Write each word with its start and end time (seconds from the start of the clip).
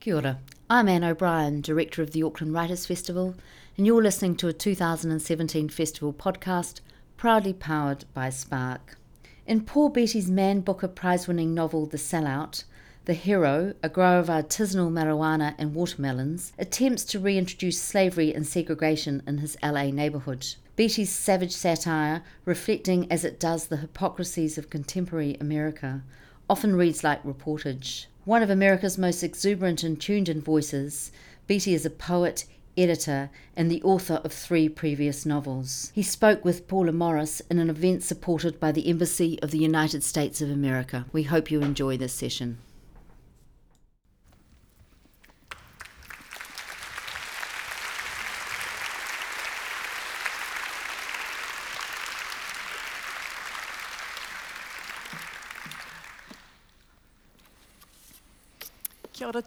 Kia 0.00 0.16
ora. 0.16 0.38
I'm 0.70 0.88
Anne 0.88 1.04
O'Brien, 1.04 1.60
Director 1.60 2.00
of 2.00 2.12
the 2.12 2.22
Auckland 2.22 2.54
Writers 2.54 2.86
Festival, 2.86 3.34
and 3.76 3.86
you're 3.86 4.02
listening 4.02 4.34
to 4.36 4.48
a 4.48 4.52
2017 4.54 5.68
festival 5.68 6.14
podcast 6.14 6.80
proudly 7.18 7.52
powered 7.52 8.06
by 8.14 8.30
Spark. 8.30 8.96
In 9.46 9.60
Paul 9.60 9.90
Beatty's 9.90 10.30
Man 10.30 10.60
Booker 10.60 10.88
Prize 10.88 11.28
winning 11.28 11.52
novel 11.52 11.84
The 11.84 11.98
Sellout, 11.98 12.64
the 13.04 13.12
hero, 13.12 13.74
a 13.82 13.90
grower 13.90 14.20
of 14.20 14.28
artisanal 14.28 14.90
marijuana 14.90 15.54
and 15.58 15.74
watermelons, 15.74 16.54
attempts 16.58 17.04
to 17.04 17.20
reintroduce 17.20 17.78
slavery 17.78 18.34
and 18.34 18.46
segregation 18.46 19.22
in 19.26 19.36
his 19.36 19.58
LA 19.62 19.90
neighborhood. 19.90 20.46
Beatty's 20.76 21.12
savage 21.12 21.52
satire, 21.52 22.22
reflecting 22.46 23.06
as 23.12 23.22
it 23.22 23.38
does 23.38 23.66
the 23.66 23.76
hypocrisies 23.76 24.56
of 24.56 24.70
contemporary 24.70 25.36
America, 25.42 26.02
often 26.48 26.74
reads 26.74 27.04
like 27.04 27.22
reportage. 27.22 28.06
One 28.26 28.42
of 28.42 28.50
America's 28.50 28.98
most 28.98 29.22
exuberant 29.22 29.82
and 29.82 29.98
tuned 29.98 30.28
in 30.28 30.42
voices, 30.42 31.10
Beatty 31.46 31.72
is 31.72 31.86
a 31.86 31.90
poet, 31.90 32.44
editor, 32.76 33.30
and 33.56 33.70
the 33.70 33.82
author 33.82 34.20
of 34.22 34.30
three 34.30 34.68
previous 34.68 35.24
novels. 35.24 35.90
He 35.94 36.02
spoke 36.02 36.44
with 36.44 36.68
Paula 36.68 36.92
Morris 36.92 37.40
in 37.50 37.58
an 37.58 37.70
event 37.70 38.02
supported 38.02 38.60
by 38.60 38.72
the 38.72 38.88
Embassy 38.88 39.38
of 39.40 39.52
the 39.52 39.58
United 39.58 40.02
States 40.02 40.42
of 40.42 40.50
America. 40.50 41.06
We 41.12 41.22
hope 41.22 41.50
you 41.50 41.62
enjoy 41.62 41.96
this 41.96 42.12
session. 42.12 42.58
Ora 59.32 59.44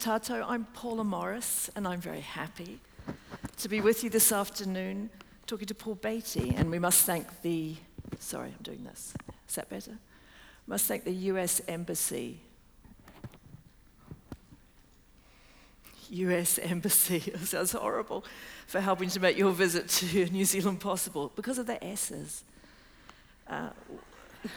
I'm 0.47 0.63
Paula 0.73 1.03
Morris, 1.03 1.69
and 1.75 1.85
I'm 1.85 1.99
very 1.99 2.21
happy 2.21 2.79
to 3.57 3.67
be 3.67 3.81
with 3.81 4.01
you 4.01 4.09
this 4.09 4.31
afternoon 4.31 5.09
talking 5.45 5.67
to 5.67 5.75
Paul 5.75 5.95
Beatty. 5.95 6.53
And 6.55 6.71
we 6.71 6.79
must 6.79 7.03
thank 7.03 7.41
the, 7.41 7.75
sorry, 8.17 8.53
I'm 8.57 8.63
doing 8.63 8.85
this. 8.85 9.13
Is 9.49 9.55
that 9.55 9.67
better? 9.67 9.97
Must 10.67 10.85
thank 10.85 11.03
the 11.03 11.11
US 11.11 11.59
Embassy. 11.67 12.39
US 16.11 16.59
Embassy, 16.59 17.17
it 17.25 17.39
sounds 17.39 17.73
horrible, 17.73 18.23
for 18.67 18.79
helping 18.79 19.09
to 19.09 19.19
make 19.19 19.37
your 19.37 19.51
visit 19.51 19.89
to 19.89 20.25
New 20.31 20.45
Zealand 20.45 20.79
possible 20.79 21.33
because 21.35 21.57
of 21.57 21.65
the 21.65 21.83
S's. 21.83 22.45
Uh, 23.49 23.71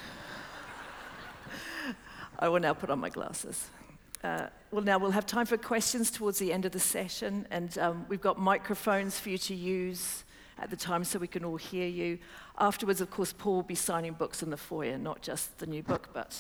I 2.38 2.48
will 2.48 2.60
now 2.60 2.74
put 2.74 2.90
on 2.90 3.00
my 3.00 3.08
glasses. 3.08 3.70
Uh, 4.24 4.46
well, 4.70 4.82
now 4.82 4.98
we'll 4.98 5.10
have 5.10 5.26
time 5.26 5.46
for 5.46 5.56
questions 5.56 6.10
towards 6.10 6.38
the 6.38 6.52
end 6.52 6.64
of 6.64 6.72
the 6.72 6.80
session, 6.80 7.46
and 7.50 7.76
um, 7.78 8.06
we've 8.08 8.20
got 8.20 8.38
microphones 8.38 9.18
for 9.18 9.30
you 9.30 9.38
to 9.38 9.54
use 9.54 10.24
at 10.58 10.70
the 10.70 10.76
time 10.76 11.04
so 11.04 11.18
we 11.18 11.26
can 11.26 11.44
all 11.44 11.56
hear 11.56 11.86
you. 11.86 12.18
Afterwards, 12.58 13.00
of 13.00 13.10
course, 13.10 13.32
Paul 13.32 13.56
will 13.56 13.62
be 13.62 13.74
signing 13.74 14.14
books 14.14 14.42
in 14.42 14.50
the 14.50 14.56
foyer, 14.56 14.98
not 14.98 15.22
just 15.22 15.58
the 15.58 15.66
new 15.66 15.82
book, 15.82 16.08
but 16.12 16.36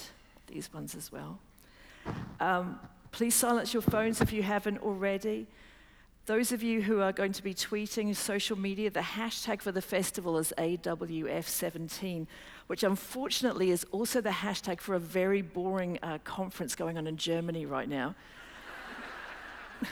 these 0.46 0.72
ones 0.72 0.94
as 0.94 1.12
well. 1.12 1.38
Um, 2.40 2.78
please 3.12 3.34
silence 3.34 3.72
your 3.72 3.82
phones 3.82 4.20
if 4.20 4.32
you 4.32 4.42
haven't 4.42 4.78
already. 4.78 5.46
Those 6.26 6.50
of 6.50 6.62
you 6.62 6.82
who 6.82 7.00
are 7.00 7.12
going 7.12 7.32
to 7.32 7.42
be 7.42 7.54
tweeting 7.54 8.14
social 8.16 8.58
media, 8.58 8.90
the 8.90 9.00
hashtag 9.00 9.62
for 9.62 9.70
the 9.70 9.82
festival 9.82 10.38
is 10.38 10.52
AWF17, 10.58 12.26
which 12.66 12.82
unfortunately 12.82 13.70
is 13.70 13.84
also 13.92 14.20
the 14.20 14.30
hashtag 14.30 14.80
for 14.80 14.94
a 14.94 14.98
very 14.98 15.42
boring 15.42 15.98
uh, 16.02 16.18
conference 16.24 16.74
going 16.74 16.98
on 16.98 17.06
in 17.06 17.16
Germany 17.16 17.66
right 17.66 17.88
now. 17.88 18.14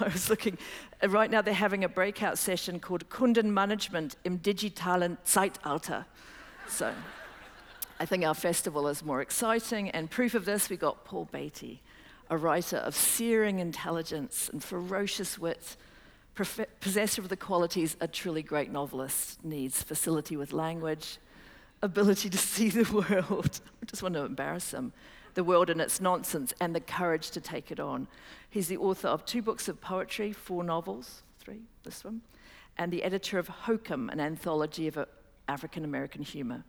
I 0.00 0.04
was 0.04 0.30
looking, 0.30 0.56
uh, 1.02 1.08
right 1.08 1.30
now 1.30 1.42
they're 1.42 1.54
having 1.54 1.84
a 1.84 1.88
breakout 1.88 2.38
session 2.38 2.78
called 2.80 3.08
Kundenmanagement 3.08 4.14
im 4.24 4.38
digitalen 4.38 5.18
Zeitalter. 5.24 6.04
So 6.68 6.94
I 7.98 8.06
think 8.06 8.24
our 8.24 8.34
festival 8.34 8.88
is 8.88 9.04
more 9.04 9.20
exciting, 9.20 9.90
and 9.90 10.10
proof 10.10 10.34
of 10.34 10.44
this, 10.44 10.70
we 10.70 10.76
got 10.76 11.04
Paul 11.04 11.28
Beatty, 11.30 11.82
a 12.30 12.36
writer 12.36 12.78
of 12.78 12.94
searing 12.94 13.58
intelligence 13.58 14.48
and 14.50 14.62
ferocious 14.62 15.38
wit, 15.38 15.76
possessor 16.80 17.20
of 17.20 17.28
the 17.28 17.36
qualities 17.36 17.96
a 18.00 18.08
truly 18.08 18.42
great 18.42 18.70
novelist 18.70 19.44
needs 19.44 19.82
facility 19.82 20.36
with 20.36 20.52
language, 20.52 21.18
ability 21.82 22.30
to 22.30 22.38
see 22.38 22.68
the 22.68 22.90
world. 23.10 23.60
I 23.82 23.86
just 23.86 24.02
want 24.02 24.14
to 24.14 24.24
embarrass 24.24 24.72
him 24.72 24.92
the 25.34 25.44
world 25.44 25.70
and 25.70 25.80
its 25.80 26.00
nonsense, 26.00 26.52
and 26.60 26.74
the 26.74 26.80
courage 26.80 27.30
to 27.30 27.40
take 27.40 27.70
it 27.70 27.80
on. 27.80 28.08
He's 28.48 28.68
the 28.68 28.76
author 28.76 29.08
of 29.08 29.24
two 29.24 29.42
books 29.42 29.68
of 29.68 29.80
poetry, 29.80 30.32
four 30.32 30.64
novels, 30.64 31.22
three, 31.38 31.62
this 31.84 32.04
one, 32.04 32.22
and 32.76 32.92
the 32.92 33.02
editor 33.02 33.38
of 33.38 33.48
Hokum, 33.48 34.10
an 34.10 34.20
anthology 34.20 34.88
of 34.88 34.98
African 35.48 35.84
American 35.84 36.22
humor. 36.22 36.64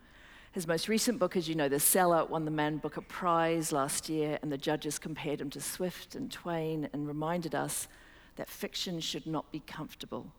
His 0.51 0.67
most 0.67 0.89
recent 0.89 1.17
book, 1.17 1.37
as 1.37 1.47
you 1.47 1.55
know, 1.55 1.69
The 1.69 1.77
Sellout, 1.77 2.29
won 2.29 2.43
the 2.43 2.51
Man 2.51 2.77
Booker 2.77 3.01
Prize 3.01 3.71
last 3.71 4.09
year, 4.09 4.37
and 4.41 4.51
the 4.51 4.57
judges 4.57 4.99
compared 4.99 5.39
him 5.39 5.49
to 5.51 5.61
Swift 5.61 6.13
and 6.13 6.29
Twain 6.29 6.89
and 6.91 7.07
reminded 7.07 7.55
us 7.55 7.87
that 8.35 8.49
fiction 8.49 8.99
should 8.99 9.25
not 9.25 9.49
be 9.51 9.61
comfortable. 9.61 10.31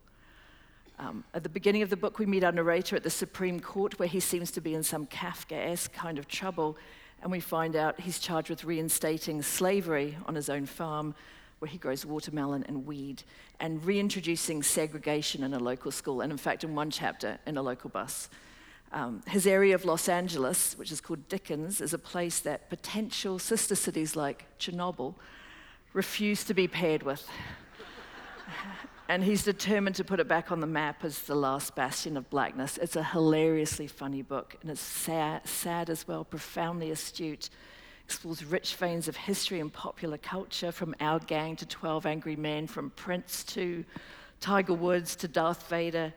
Um, 1.02 1.24
at 1.34 1.42
the 1.42 1.48
beginning 1.48 1.82
of 1.82 1.90
the 1.90 1.96
book, 1.96 2.20
we 2.20 2.26
meet 2.26 2.44
our 2.44 2.52
narrator 2.52 2.94
at 2.94 3.02
the 3.02 3.10
Supreme 3.10 3.58
Court, 3.58 3.98
where 3.98 4.06
he 4.06 4.20
seems 4.20 4.52
to 4.52 4.60
be 4.60 4.72
in 4.72 4.84
some 4.84 5.06
Kafkaesque 5.06 5.92
kind 5.92 6.16
of 6.16 6.28
trouble, 6.28 6.76
and 7.20 7.32
we 7.32 7.40
find 7.40 7.74
out 7.74 7.98
he's 7.98 8.20
charged 8.20 8.50
with 8.50 8.62
reinstating 8.62 9.42
slavery 9.42 10.16
on 10.26 10.36
his 10.36 10.48
own 10.48 10.64
farm, 10.64 11.16
where 11.58 11.68
he 11.68 11.76
grows 11.76 12.06
watermelon 12.06 12.64
and 12.68 12.86
weed, 12.86 13.24
and 13.58 13.84
reintroducing 13.84 14.62
segregation 14.62 15.42
in 15.42 15.54
a 15.54 15.58
local 15.58 15.90
school, 15.90 16.20
and 16.20 16.30
in 16.30 16.38
fact, 16.38 16.62
in 16.62 16.72
one 16.76 16.90
chapter, 16.90 17.36
in 17.46 17.56
a 17.56 17.62
local 17.62 17.90
bus. 17.90 18.28
Um, 18.92 19.22
his 19.26 19.44
area 19.44 19.74
of 19.74 19.84
Los 19.84 20.08
Angeles, 20.08 20.78
which 20.78 20.92
is 20.92 21.00
called 21.00 21.26
Dickens, 21.28 21.80
is 21.80 21.92
a 21.92 21.98
place 21.98 22.38
that 22.40 22.70
potential 22.70 23.40
sister 23.40 23.74
cities 23.74 24.14
like 24.14 24.46
Chernobyl 24.60 25.16
refuse 25.94 26.44
to 26.44 26.54
be 26.54 26.68
paired 26.68 27.02
with. 27.02 27.26
and 29.08 29.24
he's 29.24 29.44
determined 29.44 29.96
to 29.96 30.04
put 30.04 30.20
it 30.20 30.28
back 30.28 30.52
on 30.52 30.60
the 30.60 30.66
map 30.66 31.04
as 31.04 31.20
the 31.22 31.34
last 31.34 31.74
bastion 31.74 32.16
of 32.16 32.30
blackness. 32.30 32.78
It's 32.78 32.96
a 32.96 33.02
hilariously 33.02 33.86
funny 33.86 34.22
book, 34.22 34.56
and 34.62 34.70
it's 34.70 34.80
sad, 34.80 35.46
sad 35.46 35.90
as 35.90 36.06
well, 36.06 36.24
profoundly 36.24 36.90
astute. 36.90 37.50
Explores 38.04 38.44
rich 38.44 38.76
veins 38.76 39.08
of 39.08 39.16
history 39.16 39.60
and 39.60 39.72
popular 39.72 40.18
culture, 40.18 40.72
from 40.72 40.94
Our 41.00 41.18
Gang 41.20 41.56
to 41.56 41.66
12 41.66 42.06
Angry 42.06 42.36
Men, 42.36 42.66
from 42.66 42.90
Prince 42.90 43.44
to 43.44 43.84
Tiger 44.40 44.74
Woods 44.74 45.16
to 45.16 45.28
Darth 45.28 45.68
Vader. 45.68 46.12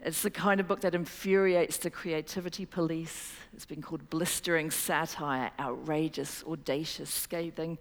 It's 0.00 0.22
the 0.22 0.30
kind 0.30 0.60
of 0.60 0.68
book 0.68 0.80
that 0.82 0.94
infuriates 0.94 1.78
the 1.78 1.90
creativity 1.90 2.64
police. 2.64 3.32
It's 3.52 3.66
been 3.66 3.82
called 3.82 4.08
blistering 4.10 4.70
satire, 4.70 5.50
outrageous, 5.58 6.44
audacious, 6.46 7.10
scathing. 7.10 7.78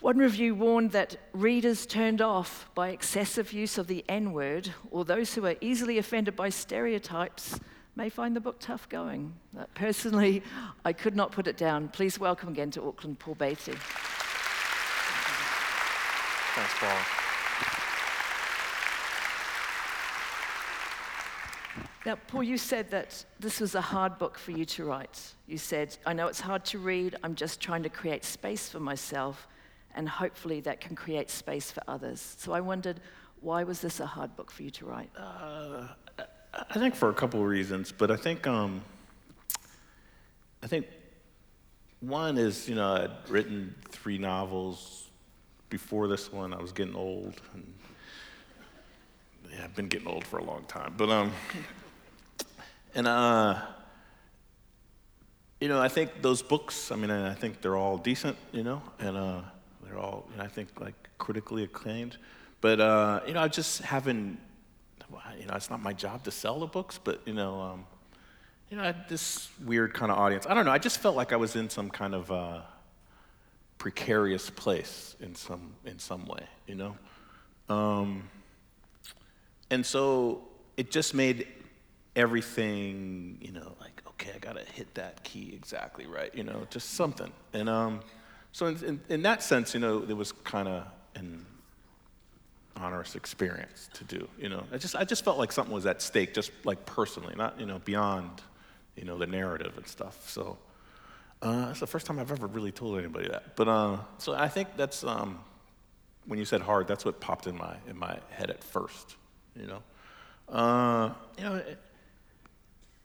One 0.00 0.18
review 0.18 0.54
warned 0.54 0.92
that 0.92 1.16
readers 1.32 1.86
turned 1.86 2.20
off 2.20 2.68
by 2.74 2.90
excessive 2.90 3.52
use 3.52 3.78
of 3.78 3.86
the 3.86 4.04
N 4.08 4.32
word, 4.32 4.70
or 4.90 5.04
those 5.04 5.34
who 5.34 5.46
are 5.46 5.56
easily 5.60 5.96
offended 5.98 6.36
by 6.36 6.50
stereotypes, 6.50 7.58
may 7.96 8.10
find 8.10 8.36
the 8.36 8.40
book 8.40 8.56
tough 8.60 8.88
going. 8.90 9.32
Uh, 9.58 9.64
personally, 9.74 10.42
I 10.84 10.92
could 10.92 11.16
not 11.16 11.32
put 11.32 11.46
it 11.46 11.56
down. 11.56 11.88
Please 11.88 12.20
welcome 12.20 12.50
again 12.50 12.70
to 12.72 12.86
Auckland 12.86 13.18
Paul 13.18 13.36
Beatty. 13.36 13.72
Thanks, 16.54 16.74
Paul. 16.78 16.98
Now, 22.04 22.16
Paul, 22.28 22.42
you 22.44 22.58
said 22.58 22.90
that 22.90 23.24
this 23.40 23.60
was 23.60 23.74
a 23.74 23.80
hard 23.80 24.18
book 24.18 24.38
for 24.38 24.52
you 24.52 24.64
to 24.66 24.84
write. 24.84 25.34
You 25.48 25.58
said, 25.58 25.96
I 26.06 26.12
know 26.12 26.28
it's 26.28 26.40
hard 26.40 26.64
to 26.66 26.78
read, 26.78 27.16
I'm 27.24 27.34
just 27.34 27.60
trying 27.60 27.82
to 27.82 27.88
create 27.88 28.24
space 28.24 28.68
for 28.68 28.78
myself, 28.78 29.48
and 29.96 30.08
hopefully 30.08 30.60
that 30.60 30.80
can 30.80 30.94
create 30.94 31.30
space 31.30 31.70
for 31.70 31.82
others. 31.88 32.36
So 32.38 32.52
I 32.52 32.60
wondered, 32.60 33.00
why 33.40 33.64
was 33.64 33.80
this 33.80 33.98
a 33.98 34.06
hard 34.06 34.36
book 34.36 34.50
for 34.50 34.62
you 34.62 34.70
to 34.70 34.84
write? 34.84 35.10
Uh, 35.16 35.88
I 36.52 36.78
think 36.78 36.94
for 36.94 37.08
a 37.08 37.14
couple 37.14 37.40
of 37.40 37.46
reasons, 37.46 37.92
but 37.92 38.10
I 38.10 38.16
think, 38.16 38.46
um, 38.46 38.82
I 40.62 40.66
think 40.66 40.86
one 42.00 42.38
is, 42.38 42.68
you 42.68 42.74
know, 42.74 42.94
I'd 42.94 43.30
written 43.30 43.74
three 43.88 44.18
novels 44.18 45.08
before 45.70 46.08
this 46.08 46.32
one. 46.32 46.52
I 46.52 46.60
was 46.60 46.72
getting 46.72 46.94
old. 46.94 47.40
And, 47.54 47.74
yeah, 49.50 49.64
I've 49.64 49.74
been 49.74 49.88
getting 49.88 50.08
old 50.08 50.24
for 50.24 50.38
a 50.38 50.44
long 50.44 50.64
time. 50.64 50.94
But 50.96 51.10
um, 51.10 51.32
and, 52.94 53.06
uh, 53.06 53.60
you 55.60 55.68
know, 55.68 55.80
I 55.80 55.88
think 55.88 56.20
those 56.20 56.42
books, 56.42 56.92
I 56.92 56.96
mean, 56.96 57.10
I 57.10 57.32
think 57.34 57.62
they're 57.62 57.76
all 57.76 57.96
decent, 57.96 58.36
you 58.52 58.62
know, 58.62 58.82
and 58.98 59.16
uh, 59.16 59.40
they're 59.86 59.98
all, 59.98 60.26
you 60.30 60.38
know, 60.38 60.44
I 60.44 60.48
think, 60.48 60.80
like, 60.80 60.94
critically 61.18 61.64
acclaimed. 61.64 62.18
But, 62.60 62.80
uh, 62.80 63.20
you 63.26 63.34
know, 63.34 63.40
I 63.40 63.48
just 63.48 63.82
haven't, 63.82 64.38
you 65.38 65.46
know, 65.46 65.54
it's 65.54 65.70
not 65.70 65.82
my 65.82 65.92
job 65.92 66.24
to 66.24 66.30
sell 66.30 66.60
the 66.60 66.66
books, 66.66 66.98
but, 67.02 67.20
you 67.26 67.34
know, 67.34 67.60
um, 67.60 67.86
you 68.70 68.76
know, 68.76 68.92
this 69.08 69.48
weird 69.64 69.94
kind 69.94 70.10
of 70.10 70.18
audience. 70.18 70.46
I 70.48 70.54
don't 70.54 70.64
know, 70.64 70.72
I 70.72 70.78
just 70.78 70.98
felt 70.98 71.16
like 71.16 71.32
I 71.32 71.36
was 71.36 71.54
in 71.54 71.70
some 71.70 71.90
kind 71.90 72.14
of, 72.14 72.30
uh, 72.30 72.60
precarious 73.78 74.50
place 74.50 75.16
in 75.20 75.34
some 75.34 75.74
in 75.84 75.98
some 75.98 76.26
way, 76.26 76.42
you 76.66 76.74
know. 76.74 76.96
Um, 77.68 78.28
and 79.70 79.84
so 79.84 80.42
it 80.76 80.90
just 80.90 81.14
made 81.14 81.46
everything, 82.14 83.38
you 83.40 83.52
know, 83.52 83.74
like 83.80 84.02
okay, 84.08 84.32
I 84.34 84.38
gotta 84.38 84.64
hit 84.64 84.94
that 84.94 85.22
key 85.24 85.52
exactly 85.54 86.06
right, 86.06 86.34
you 86.34 86.44
know, 86.44 86.66
just 86.70 86.94
something. 86.94 87.32
And 87.52 87.68
um, 87.68 88.00
so 88.56 88.68
in, 88.68 88.84
in, 88.84 89.00
in 89.10 89.22
that 89.24 89.42
sense, 89.42 89.74
you 89.74 89.80
know, 89.80 90.02
it 90.08 90.16
was 90.16 90.32
kind 90.32 90.66
of 90.66 90.86
an 91.14 91.44
onerous 92.80 93.14
experience 93.14 93.90
to 93.92 94.04
do. 94.04 94.26
You 94.38 94.48
know, 94.48 94.64
I 94.72 94.78
just 94.78 94.96
I 94.96 95.04
just 95.04 95.26
felt 95.26 95.36
like 95.36 95.52
something 95.52 95.74
was 95.74 95.84
at 95.84 96.00
stake, 96.00 96.32
just 96.32 96.50
like 96.64 96.86
personally, 96.86 97.34
not 97.36 97.60
you 97.60 97.66
know 97.66 97.80
beyond, 97.80 98.30
you 98.96 99.04
know, 99.04 99.18
the 99.18 99.26
narrative 99.26 99.74
and 99.76 99.86
stuff. 99.86 100.30
So 100.30 100.56
uh, 101.42 101.66
that's 101.66 101.80
the 101.80 101.86
first 101.86 102.06
time 102.06 102.18
I've 102.18 102.32
ever 102.32 102.46
really 102.46 102.72
told 102.72 102.98
anybody 102.98 103.28
that. 103.28 103.56
But 103.56 103.68
uh, 103.68 103.98
so 104.16 104.32
I 104.32 104.48
think 104.48 104.68
that's 104.74 105.04
um, 105.04 105.38
when 106.24 106.38
you 106.38 106.46
said 106.46 106.62
hard, 106.62 106.88
that's 106.88 107.04
what 107.04 107.20
popped 107.20 107.46
in 107.46 107.58
my 107.58 107.76
in 107.90 107.98
my 107.98 108.16
head 108.30 108.48
at 108.48 108.64
first. 108.64 109.16
You 109.54 109.66
know, 109.66 109.82
uh, 110.48 111.10
you 111.36 111.44
know, 111.44 111.62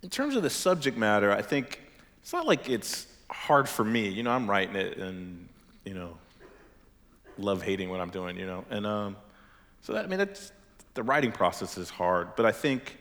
in 0.01 0.09
terms 0.09 0.37
of 0.37 0.43
the 0.43 0.49
subject 0.49 0.97
matter, 0.97 1.29
I 1.29 1.41
think 1.41 1.81
it's 2.21 2.31
not 2.31 2.47
like 2.47 2.69
it's 2.69 3.05
hard 3.31 3.67
for 3.67 3.83
me. 3.83 4.09
You 4.09 4.23
know, 4.23 4.31
I'm 4.31 4.49
writing 4.49 4.75
it 4.75 4.97
and 4.97 5.47
you 5.85 5.93
know, 5.93 6.17
love 7.37 7.61
hating 7.61 7.89
what 7.89 7.99
I'm 7.99 8.09
doing. 8.09 8.37
You 8.37 8.45
know, 8.45 8.65
and 8.69 8.85
um, 8.85 9.15
so 9.81 9.93
that, 9.93 10.05
I 10.05 10.07
mean, 10.07 10.19
that's, 10.19 10.51
the 10.93 11.03
writing 11.03 11.31
process 11.31 11.77
is 11.77 11.89
hard, 11.89 12.35
but 12.35 12.45
I 12.45 12.51
think 12.51 12.97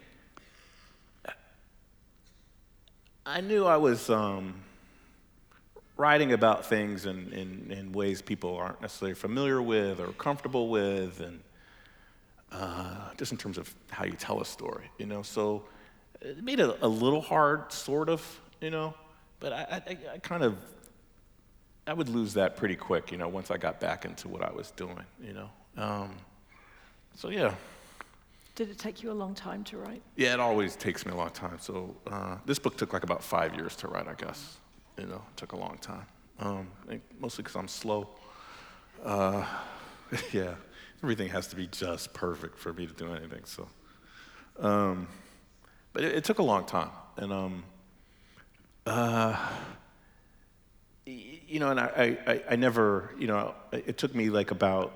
I 3.27 3.41
knew 3.41 3.67
I 3.67 3.77
was 3.77 4.09
um, 4.11 4.55
writing 5.97 6.32
about 6.32 6.65
things 6.65 7.06
in, 7.06 7.32
in, 7.32 7.71
in, 7.71 7.93
ways 7.93 8.23
people 8.23 8.56
aren't 8.56 8.81
necessarily 8.81 9.15
familiar 9.15 9.61
with 9.61 10.00
or 10.00 10.09
comfortable 10.12 10.69
with, 10.69 11.21
and 11.21 11.41
uh, 12.50 13.11
just 13.19 13.31
in 13.31 13.38
terms 13.38 13.59
of 13.59 13.73
how 13.91 14.05
you 14.05 14.12
tell 14.12 14.41
a 14.41 14.44
story, 14.44 14.91
you 14.99 15.06
know. 15.06 15.23
So 15.23 15.65
it 16.21 16.43
made 16.43 16.61
it 16.61 16.79
a 16.81 16.88
little 16.88 17.21
hard, 17.21 17.71
sort 17.73 18.09
of, 18.09 18.41
you 18.61 18.71
know, 18.71 18.94
but 19.40 19.52
I, 19.52 19.82
I, 19.87 19.96
I 20.14 20.19
kind 20.19 20.42
of 20.42 20.56
I 21.87 21.92
would 21.92 22.08
lose 22.08 22.34
that 22.34 22.56
pretty 22.56 22.76
quick, 22.76 23.10
you 23.10 23.19
know, 23.19 23.28
once 23.28 23.50
I 23.50 23.56
got 23.56 23.81
back 23.81 24.04
into 24.04 24.28
what 24.28 24.42
I 24.42 24.52
was 24.52 24.70
doing, 24.70 25.04
you 25.20 25.32
know. 25.32 25.50
Um, 25.76 26.14
so 27.16 27.31
yeah. 27.31 27.54
Did 28.54 28.70
it 28.70 28.78
take 28.78 29.02
you 29.02 29.10
a 29.10 29.14
long 29.14 29.34
time 29.34 29.64
to 29.64 29.78
write? 29.78 30.02
Yeah, 30.16 30.34
it 30.34 30.40
always 30.40 30.76
takes 30.76 31.06
me 31.06 31.12
a 31.12 31.16
long 31.16 31.31
time. 31.31 31.58
So 31.58 31.96
uh, 32.06 32.37
this 32.44 32.58
book 32.58 32.76
took 32.76 32.92
like 32.92 33.02
about 33.02 33.25
five 33.25 33.54
years 33.54 33.75
to 33.76 33.88
write, 33.88 34.06
I 34.06 34.14
guess. 34.14 34.58
You 34.98 35.06
know, 35.06 35.16
it 35.16 35.37
took 35.37 35.52
a 35.52 35.56
long 35.56 35.78
time. 35.81 36.06
Um, 36.40 36.69
mostly 37.19 37.43
because 37.43 37.56
I'm 37.56 37.69
slow. 37.69 38.08
Uh, 39.04 39.44
yeah, 40.32 40.54
everything 41.02 41.28
has 41.28 41.46
to 41.48 41.56
be 41.56 41.66
just 41.69 42.12
perfect 42.12 42.58
for 42.58 42.72
me 42.72 42.86
to 42.86 42.93
do 42.93 43.12
anything. 43.14 43.44
So, 43.44 43.69
um, 44.58 45.08
but 45.93 46.04
it, 46.04 46.16
it, 46.16 46.25
took 46.25 46.38
a 46.38 46.43
long 46.43 46.64
time, 46.64 46.90
and 47.16 47.32
um, 47.32 47.64
uh, 48.90 49.37
you 51.06 51.60
know, 51.60 51.70
and 51.70 51.81
I, 51.81 52.19
I, 52.26 52.42
I 52.50 52.56
never, 52.56 53.14
you 53.19 53.26
know, 53.26 53.54
it 53.72 53.98
took 53.98 54.14
me 54.14 54.31
like 54.31 54.50
about 54.50 54.92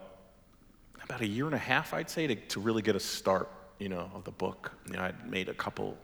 about 1.02 1.20
a 1.20 1.26
year 1.26 1.44
and 1.44 1.54
a 1.54 1.58
half, 1.58 1.92
I'd 1.92 2.08
say, 2.08 2.26
to, 2.26 2.34
to 2.34 2.60
really 2.60 2.80
get 2.80 2.96
a 2.96 3.00
start, 3.00 3.50
you 3.78 3.90
know, 3.90 4.10
of 4.14 4.24
the 4.24 4.30
book. 4.30 4.72
You 4.86 4.94
know, 4.94 5.02
I'd 5.02 5.30
made 5.30 5.48
a 5.48 5.54
couple 5.54 5.98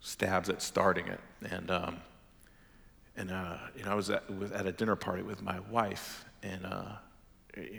stabs 0.00 0.48
at 0.48 0.62
starting 0.62 1.06
it, 1.06 1.20
and 1.48 1.70
um, 1.70 1.96
and 3.16 3.30
uh, 3.30 3.58
you 3.76 3.84
know, 3.84 3.92
I 3.92 3.94
was 3.94 4.10
at, 4.10 4.28
was 4.36 4.50
at 4.50 4.66
a 4.66 4.72
dinner 4.72 4.96
party 4.96 5.22
with 5.22 5.42
my 5.42 5.60
wife 5.70 6.24
and 6.42 6.66
uh, 6.66 6.96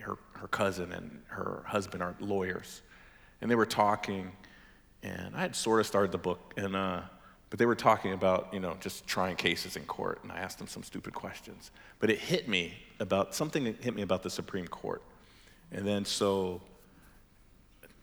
her 0.01 0.17
her 0.33 0.47
cousin 0.47 0.91
and 0.93 1.21
her 1.27 1.63
husband 1.65 2.03
are 2.03 2.15
lawyers, 2.21 2.81
and 3.41 3.51
they 3.51 3.55
were 3.55 3.65
talking, 3.65 4.31
and 5.03 5.35
I 5.35 5.41
had 5.41 5.55
sort 5.55 5.81
of 5.81 5.87
started 5.87 6.11
the 6.11 6.17
book, 6.17 6.53
and 6.55 6.75
uh, 6.75 7.01
but 7.49 7.59
they 7.59 7.65
were 7.65 7.75
talking 7.75 8.13
about 8.13 8.49
you 8.53 8.59
know 8.59 8.77
just 8.79 9.07
trying 9.07 9.35
cases 9.35 9.75
in 9.75 9.83
court, 9.83 10.19
and 10.23 10.31
I 10.31 10.39
asked 10.39 10.57
them 10.57 10.67
some 10.67 10.83
stupid 10.83 11.13
questions, 11.13 11.71
but 11.99 12.09
it 12.09 12.19
hit 12.19 12.47
me 12.47 12.73
about 12.99 13.33
something 13.35 13.63
that 13.65 13.83
hit 13.83 13.95
me 13.95 14.01
about 14.01 14.23
the 14.23 14.29
Supreme 14.29 14.67
Court 14.67 15.01
and 15.71 15.85
then 15.85 16.05
so 16.05 16.61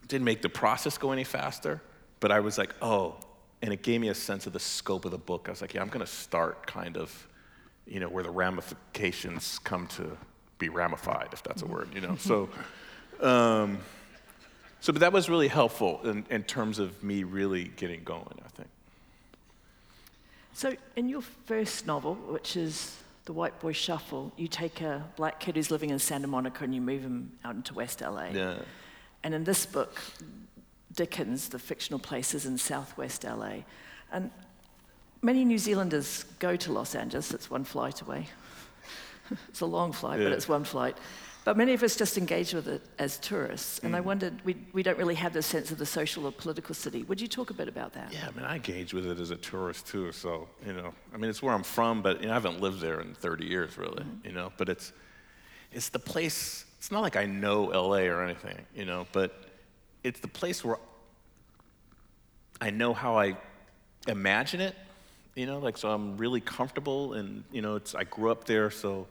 didn't 0.09 0.25
make 0.25 0.43
the 0.43 0.49
process 0.49 0.99
go 0.99 1.13
any 1.13 1.25
faster, 1.25 1.83
but 2.21 2.31
I 2.31 2.41
was 2.41 2.59
like, 2.59 2.75
oh, 2.81 3.17
and 3.63 3.73
it 3.73 3.83
gave 3.83 4.01
me 4.01 4.09
a 4.09 4.15
sense 4.15 4.47
of 4.47 4.53
the 4.53 4.61
scope 4.61 5.05
of 5.05 5.11
the 5.11 5.19
book. 5.19 5.47
I 5.49 5.51
was 5.51 5.61
like, 5.61 5.75
yeah, 5.75 5.83
I'm 5.83 5.89
going 5.89 6.05
to 6.05 6.11
start 6.11 6.67
kind 6.67 6.97
of, 6.97 7.27
you 7.87 7.99
know, 7.99 8.09
where 8.09 8.23
the 8.23 8.31
ramifications 8.31 9.59
come 9.61 9.87
to 9.89 10.17
be 10.59 10.69
ramified, 10.69 11.29
if 11.33 11.43
that's 11.43 11.63
a 11.63 11.67
word, 11.67 11.89
you 11.95 12.01
know. 12.01 12.17
so, 12.17 12.49
um, 13.21 13.79
so, 14.81 14.93
but 14.93 15.01
that 15.01 15.13
was 15.13 15.29
really 15.29 15.49
helpful 15.49 16.01
in, 16.05 16.25
in 16.31 16.45
terms 16.45 16.79
of 16.79 17.03
me 17.03 17.25
really 17.25 17.65
getting 17.77 18.05
going. 18.05 18.41
So, 20.57 20.73
in 20.97 21.11
your 21.11 21.21
first 21.21 21.87
novel, 21.87 22.15
which 22.15 22.57
is 22.57 22.97
the 23.27 23.35
White 23.35 23.61
Boy 23.61 23.73
Shuffle, 23.73 24.33
you 24.39 24.49
take 24.49 24.81
a 24.81 25.05
black 25.17 25.39
kid 25.39 25.55
who's 25.55 25.71
living 25.71 25.91
in 25.91 25.99
Santa 25.99 26.27
Monica 26.29 26.65
and 26.65 26.75
you 26.75 26.81
move 26.81 27.03
him 27.03 27.31
out 27.45 27.57
into 27.57 27.75
West 27.75 28.01
LA. 28.01 28.29
Yeah. 28.33 28.55
And 29.23 29.35
in 29.35 29.45
this 29.45 29.67
book, 29.67 30.01
Dickens, 30.95 31.51
the 31.51 31.59
fictional 31.59 31.99
place 31.99 32.33
is 32.33 32.47
in 32.47 32.57
Southwest 32.57 33.25
LA. 33.25 33.65
And 34.11 34.31
many 35.21 35.45
New 35.45 35.59
Zealanders 35.59 36.25
go 36.39 36.57
to 36.57 36.73
Los 36.73 36.95
Angeles, 36.95 37.35
it's 37.35 37.51
one 37.51 37.65
flight 37.65 38.01
away. 38.01 38.27
it's 39.51 39.61
a 39.61 39.67
long 39.67 39.93
flight, 39.93 40.21
yeah. 40.21 40.25
but 40.25 40.33
it's 40.33 40.49
one 40.49 40.65
flight. 40.65 40.97
But 41.47 41.57
many 41.57 41.75
of 41.75 41.85
us 41.85 41.95
just 41.95 42.19
engage 42.19 42.53
with 42.55 42.67
it 42.67 42.83
as 42.99 43.19
tourists. 43.19 43.79
And 43.85 43.95
mm. 43.95 43.99
I 43.99 44.01
wondered, 44.01 44.35
we, 44.45 44.57
we 44.73 44.83
don't 44.83 44.99
really 44.99 45.15
have 45.15 45.33
the 45.33 45.43
sense 45.43 45.71
of 45.71 45.79
the 45.79 45.87
social 45.87 46.27
or 46.27 46.33
political 46.33 46.75
city. 46.75 47.05
Would 47.05 47.21
you 47.21 47.29
talk 47.29 47.51
a 47.51 47.55
bit 47.55 47.69
about 47.69 47.93
that? 47.93 48.13
Yeah, 48.13 48.27
I 48.27 48.37
mean, 48.37 48.45
I 48.45 48.57
engage 48.57 48.93
with 48.93 49.07
it 49.07 49.21
as 49.21 49.31
a 49.31 49.37
tourist 49.37 49.87
too. 49.87 50.11
So, 50.11 50.49
you 50.67 50.73
know, 50.73 50.93
I 51.15 51.19
mean, 51.19 51.31
it's 51.31 51.45
where 51.45 51.55
I'm 51.55 51.63
from, 51.63 52.03
but 52.03 52.21
you 52.21 52.27
know, 52.27 52.33
I 52.33 52.35
haven't 52.35 52.61
lived 52.61 52.81
there 52.81 53.01
in 53.01 53.15
30 53.15 53.47
years 53.47 53.79
really, 53.79 54.03
mm-hmm. 54.03 54.27
you 54.27 54.33
know, 54.33 54.53
but 54.57 54.69
it's, 54.69 54.93
it's 55.71 55.89
the 55.89 56.01
place, 56.01 56.65
it's 56.79 56.91
not 56.91 57.03
like 57.03 57.15
I 57.15 57.27
know 57.27 57.67
LA 57.67 58.09
or 58.09 58.25
anything, 58.25 58.59
you 58.75 58.85
know, 58.85 59.07
but 59.13 59.45
it's 60.03 60.19
the 60.19 60.27
place 60.27 60.65
where 60.65 60.79
I 62.61 62.71
know 62.71 62.93
how 62.93 63.21
I 63.21 63.37
imagine 64.09 64.61
it, 64.61 64.75
you 65.37 65.47
know, 65.47 65.61
like, 65.61 65.79
so 65.79 65.93
I'm 65.93 66.17
really 66.17 66.41
comfortable 66.41 67.13
and, 67.15 67.45
you 67.53 67.63
know, 67.63 67.77
it's, 67.77 67.95
I 67.95 68.03
grew 68.03 68.33
up 68.33 68.47
there, 68.47 68.69
so 68.69 69.07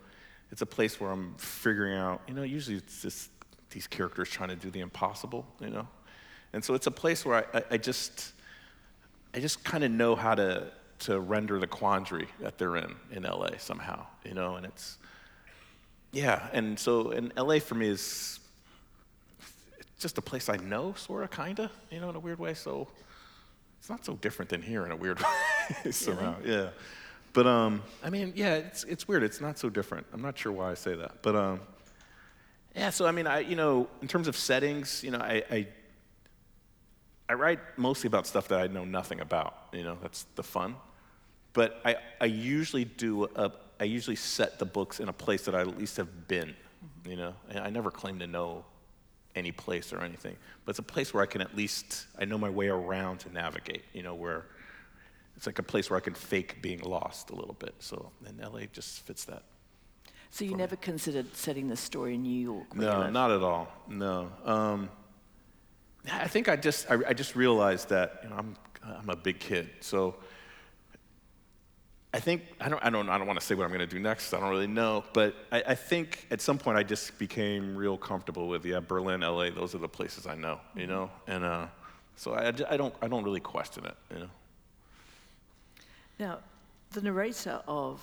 it's 0.52 0.62
a 0.62 0.66
place 0.66 1.00
where 1.00 1.12
I'm 1.12 1.36
figuring 1.36 1.98
out, 1.98 2.22
you 2.28 2.34
know, 2.34 2.44
usually 2.44 2.78
it's 2.78 3.02
just 3.02 3.30
these 3.72 3.88
characters 3.88 4.30
trying 4.30 4.50
to 4.50 4.56
do 4.56 4.70
the 4.70 4.80
impossible, 4.80 5.46
you 5.60 5.70
know? 5.70 5.88
And 6.54 6.64
so 6.64 6.74
it's 6.74 6.88
a 6.88 6.92
place 6.92 7.25
where 7.25 7.46
I, 7.54 7.58
I, 7.58 7.64
I 7.72 7.78
just, 7.78 8.34
I 9.34 9.40
just 9.40 9.64
kind 9.64 9.84
of 9.84 9.92
know 9.92 10.16
how 10.16 10.36
to, 10.36 10.72
to 11.00 11.20
render 11.20 11.60
the 11.60 11.68
quandary 11.68 12.28
that 12.40 12.58
they're 12.58 12.78
in 12.78 12.96
in 13.12 13.24
LA 13.24 13.58
somehow, 13.58 14.06
you 14.24 14.34
know? 14.34 14.56
And 14.56 14.66
it's, 14.66 14.98
yeah, 16.14 16.48
and 16.54 16.80
so, 16.80 17.12
and 17.12 17.34
LA 17.36 17.60
for 17.60 17.75
me 17.75 17.90
is 17.90 18.40
just 20.00 20.18
a 20.18 20.22
place 20.22 20.48
I 20.48 20.58
know, 20.58 20.94
sort 20.94 21.24
of, 21.24 21.32
kind 21.32 21.60
of, 21.60 21.72
you 21.92 22.00
know, 22.00 22.10
in 22.10 22.16
a 22.16 22.20
weird 22.20 22.40
way. 22.40 22.54
So 22.54 22.88
it's 23.80 23.90
not 23.90 24.06
so 24.06 24.14
different 24.16 24.50
than 24.50 24.62
here 24.62 24.86
in 24.86 24.92
a 24.92 24.96
weird 24.96 25.20
way 25.86 25.92
somehow, 25.92 26.36
yeah. 26.46 26.70
But 27.36 27.48
um, 27.48 27.84
I 28.01 28.10
mean, 28.10 28.32
yeah, 28.34 28.56
it's 28.56 28.86
it's 28.86 29.10
weird. 29.10 29.22
It's 29.22 29.42
not 29.42 29.60
so 29.60 29.70
different. 29.70 30.08
I'm 30.13 30.22
not 30.22 30.38
sure 30.38 30.54
why 30.54 30.72
I 30.72 30.74
say 30.74 30.96
that, 30.96 31.22
but 31.22 31.36
um, 31.36 31.60
yeah. 32.74 32.92
So 32.92 33.06
I 33.06 33.12
mean, 33.12 33.27
I 33.27 33.39
you 33.39 33.58
know, 33.58 33.89
in 34.01 34.08
terms 34.08 34.30
of 34.30 34.38
settings, 34.38 35.04
you 35.04 35.12
know, 35.12 35.20
I, 35.20 35.44
I 35.51 35.68
I 37.27 37.34
write 37.34 37.60
mostly 37.75 38.08
about 38.08 38.25
stuff 38.25 38.48
that 38.48 38.62
I 38.62 38.68
know 38.68 38.86
nothing 38.86 39.20
about. 39.20 39.54
You 39.74 39.84
know, 39.84 39.98
that's 40.01 40.24
the 40.36 40.44
fun. 40.44 40.77
But 41.51 41.82
I 41.84 41.98
I 42.22 42.25
usually 42.25 42.86
do 42.86 43.25
a, 43.25 43.51
I 43.82 43.84
usually 43.84 44.15
set 44.15 44.58
the 44.58 44.65
books 44.65 45.01
in 45.01 45.10
a 45.10 45.13
place 45.13 45.44
that 45.44 45.56
I 45.56 45.60
at 45.60 45.77
least 45.77 45.98
have 45.98 46.30
been. 46.30 46.56
Mm-hmm. 46.56 47.12
You 47.12 47.18
know, 47.18 47.36
and 47.50 47.60
I 47.60 47.70
never 47.70 47.92
claim 47.92 48.18
to 48.20 48.27
know 48.27 48.63
any 49.36 49.51
place 49.51 49.92
or 49.92 50.00
anything, 50.00 50.38
but 50.63 50.70
it's 50.70 50.80
a 50.80 50.84
place 50.84 51.13
where 51.13 51.22
I 51.22 51.25
can 51.25 51.42
at 51.42 51.54
least 51.54 52.06
I 52.18 52.24
know 52.24 52.38
my 52.38 52.50
way 52.50 52.70
around 52.70 53.18
to 53.20 53.34
navigate. 53.34 53.84
You 53.92 54.04
know, 54.04 54.15
where 54.15 54.46
it's 55.36 55.46
like 55.46 55.60
a 55.60 55.63
place 55.63 55.89
where 55.89 55.98
I 55.98 56.00
can 56.00 56.13
fake 56.13 56.62
being 56.62 56.80
lost 56.80 57.30
a 57.30 57.36
little 57.36 57.56
bit. 57.56 57.75
So, 57.80 58.12
and 58.25 58.39
LA 58.39 58.62
just 58.72 59.01
fits 59.01 59.25
that. 59.25 59.44
So 60.32 60.44
you 60.44 60.56
never 60.56 60.75
me. 60.75 60.82
considered 60.82 61.34
setting 61.36 61.68
the 61.68 61.77
story 61.77 62.15
in 62.15 62.24
New 62.24 62.42
York? 62.42 62.75
No, 62.75 63.10
not 63.10 63.32
at 63.32 63.42
all. 63.42 63.68
No. 63.88 64.32
Um, 64.44 64.89
I 66.12 66.27
think 66.27 66.50
I 66.50 66.56
just 66.56 66.89
I, 66.92 66.98
I, 67.08 67.13
just 67.13 67.36
realized 67.36 67.89
that 67.89 68.20
you 68.24 68.30
know 68.30 68.36
I'm 68.36 68.56
I'm 68.84 69.10
a 69.10 69.15
big 69.15 69.39
kid, 69.39 69.70
so 69.80 70.15
I 72.13 72.20
think 72.20 72.44
I 72.62 72.70
don't 72.70 72.84
I 72.86 72.89
don't 72.89 73.10
I 73.10 73.18
don't 73.18 73.27
want 73.27 73.39
to 73.39 73.46
say 73.46 73.56
what 73.56 73.63
I'm 73.63 73.70
going 73.70 73.80
to 73.80 73.88
do 73.88 74.00
next. 74.00 74.34
I 74.34 74.39
don't 74.39 74.50
really 74.50 74.68
know, 74.68 75.04
but 75.13 75.36
I, 75.51 75.63
I, 75.70 75.75
think 75.75 76.27
at 76.32 76.42
some 76.42 76.58
point 76.58 76.77
I 76.77 76.84
just 76.84 77.18
became 77.18 77.75
real 77.75 77.98
comfortable 77.98 78.48
with 78.48 78.65
yeah 78.65 78.80
Berlin, 78.80 79.22
LA. 79.22 79.50
Those 79.50 79.74
are 79.74 79.80
the 79.80 79.88
places 79.88 80.27
I 80.27 80.36
know, 80.36 80.60
you 80.75 80.84
mm-hmm. 80.84 80.92
know, 80.92 81.12
and 81.27 81.44
uh, 81.44 81.68
so 82.15 82.34
I, 82.34 82.48
I 82.48 82.77
don't 82.77 82.94
I 83.01 83.08
don't 83.08 83.24
really 83.24 83.39
question 83.39 83.86
it, 83.86 83.96
you 84.13 84.20
know. 84.20 84.30
Now, 86.19 86.39
the 86.91 87.01
narrator 87.01 87.62
of, 87.67 88.01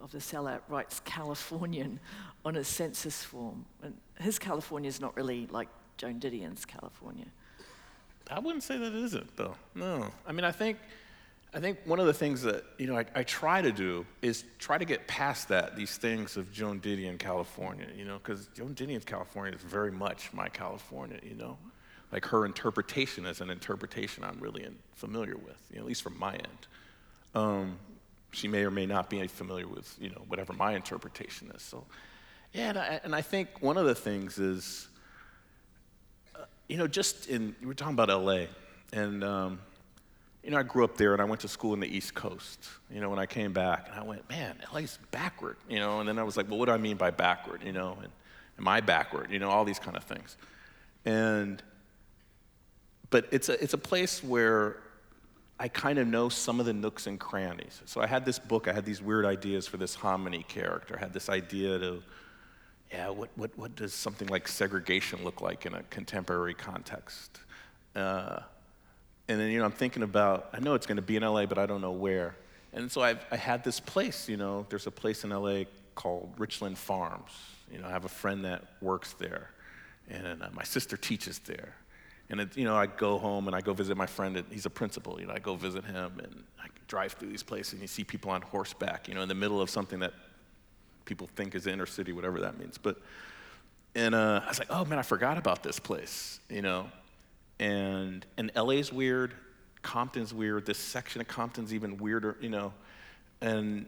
of 0.00 0.12
the 0.12 0.18
sellout 0.18 0.60
writes 0.68 1.00
Californian 1.04 2.00
on 2.44 2.54
his 2.54 2.68
census 2.68 3.22
form. 3.22 3.64
And 3.82 3.94
his 4.20 4.38
California 4.38 4.88
is 4.88 5.00
not 5.00 5.16
really 5.16 5.48
like 5.50 5.68
Joan 5.96 6.20
Didion's 6.20 6.64
California. 6.64 7.26
I 8.30 8.38
wouldn't 8.38 8.62
say 8.62 8.78
that 8.78 8.86
it 8.86 9.04
isn't, 9.04 9.36
though. 9.36 9.54
No. 9.74 10.10
I 10.26 10.32
mean, 10.32 10.44
I 10.44 10.52
think, 10.52 10.78
I 11.52 11.60
think 11.60 11.78
one 11.84 12.00
of 12.00 12.06
the 12.06 12.14
things 12.14 12.42
that 12.42 12.64
you 12.78 12.86
know 12.86 12.96
I, 12.96 13.04
I 13.14 13.22
try 13.22 13.60
to 13.60 13.70
do 13.70 14.06
is 14.22 14.44
try 14.58 14.78
to 14.78 14.84
get 14.84 15.06
past 15.06 15.48
that, 15.48 15.76
these 15.76 15.96
things 15.98 16.36
of 16.36 16.50
Joan 16.50 16.80
Didion, 16.80 17.18
California. 17.18 17.86
You 17.94 18.06
know, 18.06 18.18
because 18.18 18.48
Joan 18.54 18.74
Didion's 18.74 19.04
California 19.04 19.54
is 19.54 19.62
very 19.62 19.92
much 19.92 20.32
my 20.32 20.48
California. 20.48 21.18
You 21.22 21.34
know, 21.34 21.58
like 22.12 22.24
her 22.26 22.46
interpretation 22.46 23.26
is 23.26 23.40
an 23.40 23.50
interpretation 23.50 24.24
I'm 24.24 24.38
really 24.40 24.64
in, 24.64 24.76
familiar 24.94 25.36
with, 25.36 25.60
you 25.70 25.76
know, 25.76 25.82
at 25.82 25.88
least 25.88 26.02
from 26.02 26.18
my 26.18 26.32
end. 26.32 26.66
Um, 27.34 27.78
she 28.34 28.48
may 28.48 28.64
or 28.64 28.70
may 28.70 28.86
not 28.86 29.08
be 29.08 29.26
familiar 29.26 29.66
with, 29.66 29.96
you 30.00 30.10
know, 30.10 30.22
whatever 30.28 30.52
my 30.52 30.74
interpretation 30.74 31.50
is. 31.54 31.62
So, 31.62 31.84
yeah, 32.52 32.70
and 32.70 32.78
I, 32.78 33.00
and 33.04 33.14
I 33.14 33.22
think 33.22 33.48
one 33.60 33.76
of 33.76 33.86
the 33.86 33.94
things 33.94 34.38
is, 34.38 34.88
uh, 36.34 36.44
you 36.68 36.76
know, 36.76 36.86
just 36.86 37.28
in, 37.28 37.54
we 37.60 37.66
were 37.66 37.74
talking 37.74 37.94
about 37.94 38.08
LA, 38.08 38.46
and, 38.92 39.24
um, 39.24 39.60
you 40.42 40.50
know, 40.50 40.58
I 40.58 40.62
grew 40.62 40.84
up 40.84 40.96
there 40.96 41.12
and 41.12 41.22
I 41.22 41.24
went 41.24 41.40
to 41.40 41.48
school 41.48 41.74
in 41.74 41.80
the 41.80 41.86
East 41.86 42.14
Coast, 42.14 42.68
you 42.90 43.00
know, 43.00 43.08
when 43.08 43.18
I 43.18 43.26
came 43.26 43.52
back, 43.52 43.88
and 43.90 43.98
I 43.98 44.02
went, 44.02 44.28
man, 44.28 44.56
LA's 44.72 44.98
backward, 45.10 45.56
you 45.68 45.78
know, 45.78 46.00
and 46.00 46.08
then 46.08 46.18
I 46.18 46.22
was 46.22 46.36
like, 46.36 46.48
well, 46.48 46.58
what 46.58 46.66
do 46.66 46.72
I 46.72 46.76
mean 46.76 46.96
by 46.96 47.10
backward, 47.10 47.62
you 47.64 47.72
know, 47.72 47.96
and 48.02 48.12
am 48.58 48.68
I 48.68 48.80
backward, 48.80 49.30
you 49.30 49.38
know, 49.38 49.48
all 49.48 49.64
these 49.64 49.78
kind 49.78 49.96
of 49.96 50.04
things. 50.04 50.36
And, 51.04 51.62
but 53.10 53.26
it's 53.30 53.48
a, 53.48 53.62
it's 53.62 53.74
a 53.74 53.78
place 53.78 54.22
where 54.22 54.76
I 55.58 55.68
kind 55.68 55.98
of 55.98 56.06
know 56.08 56.28
some 56.28 56.58
of 56.58 56.66
the 56.66 56.72
nooks 56.72 57.06
and 57.06 57.18
crannies. 57.18 57.80
So 57.86 58.00
I 58.00 58.06
had 58.06 58.24
this 58.24 58.38
book, 58.38 58.66
I 58.66 58.72
had 58.72 58.84
these 58.84 59.00
weird 59.00 59.24
ideas 59.24 59.66
for 59.66 59.76
this 59.76 59.94
hominy 59.94 60.44
character. 60.48 60.96
I 60.96 61.00
had 61.00 61.12
this 61.12 61.28
idea 61.28 61.78
to, 61.78 62.02
yeah, 62.92 63.08
what, 63.10 63.30
what, 63.36 63.56
what 63.56 63.76
does 63.76 63.94
something 63.94 64.28
like 64.28 64.48
segregation 64.48 65.22
look 65.22 65.40
like 65.40 65.64
in 65.64 65.74
a 65.74 65.82
contemporary 65.84 66.54
context? 66.54 67.38
Uh, 67.94 68.40
and 69.28 69.40
then, 69.40 69.50
you 69.50 69.58
know, 69.58 69.64
I'm 69.64 69.72
thinking 69.72 70.02
about, 70.02 70.50
I 70.52 70.58
know 70.58 70.74
it's 70.74 70.86
going 70.86 70.96
to 70.96 71.02
be 71.02 71.16
in 71.16 71.22
LA, 71.22 71.46
but 71.46 71.58
I 71.58 71.66
don't 71.66 71.80
know 71.80 71.92
where. 71.92 72.34
And 72.72 72.90
so 72.90 73.00
I've, 73.00 73.24
I 73.30 73.36
had 73.36 73.62
this 73.62 73.78
place, 73.78 74.28
you 74.28 74.36
know, 74.36 74.66
there's 74.68 74.88
a 74.88 74.90
place 74.90 75.22
in 75.24 75.30
LA 75.30 75.64
called 75.94 76.34
Richland 76.36 76.76
Farms. 76.76 77.30
You 77.72 77.78
know, 77.78 77.86
I 77.86 77.90
have 77.90 78.04
a 78.04 78.08
friend 78.08 78.44
that 78.44 78.64
works 78.82 79.14
there, 79.14 79.50
and 80.10 80.42
uh, 80.42 80.48
my 80.52 80.64
sister 80.64 80.96
teaches 80.96 81.38
there. 81.40 81.74
And 82.30 82.40
it, 82.40 82.56
you 82.56 82.64
know, 82.64 82.74
I 82.74 82.86
go 82.86 83.18
home 83.18 83.46
and 83.46 83.54
I 83.54 83.60
go 83.60 83.72
visit 83.74 83.96
my 83.96 84.06
friend. 84.06 84.42
He's 84.50 84.66
a 84.66 84.70
principal. 84.70 85.20
You 85.20 85.26
know, 85.26 85.34
I 85.34 85.38
go 85.38 85.54
visit 85.54 85.84
him 85.84 86.20
and 86.22 86.44
I 86.58 86.68
drive 86.88 87.12
through 87.12 87.28
these 87.28 87.42
places 87.42 87.74
and 87.74 87.82
you 87.82 87.88
see 87.88 88.04
people 88.04 88.30
on 88.30 88.42
horseback. 88.42 89.08
You 89.08 89.14
know, 89.14 89.22
in 89.22 89.28
the 89.28 89.34
middle 89.34 89.60
of 89.60 89.68
something 89.68 90.00
that 90.00 90.14
people 91.04 91.28
think 91.36 91.54
is 91.54 91.66
inner 91.66 91.86
city, 91.86 92.12
whatever 92.12 92.40
that 92.40 92.58
means. 92.58 92.78
But 92.78 92.98
and 93.94 94.14
uh, 94.14 94.40
I 94.44 94.48
was 94.48 94.58
like, 94.58 94.68
oh 94.70 94.84
man, 94.84 94.98
I 94.98 95.02
forgot 95.02 95.38
about 95.38 95.62
this 95.62 95.78
place. 95.78 96.40
You 96.48 96.62
know, 96.62 96.88
and 97.60 98.24
and 98.36 98.50
LA's 98.56 98.92
weird. 98.92 99.34
Compton's 99.82 100.32
weird. 100.32 100.64
This 100.64 100.78
section 100.78 101.20
of 101.20 101.28
Compton's 101.28 101.74
even 101.74 101.98
weirder. 101.98 102.36
You 102.40 102.48
know, 102.48 102.72
and 103.42 103.86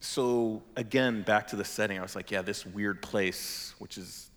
so 0.00 0.62
again, 0.76 1.22
back 1.22 1.48
to 1.48 1.56
the 1.56 1.64
setting, 1.64 1.98
I 1.98 2.02
was 2.02 2.14
like, 2.14 2.30
yeah, 2.30 2.42
this 2.42 2.64
weird 2.64 3.02
place, 3.02 3.74
which 3.78 3.98
is 3.98 4.30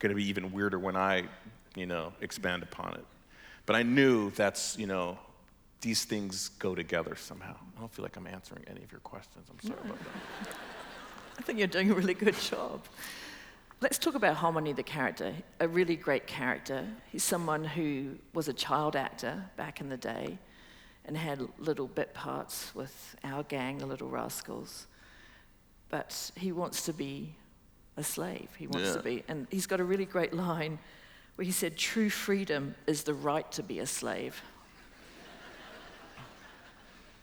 going 0.00 0.10
to 0.10 0.16
be 0.16 0.24
even 0.24 0.50
weirder 0.50 0.78
when 0.78 0.96
I 0.96 1.24
you 1.74 1.86
know, 1.86 2.12
expand 2.20 2.62
upon 2.62 2.94
it. 2.94 3.04
But 3.66 3.76
I 3.76 3.82
knew 3.82 4.30
that's, 4.30 4.76
you 4.78 4.86
know, 4.86 5.18
these 5.80 6.04
things 6.04 6.50
go 6.58 6.74
together 6.74 7.16
somehow. 7.16 7.54
I 7.76 7.80
don't 7.80 7.92
feel 7.92 8.02
like 8.02 8.16
I'm 8.16 8.26
answering 8.26 8.64
any 8.68 8.82
of 8.82 8.90
your 8.92 9.00
questions. 9.00 9.46
I'm 9.50 9.60
sorry 9.68 9.80
about 9.84 9.98
that. 9.98 10.54
I 11.38 11.42
think 11.42 11.58
you're 11.58 11.68
doing 11.68 11.90
a 11.90 11.94
really 11.94 12.14
good 12.14 12.36
job. 12.38 12.82
Let's 13.80 13.96
talk 13.96 14.14
about 14.14 14.36
Hominy, 14.36 14.74
the 14.74 14.82
character. 14.82 15.32
A 15.58 15.66
really 15.66 15.96
great 15.96 16.26
character. 16.26 16.86
He's 17.10 17.24
someone 17.24 17.64
who 17.64 18.16
was 18.34 18.48
a 18.48 18.52
child 18.52 18.94
actor 18.94 19.44
back 19.56 19.80
in 19.80 19.88
the 19.88 19.96
day 19.96 20.36
and 21.06 21.16
had 21.16 21.40
little 21.58 21.86
bit 21.86 22.12
parts 22.12 22.74
with 22.74 23.16
our 23.24 23.42
gang, 23.44 23.78
the 23.78 23.86
Little 23.86 24.10
Rascals. 24.10 24.86
But 25.88 26.30
he 26.36 26.52
wants 26.52 26.84
to 26.84 26.92
be 26.92 27.34
a 27.96 28.04
slave. 28.04 28.50
He 28.58 28.66
wants 28.66 28.88
Yeah. 28.90 28.96
to 28.96 29.02
be, 29.02 29.24
and 29.28 29.46
he's 29.50 29.66
got 29.66 29.80
a 29.80 29.84
really 29.84 30.04
great 30.04 30.34
line 30.34 30.78
where 31.40 31.46
he 31.46 31.52
said, 31.52 31.74
True 31.74 32.10
freedom 32.10 32.74
is 32.86 33.04
the 33.04 33.14
right 33.14 33.50
to 33.52 33.62
be 33.62 33.78
a 33.78 33.86
slave. 33.86 34.42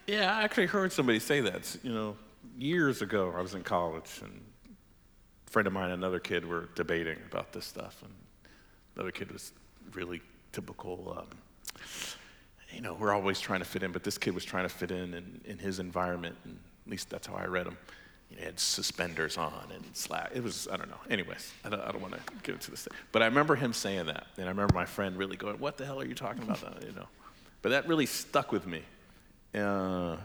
Yeah, 0.08 0.36
I 0.36 0.42
actually 0.42 0.66
heard 0.66 0.92
somebody 0.92 1.20
say 1.20 1.40
that. 1.42 1.78
You 1.84 1.94
know, 1.94 2.18
years 2.58 3.04
ago, 3.04 3.32
I 3.38 3.44
was 3.44 3.54
in 3.54 3.62
college, 3.62 4.22
and 4.24 4.42
a 5.46 5.52
friend 5.52 5.68
of 5.68 5.74
mine 5.74 5.92
and 5.92 5.94
another 5.94 6.20
kid 6.20 6.48
were 6.48 6.68
debating 6.74 7.20
about 7.30 7.54
this 7.54 7.68
stuff, 7.68 8.02
and 8.02 8.12
the 8.96 9.02
other 9.02 9.12
kid 9.12 9.32
was 9.32 9.52
really 9.94 10.20
typical. 10.52 11.16
Um, 11.16 11.28
you 12.74 12.82
know, 12.82 12.96
we're 12.96 13.14
always 13.14 13.40
trying 13.40 13.60
to 13.60 13.66
fit 13.66 13.84
in, 13.84 13.92
but 13.92 14.04
this 14.04 14.18
kid 14.18 14.34
was 14.34 14.44
trying 14.44 14.64
to 14.64 14.74
fit 14.74 14.90
in 14.90 15.14
in, 15.14 15.42
in 15.46 15.60
his 15.60 15.78
environment, 15.78 16.36
and 16.44 16.58
at 16.88 16.92
least 16.92 17.12
that's 17.12 17.28
how 17.28 17.36
I 17.36 17.46
read 17.46 17.68
him. 17.68 17.78
He 18.30 18.44
had 18.44 18.60
suspenders 18.60 19.38
on 19.38 19.54
and 19.74 19.84
slack. 19.94 20.32
It 20.34 20.44
was, 20.44 20.68
I 20.72 20.78
don't 20.78 20.90
know. 20.90 21.00
Anyways, 21.10 21.52
I 21.64 21.70
don't, 21.70 21.80
don't 21.80 22.02
want 22.02 22.14
to 22.14 22.20
get 22.44 22.56
into 22.56 22.72
this 22.72 22.84
thing. 22.84 22.94
But 23.12 23.22
I 23.22 23.26
remember 23.26 23.56
him 23.56 23.74
saying 23.74 24.08
that, 24.08 24.28
and 24.38 24.46
I 24.46 24.50
remember 24.50 24.74
my 24.74 24.86
friend 24.86 25.18
really 25.18 25.38
going, 25.38 25.58
"What 25.60 25.78
the 25.78 25.86
hell 25.86 26.00
are 26.02 26.06
you 26.06 26.14
talking 26.14 26.44
about?" 26.44 26.62
That, 26.62 26.86
you 26.86 26.94
know. 26.94 27.08
But 27.62 27.70
that 27.70 27.88
really 27.88 28.06
stuck 28.06 28.52
with 28.52 28.68
me. 28.68 28.84
Uh, 29.56 30.18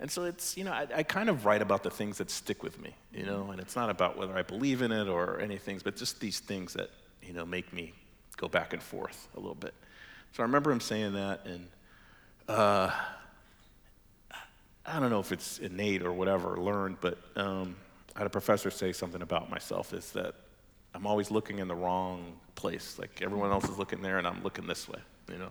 and 0.00 0.10
so 0.10 0.24
it's, 0.24 0.56
you 0.56 0.64
know, 0.64 0.72
I, 0.72 0.86
I 0.96 1.02
kind 1.02 1.28
of 1.28 1.44
write 1.44 1.60
about 1.60 1.82
the 1.82 1.90
things 1.90 2.18
that 2.18 2.30
stick 2.30 2.62
with 2.62 2.80
me, 2.80 2.94
you 3.12 3.24
know, 3.24 3.50
and 3.50 3.60
it's 3.60 3.76
not 3.76 3.90
about 3.90 4.16
whether 4.16 4.34
I 4.34 4.42
believe 4.42 4.80
in 4.80 4.92
it 4.92 5.08
or 5.08 5.38
anything, 5.40 5.78
but 5.84 5.94
just 5.94 6.20
these 6.20 6.40
things 6.40 6.72
that, 6.72 6.90
you 7.22 7.34
know, 7.34 7.44
make 7.44 7.70
me 7.72 7.92
go 8.38 8.48
back 8.48 8.72
and 8.72 8.82
forth 8.82 9.28
a 9.36 9.40
little 9.40 9.54
bit. 9.54 9.74
So 10.32 10.42
I 10.42 10.46
remember 10.46 10.72
him 10.72 10.80
saying 10.80 11.12
that, 11.12 11.44
and 11.44 11.68
uh, 12.48 12.90
I 14.90 14.98
don't 14.98 15.10
know 15.10 15.20
if 15.20 15.30
it's 15.30 15.58
innate 15.58 16.02
or 16.02 16.12
whatever, 16.12 16.56
learned, 16.56 16.96
but 17.00 17.18
um, 17.36 17.76
I 18.16 18.20
had 18.20 18.26
a 18.26 18.30
professor 18.30 18.70
say 18.70 18.92
something 18.92 19.22
about 19.22 19.48
myself 19.48 19.94
is 19.94 20.10
that 20.12 20.34
I'm 20.94 21.06
always 21.06 21.30
looking 21.30 21.60
in 21.60 21.68
the 21.68 21.74
wrong 21.74 22.34
place. 22.56 22.98
Like 22.98 23.22
everyone 23.22 23.52
else 23.52 23.68
is 23.68 23.78
looking 23.78 24.02
there, 24.02 24.18
and 24.18 24.26
I'm 24.26 24.42
looking 24.42 24.66
this 24.66 24.88
way, 24.88 24.98
you 25.30 25.38
know. 25.38 25.50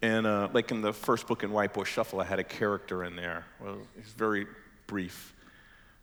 And 0.00 0.26
uh, 0.26 0.48
like 0.52 0.70
in 0.70 0.80
the 0.80 0.92
first 0.92 1.26
book 1.26 1.42
in 1.42 1.52
White 1.52 1.74
Boy 1.74 1.84
Shuffle, 1.84 2.20
I 2.20 2.24
had 2.24 2.38
a 2.38 2.44
character 2.44 3.04
in 3.04 3.16
there. 3.16 3.44
Well, 3.60 3.78
he's 3.96 4.12
very 4.12 4.46
brief, 4.86 5.34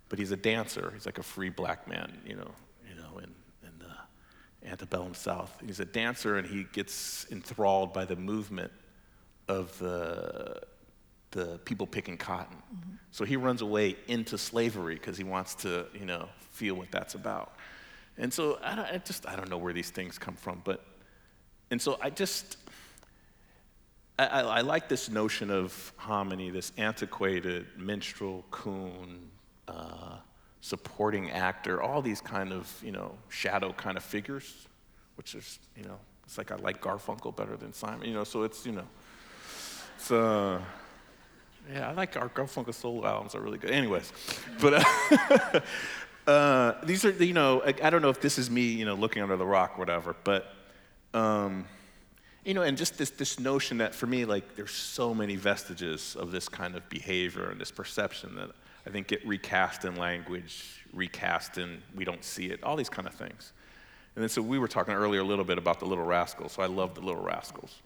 but 0.10 0.20
he's 0.20 0.32
a 0.32 0.38
dancer. 0.38 0.92
He's 0.94 1.08
like 1.08 1.18
a 1.18 1.24
free 1.24 1.50
black 1.50 1.88
man, 1.88 2.16
you 2.26 2.36
know, 2.36 2.52
you 2.88 2.96
know, 2.96 3.18
in, 3.18 3.32
in 3.64 3.80
the 3.80 4.70
antebellum 4.70 5.16
South. 5.16 5.52
He's 5.66 5.80
a 5.80 5.86
dancer, 5.86 6.38
and 6.38 6.48
he 6.48 6.66
gets 6.72 7.26
enthralled 7.32 7.92
by 7.92 8.06
the 8.06 8.16
movement 8.16 8.72
of 9.48 9.78
the 9.80 10.62
the 11.32 11.60
people 11.66 11.88
picking 11.88 12.18
cotton. 12.18 12.58
So 13.12 13.26
he 13.26 13.36
runs 13.36 13.62
away 13.62 13.98
into 14.08 14.38
slavery 14.38 14.96
because 14.96 15.18
he 15.18 15.24
wants 15.24 15.56
to, 15.56 15.86
you 15.94 16.06
know, 16.06 16.30
feel 16.52 16.76
what 16.76 16.92
that's 16.92 17.16
about. 17.16 17.54
And 18.18 18.34
so 18.34 18.60
I, 18.64 18.94
I 18.94 19.02
just 19.04 19.28
I 19.28 19.36
don't 19.36 19.50
know 19.50 19.58
where 19.58 19.74
these 19.74 19.90
things 19.90 20.18
come 20.18 20.36
from, 20.36 20.62
but 20.64 20.84
and 21.72 21.82
so 21.82 21.98
I 22.02 22.10
just 22.10 22.58
I, 24.20 24.26
I, 24.28 24.42
I 24.42 24.62
like 24.62 24.88
this 24.88 25.10
notion 25.10 25.50
of 25.50 25.94
hominy, 25.98 26.50
this 26.50 26.72
antiquated 26.78 27.66
minstrel, 27.78 28.46
coon, 28.52 29.30
uh, 29.68 30.18
supporting 30.60 31.32
actor, 31.32 31.82
all 31.82 32.02
these 32.02 32.22
kind 32.22 32.54
of 32.54 32.72
you 32.84 32.92
know 32.92 33.18
shadow 33.30 33.74
kind 33.74 33.98
of 33.98 34.04
figures, 34.04 34.68
which 35.16 35.36
is 35.36 35.60
you 35.76 35.84
know 35.84 35.98
it's 36.26 36.38
like 36.38 36.52
I 36.52 36.56
like 36.56 36.82
Garfunkel 36.82 37.36
better 37.36 37.58
than 37.58 37.74
Simon, 37.74 38.08
you 38.08 38.14
know. 38.14 38.24
So 38.24 38.44
it's 38.44 38.66
you 38.66 38.74
know 38.74 38.88
it's 39.96 40.12
uh 40.12 40.62
yeah 41.72 41.90
I 41.90 41.94
like 41.94 42.16
Art 42.18 42.34
Garfunkel 42.34 42.74
solo 42.74 43.06
albums 43.06 43.36
are 43.36 43.42
really 43.42 43.58
good. 43.58 43.72
Anyways, 43.72 44.12
but. 44.60 44.86
Uh, 44.86 45.60
Uh, 46.28 46.76
these 46.84 47.04
are, 47.04 47.12
you 47.12 47.34
know, 47.34 47.62
I, 47.66 47.74
I 47.84 47.90
don't 47.90 48.02
know 48.02 48.10
if 48.10 48.22
this 48.22 48.38
is 48.38 48.50
me, 48.50 48.62
you 48.62 48.86
know, 48.86 48.94
looking 48.94 49.24
under 49.24 49.38
the 49.38 49.46
rock, 49.46 49.78
whatever, 49.78 50.16
but, 50.24 50.54
um, 51.14 51.66
you 52.46 52.54
know, 52.54 52.62
and 52.62 52.78
just 52.78 52.98
this, 52.98 53.10
this 53.10 53.40
notion 53.40 53.80
that 53.80 53.96
for 53.96 54.06
me, 54.06 54.26
like, 54.26 54.56
there's 54.56 54.72
so 54.72 55.14
many 55.14 55.36
vestiges 55.36 56.16
of 56.16 56.32
this 56.32 56.48
kind 56.48 56.76
of 56.76 56.88
behavior 56.90 57.50
and 57.50 57.60
this 57.60 57.72
perception 57.72 58.36
that 58.36 58.52
I 58.86 58.92
think 58.92 59.08
get 59.08 59.26
recast 59.26 59.84
in 59.84 59.96
language, 59.96 60.84
recast 60.94 61.58
in 61.58 61.82
we 61.96 62.06
don't 62.06 62.24
see 62.24 62.48
it, 62.48 62.64
all 62.64 62.76
these 62.76 62.90
kind 62.90 63.08
of 63.08 63.14
things. 63.14 63.54
And 64.16 64.22
then 64.22 64.30
so 64.30 64.42
we 64.42 64.60
were 64.60 64.68
talking 64.68 64.94
earlier 64.94 65.22
a 65.22 65.26
little 65.26 65.46
bit 65.46 65.58
about 65.58 65.80
the 65.80 65.86
Little 65.86 66.04
Rascals, 66.04 66.52
so 66.54 66.62
I 66.62 66.68
love 66.68 66.96
the 66.96 67.02
Little 67.02 67.24
Rascals. 67.24 67.82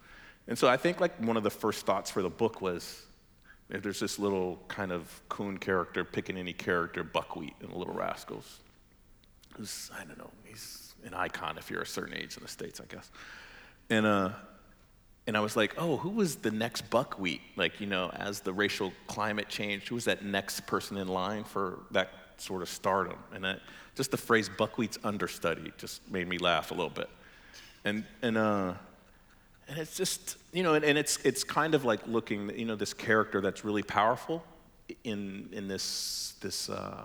And 0.47 0.57
so 0.57 0.67
I 0.67 0.77
think 0.77 0.99
like 0.99 1.17
one 1.23 1.37
of 1.37 1.43
the 1.43 1.49
first 1.49 1.85
thoughts 1.85 2.09
for 2.11 2.21
the 2.21 2.29
book 2.29 2.61
was 2.61 3.03
there's 3.69 3.99
this 3.99 4.19
little 4.19 4.59
kind 4.67 4.91
of 4.91 5.21
coon 5.29 5.57
character, 5.57 6.05
pickaninny 6.05 6.55
character, 6.55 7.03
Buckwheat 7.03 7.55
in 7.61 7.69
the 7.69 7.77
Little 7.77 7.93
Rascals. 7.93 8.59
Who's, 9.55 9.89
I 9.99 10.03
don't 10.05 10.17
know, 10.17 10.31
he's 10.43 10.93
an 11.05 11.13
icon 11.13 11.57
if 11.57 11.69
you're 11.69 11.81
a 11.81 11.87
certain 11.87 12.15
age 12.15 12.37
in 12.37 12.43
the 12.43 12.49
States, 12.49 12.79
I 12.79 12.85
guess. 12.93 13.09
And, 13.89 14.05
uh, 14.05 14.29
and 15.27 15.35
I 15.35 15.39
was 15.39 15.55
like, 15.55 15.73
oh, 15.77 15.97
who 15.97 16.09
was 16.09 16.35
the 16.35 16.51
next 16.51 16.89
buckwheat? 16.89 17.41
Like, 17.55 17.79
you 17.79 17.87
know, 17.87 18.11
as 18.13 18.41
the 18.41 18.53
racial 18.53 18.93
climate 19.07 19.49
changed, 19.49 19.87
who 19.87 19.95
was 19.95 20.05
that 20.05 20.23
next 20.23 20.67
person 20.67 20.97
in 20.97 21.07
line 21.07 21.43
for 21.43 21.79
that 21.91 22.09
sort 22.37 22.61
of 22.61 22.69
stardom? 22.69 23.17
And 23.33 23.43
that, 23.43 23.61
just 23.95 24.11
the 24.11 24.17
phrase 24.17 24.49
buckwheat's 24.49 24.99
understudy 25.03 25.71
just 25.77 26.07
made 26.11 26.27
me 26.27 26.37
laugh 26.37 26.69
a 26.69 26.75
little 26.75 26.91
bit. 26.91 27.09
And, 27.83 28.03
and, 28.21 28.37
uh, 28.37 28.73
and 29.67 29.77
it's 29.77 29.95
just, 29.95 30.37
you 30.53 30.63
know, 30.63 30.75
and, 30.75 30.85
and 30.85 30.97
it's, 30.97 31.17
it's 31.17 31.43
kind 31.43 31.73
of 31.73 31.85
like 31.85 32.05
looking, 32.07 32.57
you 32.57 32.65
know, 32.65 32.75
this 32.75 32.93
character 32.93 33.41
that's 33.41 33.65
really 33.65 33.83
powerful 33.83 34.43
in, 35.03 35.49
in 35.51 35.67
this, 35.67 36.35
this, 36.41 36.69
uh, 36.69 37.03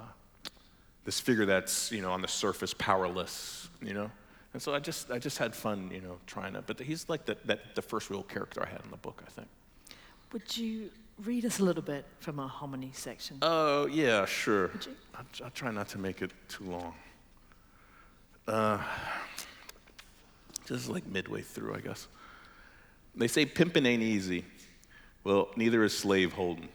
this 1.05 1.19
figure 1.21 1.47
that's, 1.47 1.91
you 1.91 2.03
know, 2.03 2.13
on 2.13 2.21
the 2.21 2.29
surface 2.29 2.75
powerless, 2.75 3.69
you 3.81 3.95
know? 3.95 4.11
And 4.53 4.61
so 4.61 4.75
I 4.75 4.81
just, 4.81 5.11
I 5.11 5.19
just 5.19 5.39
had 5.39 5.55
fun, 5.55 5.91
you 5.93 6.01
know, 6.01 6.19
trying 6.27 6.55
to, 6.55 6.63
but 6.63 6.79
he's 6.81 7.09
like 7.09 7.25
the, 7.25 7.37
that, 7.47 7.75
the 7.75 7.83
first 7.83 8.11
real 8.11 8.25
character 8.25 8.63
I 8.63 8.69
had 8.69 8.83
in 8.85 8.91
the 8.91 8.97
book, 8.97 9.23
I 9.27 9.31
think. 9.31 9.49
Would 10.33 10.57
you 10.57 10.91
read 11.25 11.45
us 11.45 11.61
a 11.61 11.65
little 11.65 11.83
bit 11.83 12.05
from 12.21 12.39
our 12.39 12.49
hominy 12.49 12.91
section? 12.93 13.39
Oh, 13.43 13.87
yeah, 13.87 14.27
sure. 14.27 14.69
Would 14.69 14.87
you? 14.87 14.93
I'll, 15.15 15.25
I'll 15.45 15.51
try 15.51 15.71
not 15.71 15.89
to 15.91 15.99
make 15.99 16.21
it 16.21 16.33
too 16.49 16.65
long. 16.65 16.95
Uh, 18.47 18.79
just 20.67 20.89
like 20.89 21.07
midway 21.07 21.43
through, 21.43 21.75
I 21.75 21.81
guess. 21.81 22.09
They 23.15 23.29
say 23.29 23.45
pimping 23.45 23.87
ain't 23.87 24.03
easy. 24.03 24.45
Well, 25.25 25.49
neither 25.57 25.85
is 25.85 25.97
slave 25.97 26.33
holding. 26.33 26.69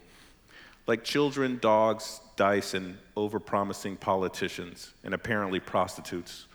Like 0.88 1.04
children, 1.04 1.58
dogs, 1.62 2.20
dice, 2.36 2.74
and 2.74 2.98
overpromising 3.18 4.00
politicians, 4.00 4.94
and 5.04 5.14
apparently 5.14 5.60
prostitutes, 5.60 6.46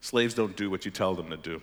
slaves 0.00 0.34
don't 0.34 0.56
do 0.56 0.68
what 0.68 0.84
you 0.84 0.90
tell 0.90 1.14
them 1.14 1.30
to 1.30 1.36
do. 1.36 1.62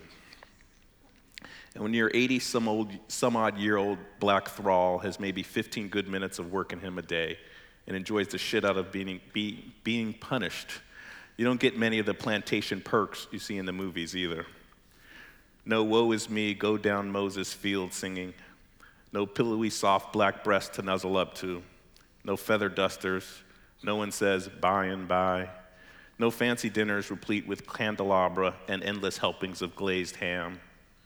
And 1.74 1.82
when 1.82 1.92
your 1.92 2.10
80 2.14 2.38
some, 2.38 2.68
old, 2.68 2.90
some 3.08 3.36
odd 3.36 3.58
year 3.58 3.76
old 3.76 3.98
black 4.18 4.48
thrall 4.48 4.98
has 4.98 5.20
maybe 5.20 5.42
15 5.42 5.88
good 5.88 6.08
minutes 6.08 6.38
of 6.38 6.50
work 6.50 6.72
in 6.72 6.80
him 6.80 6.96
a 6.96 7.02
day 7.02 7.38
and 7.86 7.94
enjoys 7.94 8.28
the 8.28 8.38
shit 8.38 8.64
out 8.64 8.78
of 8.78 8.90
being, 8.90 9.20
be, 9.34 9.74
being 9.84 10.14
punished, 10.14 10.70
you 11.36 11.44
don't 11.44 11.60
get 11.60 11.78
many 11.78 11.98
of 11.98 12.06
the 12.06 12.14
plantation 12.14 12.80
perks 12.80 13.26
you 13.30 13.38
see 13.38 13.58
in 13.58 13.66
the 13.66 13.74
movies 13.74 14.16
either. 14.16 14.46
No 15.68 15.82
woe 15.82 16.12
is 16.12 16.30
me, 16.30 16.54
go 16.54 16.78
down 16.78 17.10
Moses' 17.10 17.52
field 17.52 17.92
singing. 17.92 18.34
No 19.12 19.26
pillowy 19.26 19.68
soft 19.68 20.12
black 20.12 20.44
breast 20.44 20.74
to 20.74 20.82
nuzzle 20.82 21.16
up 21.16 21.34
to. 21.36 21.60
No 22.22 22.36
feather 22.36 22.68
dusters. 22.68 23.42
No 23.82 23.96
one 23.96 24.12
says 24.12 24.48
by 24.48 24.86
and 24.86 25.08
by. 25.08 25.48
No 26.20 26.30
fancy 26.30 26.70
dinners 26.70 27.10
replete 27.10 27.48
with 27.48 27.66
candelabra 27.66 28.54
and 28.68 28.80
endless 28.84 29.18
helpings 29.18 29.60
of 29.60 29.74
glazed 29.74 30.14
ham, 30.14 30.60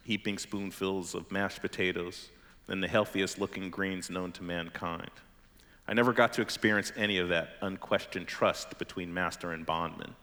heaping 0.05 0.37
spoonfuls 0.37 1.15
of 1.15 1.33
mashed 1.33 1.63
potatoes, 1.63 2.29
and 2.69 2.83
the 2.83 2.89
healthiest 2.89 3.39
looking 3.39 3.71
greens 3.71 4.11
known 4.11 4.31
to 4.33 4.43
mankind. 4.43 5.11
I 5.89 5.95
never 5.95 6.13
got 6.13 6.35
to 6.35 6.43
experience 6.43 6.93
any 6.97 7.17
of 7.17 7.31
that 7.31 7.55
unquestioned 7.63 8.29
trust 8.29 8.79
between 8.79 9.13
master 9.13 9.53
and 9.53 9.65
bondman. 9.65 10.15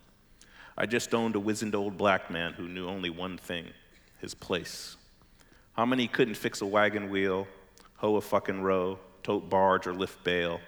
I 0.77 0.86
just 0.86 1.15
owned 1.15 1.36
a 1.36 1.39
wizened 1.39 1.74
old 1.74 1.98
black 1.98 2.29
man 2.29 2.53
who 2.53 2.67
knew 2.67 2.88
only 2.88 3.10
one 3.10 3.39
thing 3.39 3.74
his 4.19 4.33
place. 4.33 4.97
Hominy 5.74 6.07
couldn't 6.07 6.36
fix 6.36 6.62
a 6.62 6.65
wagon 6.65 7.09
wheel, 7.09 7.47
hoe 7.97 8.15
a 8.15 8.21
fucking 8.21 8.62
row, 8.62 8.97
tote 9.24 9.50
barge, 9.50 9.86
or 9.88 9.93
lift 9.93 10.24
bale, 10.24 10.59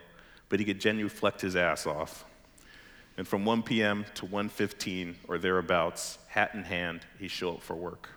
but 0.49 0.59
he 0.59 0.65
could 0.65 0.79
genuflect 0.79 1.41
his 1.41 1.55
ass 1.55 1.87
off. 1.87 2.25
And 3.17 3.27
from 3.27 3.43
1 3.43 3.63
p.m. 3.63 4.05
to 4.15 4.25
1:15 4.25 5.15
or 5.27 5.37
thereabouts, 5.37 6.19
hat 6.27 6.51
in 6.53 6.63
hand, 6.63 7.01
he'd 7.19 7.31
show 7.31 7.55
up 7.55 7.61
for 7.61 7.75
work, 7.75 8.09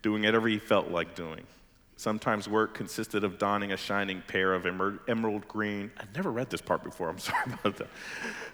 doing 0.00 0.22
whatever 0.22 0.48
he 0.48 0.58
felt 0.58 0.90
like 0.90 1.14
doing. 1.14 1.44
Sometimes 1.98 2.48
work 2.48 2.74
consisted 2.74 3.24
of 3.24 3.38
donning 3.38 3.72
a 3.72 3.76
shining 3.76 4.22
pair 4.26 4.52
of 4.52 4.66
emer- 4.66 5.00
emerald 5.08 5.48
green. 5.48 5.90
I've 5.98 6.14
never 6.14 6.30
read 6.30 6.50
this 6.50 6.60
part 6.60 6.84
before. 6.84 7.08
I'm 7.08 7.18
sorry 7.30 7.44
about 7.46 7.76
that. 7.76 7.88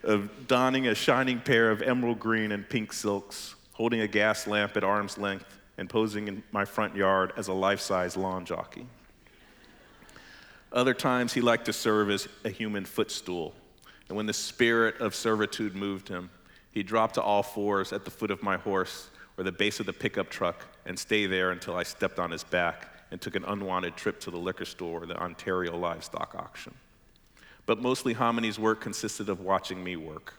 Of 0.04 0.46
donning 0.46 0.86
a 0.86 0.94
shining 0.94 1.40
pair 1.40 1.70
of 1.70 1.82
emerald 1.82 2.20
green 2.20 2.52
and 2.52 2.68
pink 2.68 2.92
silks, 2.92 3.54
holding 3.72 4.00
a 4.00 4.08
gas 4.08 4.46
lamp 4.46 4.76
at 4.76 4.84
arm's 4.84 5.18
length, 5.18 5.58
and 5.78 5.88
posing 5.88 6.28
in 6.28 6.42
my 6.52 6.64
front 6.64 6.94
yard 6.94 7.32
as 7.36 7.48
a 7.48 7.52
life-size 7.52 8.16
lawn 8.16 8.44
jockey. 8.44 8.86
Other 10.72 10.94
times, 10.94 11.32
he 11.32 11.40
liked 11.40 11.66
to 11.66 11.72
serve 11.72 12.10
as 12.10 12.28
a 12.44 12.48
human 12.48 12.84
footstool. 12.84 13.54
And 14.08 14.16
when 14.16 14.26
the 14.26 14.32
spirit 14.32 15.00
of 15.00 15.14
servitude 15.14 15.74
moved 15.74 16.08
him, 16.08 16.30
he'd 16.72 16.86
drop 16.86 17.12
to 17.12 17.22
all 17.22 17.42
fours 17.42 17.92
at 17.92 18.04
the 18.04 18.10
foot 18.10 18.30
of 18.30 18.42
my 18.42 18.56
horse 18.56 19.10
or 19.36 19.44
the 19.44 19.52
base 19.52 19.80
of 19.80 19.86
the 19.86 19.92
pickup 19.92 20.30
truck 20.30 20.66
and 20.86 20.98
stay 20.98 21.26
there 21.26 21.50
until 21.50 21.76
I 21.76 21.82
stepped 21.82 22.18
on 22.18 22.30
his 22.30 22.44
back 22.44 22.88
and 23.10 23.20
took 23.20 23.36
an 23.36 23.44
unwanted 23.44 23.96
trip 23.96 24.20
to 24.20 24.30
the 24.30 24.38
liquor 24.38 24.64
store 24.64 25.02
or 25.02 25.06
the 25.06 25.16
Ontario 25.16 25.76
livestock 25.76 26.34
auction. 26.34 26.74
But 27.66 27.80
mostly 27.80 28.14
Hominy's 28.14 28.58
work 28.58 28.80
consisted 28.80 29.28
of 29.28 29.40
watching 29.40 29.84
me 29.84 29.96
work, 29.96 30.34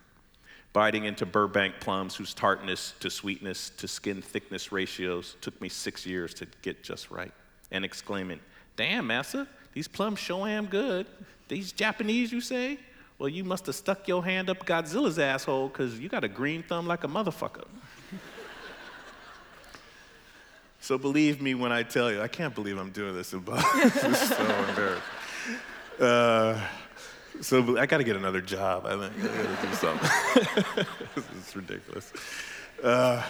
biting 0.74 1.06
into 1.06 1.26
Burbank 1.26 1.76
plums 1.80 2.16
whose 2.16 2.34
tartness 2.34 2.94
to 3.00 3.10
sweetness 3.10 3.70
to 3.78 3.88
skin 3.88 4.22
thickness 4.22 4.72
ratios 4.72 5.38
took 5.40 5.60
me 5.62 5.70
six 5.70 6.06
years 6.06 6.34
to 6.34 6.48
get 6.64 6.84
just 6.84 7.12
right, 7.12 7.32
and 7.72 7.86
exclaiming, 7.86 8.40
Damn, 8.76 9.08
massa, 9.08 9.48
these 9.74 9.88
plums 9.88 10.20
sure 10.20 10.48
am 10.48 10.66
good. 10.66 11.06
These 11.48 11.72
Japanese, 11.72 12.32
you 12.32 12.42
say? 12.42 12.80
Well, 13.20 13.30
you 13.30 13.44
must 13.44 13.68
have 13.68 13.76
stuck 13.76 14.08
your 14.08 14.26
hand 14.26 14.50
up 14.50 14.66
Godzilla's 14.66 15.20
asshole 15.20 15.68
because 15.68 16.00
you 16.00 16.10
got 16.10 16.24
a 16.24 16.28
green 16.28 16.64
thumb 16.64 16.88
like 16.88 17.04
a 17.04 17.08
motherfucker. 17.08 17.68
so 20.82 20.98
believe 20.98 21.40
me 21.42 21.54
when 21.54 21.72
I 21.72 21.84
tell 21.84 22.12
you, 22.12 22.22
I 22.22 22.28
can't 22.28 22.56
believe 22.56 22.78
I'm 22.78 22.92
doing 22.92 23.14
this 23.14 23.34
in 23.34 23.40
Boston. 23.40 23.82
this 24.12 24.22
is 24.22 24.30
so 24.30 24.44
embarrassing. 24.44 25.04
Uh, 26.00 26.68
so 27.42 27.78
I 27.78 27.86
got 27.86 27.98
to 27.98 28.04
get 28.04 28.16
another 28.16 28.42
job. 28.42 28.86
I 28.86 29.10
think 29.10 29.32
I 29.32 29.44
got 29.44 29.62
to 29.62 29.68
do 29.68 29.74
something. 29.76 30.86
this 31.16 31.48
is 31.48 31.56
ridiculous. 31.56 32.14
Uh, 32.82 33.24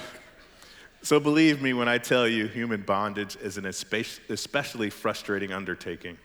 so 1.02 1.20
believe 1.20 1.62
me 1.62 1.74
when 1.74 1.88
I 1.88 1.98
tell 1.98 2.28
you, 2.28 2.48
human 2.48 2.82
bondage 2.82 3.36
is 3.36 3.58
an 3.58 3.66
especially 3.66 4.90
frustrating 4.90 5.52
undertaking. 5.52 6.18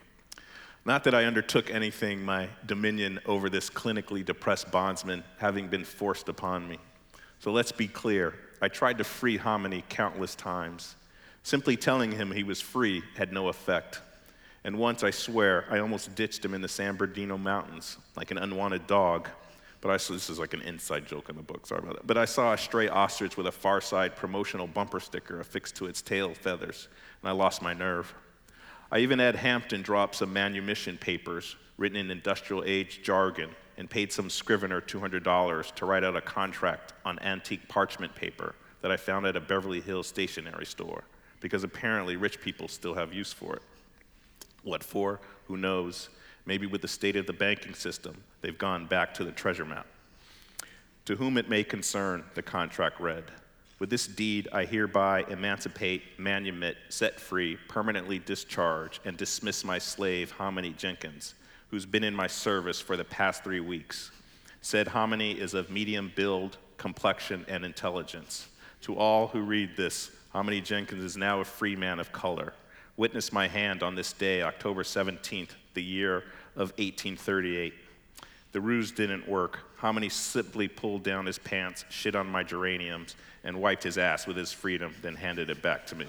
Not 0.85 1.03
that 1.03 1.13
I 1.13 1.25
undertook 1.25 1.69
anything, 1.69 2.23
my 2.23 2.47
dominion 2.65 3.19
over 3.25 3.49
this 3.49 3.69
clinically 3.69 4.23
depressed 4.23 4.71
bondsman 4.71 5.23
having 5.37 5.67
been 5.67 5.83
forced 5.83 6.29
upon 6.29 6.67
me. 6.67 6.79
So 7.39 7.51
let's 7.51 7.71
be 7.71 7.87
clear. 7.87 8.33
I 8.61 8.69
tried 8.69 8.97
to 8.97 9.03
free 9.03 9.37
Hominy 9.37 9.83
countless 9.89 10.35
times. 10.35 10.95
Simply 11.43 11.77
telling 11.77 12.11
him 12.11 12.31
he 12.31 12.43
was 12.43 12.61
free 12.61 13.03
had 13.15 13.33
no 13.33 13.49
effect. 13.49 14.01
And 14.63 14.77
once, 14.77 15.03
I 15.03 15.11
swear, 15.11 15.65
I 15.69 15.79
almost 15.79 16.13
ditched 16.15 16.43
him 16.43 16.53
in 16.53 16.61
the 16.61 16.67
San 16.67 16.95
Bernardino 16.95 17.37
Mountains 17.37 17.97
like 18.15 18.31
an 18.31 18.37
unwanted 18.37 18.87
dog. 18.87 19.29
But 19.81 19.91
I 19.91 19.97
saw, 19.97 20.13
this 20.13 20.29
is 20.29 20.39
like 20.39 20.53
an 20.53 20.61
inside 20.61 21.05
joke 21.05 21.29
in 21.29 21.37
the 21.37 21.41
book, 21.41 21.65
sorry 21.65 21.79
about 21.81 21.95
that. 21.95 22.07
But 22.07 22.17
I 22.17 22.25
saw 22.25 22.53
a 22.53 22.57
stray 22.57 22.89
ostrich 22.89 23.37
with 23.37 23.47
a 23.47 23.51
far 23.51 23.79
side 23.79 24.15
promotional 24.15 24.67
bumper 24.67 24.99
sticker 24.99 25.39
affixed 25.39 25.75
to 25.77 25.85
its 25.85 26.01
tail 26.01 26.33
feathers, 26.33 26.89
and 27.21 27.29
I 27.29 27.31
lost 27.31 27.61
my 27.61 27.73
nerve. 27.73 28.13
I 28.91 28.99
even 28.99 29.19
had 29.19 29.35
Hampton 29.35 29.81
drop 29.81 30.15
some 30.15 30.33
manumission 30.33 30.97
papers 30.97 31.55
written 31.77 31.97
in 31.97 32.11
industrial 32.11 32.63
age 32.65 33.01
jargon 33.03 33.51
and 33.77 33.89
paid 33.89 34.11
some 34.11 34.29
scrivener 34.29 34.81
$200 34.81 35.75
to 35.75 35.85
write 35.85 36.03
out 36.03 36.17
a 36.17 36.21
contract 36.21 36.93
on 37.05 37.17
antique 37.19 37.65
parchment 37.69 38.13
paper 38.13 38.55
that 38.81 38.91
I 38.91 38.97
found 38.97 39.25
at 39.25 39.37
a 39.37 39.41
Beverly 39.41 39.79
Hills 39.79 40.07
stationery 40.07 40.65
store, 40.65 41.05
because 41.39 41.63
apparently 41.63 42.17
rich 42.17 42.41
people 42.41 42.67
still 42.67 42.95
have 42.95 43.13
use 43.13 43.31
for 43.31 43.55
it. 43.55 43.61
What 44.63 44.83
for? 44.83 45.19
Who 45.47 45.57
knows? 45.57 46.09
Maybe 46.45 46.65
with 46.65 46.81
the 46.81 46.87
state 46.87 47.15
of 47.15 47.27
the 47.27 47.33
banking 47.33 47.73
system, 47.73 48.23
they've 48.41 48.57
gone 48.57 48.85
back 48.85 49.13
to 49.15 49.23
the 49.23 49.31
treasure 49.31 49.65
map. 49.65 49.85
To 51.05 51.15
whom 51.15 51.37
it 51.37 51.49
may 51.49 51.63
concern, 51.63 52.23
the 52.35 52.41
contract 52.41 52.99
read 52.99 53.23
With 53.79 53.89
this 53.89 54.07
deed, 54.07 54.47
I 54.51 54.65
hereby 54.65 55.25
emancipate, 55.29 56.19
manumit, 56.19 56.75
set 56.89 57.19
free, 57.19 57.57
permanently 57.67 58.19
discharge, 58.19 58.99
and 59.05 59.15
dismiss 59.15 59.63
my 59.63 59.77
slave, 59.77 60.31
Hominy 60.31 60.71
Jenkins, 60.71 61.35
who's 61.71 61.85
been 61.85 62.03
in 62.03 62.15
my 62.15 62.27
service 62.27 62.81
for 62.81 62.97
the 62.97 63.05
past 63.05 63.43
three 63.43 63.59
weeks. 63.59 64.11
Said 64.61 64.89
Hominy 64.89 65.31
is 65.31 65.53
of 65.53 65.69
medium 65.69 66.11
build, 66.15 66.57
complexion, 66.77 67.45
and 67.47 67.63
intelligence. 67.63 68.47
To 68.81 68.95
all 68.95 69.27
who 69.27 69.41
read 69.41 69.77
this, 69.77 70.11
Hominy 70.29 70.61
Jenkins 70.61 71.03
is 71.03 71.17
now 71.17 71.39
a 71.39 71.45
free 71.45 71.75
man 71.75 71.99
of 71.99 72.11
color. 72.11 72.53
Witness 72.99 73.31
my 73.31 73.47
hand 73.47 73.81
on 73.81 73.95
this 73.95 74.11
day, 74.11 74.41
October 74.41 74.83
17th, 74.83 75.51
the 75.73 75.81
year 75.81 76.17
of 76.57 76.71
1838. 76.71 77.73
The 78.51 78.59
ruse 78.59 78.91
didn't 78.91 79.25
work. 79.25 79.59
Hominy 79.77 80.09
simply 80.09 80.67
pulled 80.67 81.01
down 81.01 81.25
his 81.25 81.39
pants, 81.39 81.85
shit 81.89 82.13
on 82.13 82.27
my 82.27 82.43
geraniums, 82.43 83.15
and 83.45 83.61
wiped 83.61 83.83
his 83.83 83.97
ass 83.97 84.27
with 84.27 84.35
his 84.35 84.51
freedom, 84.51 84.93
then 85.01 85.15
handed 85.15 85.49
it 85.49 85.61
back 85.61 85.87
to 85.87 85.95
me. 85.95 86.07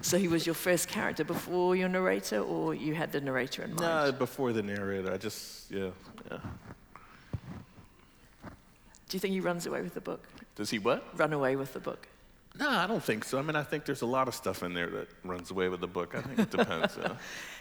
So 0.00 0.16
he 0.16 0.28
was 0.28 0.46
your 0.46 0.54
first 0.54 0.88
character 0.88 1.22
before 1.22 1.76
your 1.76 1.90
narrator, 1.90 2.40
or 2.40 2.74
you 2.74 2.94
had 2.94 3.12
the 3.12 3.20
narrator 3.20 3.64
in 3.64 3.74
mind? 3.74 3.80
No, 3.82 4.10
before 4.10 4.54
the 4.54 4.62
narrator. 4.62 5.12
I 5.12 5.18
just, 5.18 5.70
yeah, 5.70 5.90
yeah. 6.30 6.38
Do 9.08 9.16
you 9.16 9.20
think 9.20 9.32
he 9.32 9.40
runs 9.40 9.66
away 9.66 9.82
with 9.82 9.94
the 9.94 10.00
book? 10.00 10.26
Does 10.54 10.70
he 10.70 10.78
what? 10.78 11.18
Run 11.18 11.32
away 11.32 11.56
with 11.56 11.72
the 11.72 11.80
book? 11.80 12.08
No, 12.58 12.68
I 12.68 12.86
don't 12.86 13.02
think 13.02 13.24
so. 13.24 13.38
I 13.38 13.42
mean, 13.42 13.56
I 13.56 13.62
think 13.62 13.84
there's 13.84 14.02
a 14.02 14.06
lot 14.06 14.26
of 14.26 14.34
stuff 14.34 14.62
in 14.62 14.74
there 14.74 14.88
that 14.88 15.08
runs 15.22 15.50
away 15.50 15.68
with 15.68 15.80
the 15.80 15.86
book. 15.86 16.14
I 16.14 16.22
think 16.22 16.38
it 16.40 16.50
depends. 16.50 16.98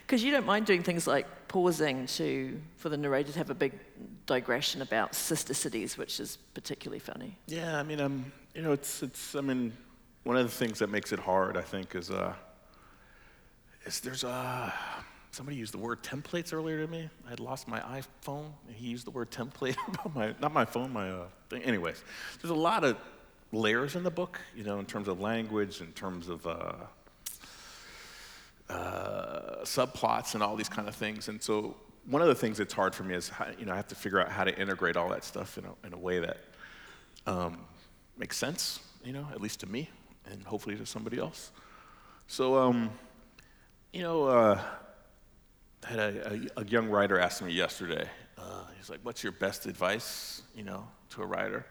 Because 0.02 0.24
you 0.24 0.32
don't 0.32 0.46
mind 0.46 0.66
doing 0.66 0.82
things 0.82 1.06
like 1.06 1.28
pausing 1.48 2.08
to 2.08 2.60
for 2.78 2.90
the 2.90 2.98
narrator 2.98 3.32
to 3.32 3.38
have 3.38 3.50
a 3.52 3.56
big 3.56 3.74
digression 4.26 4.82
about 4.82 5.14
sister 5.14 5.54
cities, 5.54 5.98
which 5.98 6.20
is 6.20 6.38
particularly 6.54 7.00
funny. 7.00 7.38
Yeah, 7.46 7.80
I 7.80 7.84
mean, 7.84 8.02
um, 8.02 8.32
you 8.56 8.64
know, 8.64 8.72
it's 8.72 9.04
it's. 9.04 9.36
I 9.36 9.42
mean, 9.42 9.72
one 10.24 10.36
of 10.36 10.44
the 10.46 10.52
things 10.52 10.80
that 10.80 10.90
makes 10.90 11.12
it 11.12 11.20
hard, 11.20 11.58
I 11.58 11.62
think, 11.62 11.94
is 11.94 12.10
uh, 12.10 12.34
is 13.86 14.00
there's 14.00 14.24
uh, 14.24 14.72
somebody 15.38 15.56
used 15.56 15.74
the 15.74 15.78
word 15.78 16.02
templates 16.02 16.52
earlier 16.52 16.84
to 16.84 16.92
me. 16.92 17.10
I 17.26 17.30
had 17.30 17.40
lost 17.40 17.68
my 17.68 17.80
iPhone, 17.80 18.50
and 18.68 18.76
he 18.76 18.88
used 18.88 19.06
the 19.06 19.12
word 19.12 19.30
template 19.30 19.78
about 19.88 20.16
my 20.16 20.34
not 20.42 20.52
my 20.52 20.66
phone, 20.66 20.92
my 20.92 21.10
uh, 21.10 21.26
thing. 21.50 21.62
Anyways, 21.62 22.04
there's 22.42 22.52
a 22.52 22.56
lot 22.56 22.84
of 22.84 22.98
layers 23.52 23.96
in 23.96 24.04
the 24.04 24.12
book, 24.12 24.40
you 24.56 24.64
know, 24.64 24.80
in 24.80 24.86
terms 24.86 25.08
of 25.08 25.22
language, 25.22 25.80
in 25.80 25.94
terms 25.94 26.28
of. 26.28 26.46
Uh, 26.46 26.74
uh, 28.70 29.64
subplots 29.64 30.34
and 30.34 30.44
all 30.44 30.58
these 30.58 30.68
kind 30.68 30.90
of 30.90 30.96
things. 30.96 31.30
And 31.30 31.42
so 31.42 31.78
one 32.06 32.22
of 32.22 32.28
the 32.28 32.36
things 32.36 32.58
that's 32.58 32.74
hard 32.74 32.94
for 32.94 33.04
me 33.04 33.16
is, 33.16 33.30
how, 33.30 33.48
you 33.58 33.66
know, 33.66 33.72
I 33.72 33.78
have 33.78 33.88
to 33.88 33.96
figure 33.96 34.20
out 34.20 34.30
how 34.30 34.44
to 34.44 34.54
integrate 34.60 34.98
all 34.98 35.08
that 35.10 35.24
stuff 35.24 35.58
in 35.58 35.64
a, 35.64 35.88
in 35.88 35.94
a 35.94 35.98
way 35.98 36.20
that 36.20 36.38
um, 37.26 37.60
makes 38.18 38.36
sense, 38.36 38.82
you 39.06 39.14
know, 39.14 39.26
at 39.32 39.40
least 39.40 39.62
to 39.62 39.68
me 39.68 39.90
and 40.30 40.44
hopefully 40.44 40.76
to 40.76 40.86
somebody 40.86 41.18
else. 41.18 41.52
So, 42.28 42.58
um, 42.58 42.90
you 43.94 44.02
know, 44.02 44.26
uh, 44.26 44.62
I 45.88 45.90
had 45.90 46.00
a, 46.00 46.50
a, 46.58 46.62
a 46.62 46.66
young 46.66 46.90
writer 46.90 47.18
ask 47.18 47.42
me 47.42 47.54
yesterday, 47.54 48.10
uh, 48.38 48.66
he's 48.78 48.90
like, 48.90 49.00
what's 49.04 49.24
your 49.24 49.32
best 49.32 49.68
advice, 49.68 50.42
you 50.54 50.64
know, 50.64 50.86
to 51.12 51.22
a 51.22 51.26
writer? 51.26 51.66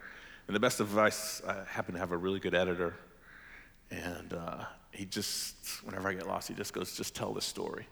And 0.47 0.57
the 0.57 0.61
best 0.61 0.81
advice, 0.81 1.43
I 1.47 1.65
happen 1.69 1.93
to 1.93 2.01
have 2.01 2.13
a 2.13 2.17
really 2.17 2.41
good 2.41 2.55
editor 2.55 2.95
and 3.91 4.33
uh, 4.33 4.65
he 4.91 5.05
just, 5.05 5.55
whenever 5.85 6.09
I 6.09 6.15
get 6.15 6.27
lost, 6.27 6.49
he 6.49 6.55
just 6.55 6.73
goes, 6.73 6.97
just 6.97 7.15
tell 7.15 7.35
the 7.35 7.43
story. 7.43 7.87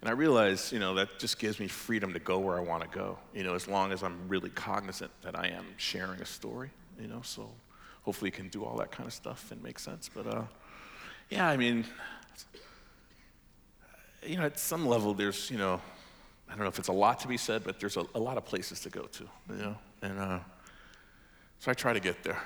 And 0.00 0.08
I 0.08 0.12
realize, 0.12 0.72
you 0.72 0.78
know, 0.78 0.94
that 0.94 1.18
just 1.18 1.38
gives 1.38 1.60
me 1.60 1.68
freedom 1.68 2.14
to 2.14 2.18
go 2.18 2.38
where 2.38 2.56
I 2.56 2.60
want 2.60 2.82
to 2.82 2.88
go, 2.88 3.18
you 3.34 3.44
know, 3.44 3.54
as 3.54 3.68
long 3.68 3.92
as 3.92 4.02
I'm 4.02 4.26
really 4.28 4.50
cognizant 4.50 5.10
that 5.20 5.38
I 5.38 5.48
am 5.48 5.66
sharing 5.76 6.22
a 6.22 6.26
story, 6.26 6.70
you 6.98 7.06
know, 7.06 7.20
so 7.22 7.50
hopefully 8.02 8.28
you 8.28 8.32
can 8.32 8.48
do 8.48 8.64
all 8.64 8.78
that 8.78 8.90
kind 8.90 9.06
of 9.06 9.12
stuff 9.12 9.52
and 9.52 9.62
make 9.62 9.78
sense. 9.78 10.08
But 10.12 10.26
uh, 10.26 10.42
yeah, 11.28 11.46
I 11.46 11.58
mean, 11.58 11.84
you 14.26 14.36
know, 14.36 14.44
at 14.44 14.58
some 14.58 14.86
level, 14.86 15.14
there's, 15.14 15.50
you 15.50 15.58
know, 15.58 15.80
I 16.48 16.52
don't 16.52 16.60
know 16.60 16.68
if 16.68 16.78
it's 16.78 16.88
a 16.88 16.92
lot 16.92 17.20
to 17.20 17.28
be 17.28 17.36
said, 17.36 17.64
but 17.64 17.80
there's 17.80 17.96
a, 17.96 18.04
a 18.14 18.20
lot 18.20 18.36
of 18.36 18.44
places 18.44 18.80
to 18.80 18.90
go 18.90 19.02
to, 19.02 19.24
you 19.50 19.56
know, 19.56 19.76
and 20.02 20.18
uh, 20.18 20.38
so 21.58 21.70
I 21.70 21.74
try 21.74 21.92
to 21.92 22.00
get 22.00 22.22
there. 22.22 22.38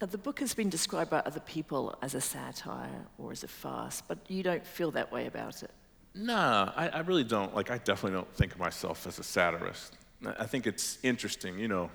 Now, 0.00 0.06
the 0.06 0.18
book 0.18 0.40
has 0.40 0.54
been 0.54 0.70
described 0.70 1.10
by 1.10 1.20
other 1.20 1.40
people 1.40 1.94
as 2.00 2.14
a 2.14 2.20
satire 2.20 3.06
or 3.18 3.32
as 3.32 3.44
a 3.44 3.48
farce, 3.48 4.02
but 4.06 4.18
you 4.28 4.42
don't 4.42 4.66
feel 4.66 4.90
that 4.92 5.12
way 5.12 5.26
about 5.26 5.62
it. 5.62 5.70
No, 6.14 6.72
I, 6.74 6.88
I 6.88 6.98
really 7.00 7.24
don't. 7.24 7.54
Like, 7.54 7.70
I 7.70 7.78
definitely 7.78 8.18
don't 8.18 8.34
think 8.34 8.52
of 8.52 8.58
myself 8.58 9.06
as 9.06 9.18
a 9.18 9.22
satirist. 9.22 9.96
I 10.38 10.46
think 10.46 10.66
it's 10.66 10.98
interesting, 11.02 11.58
you 11.58 11.68
know. 11.68 11.90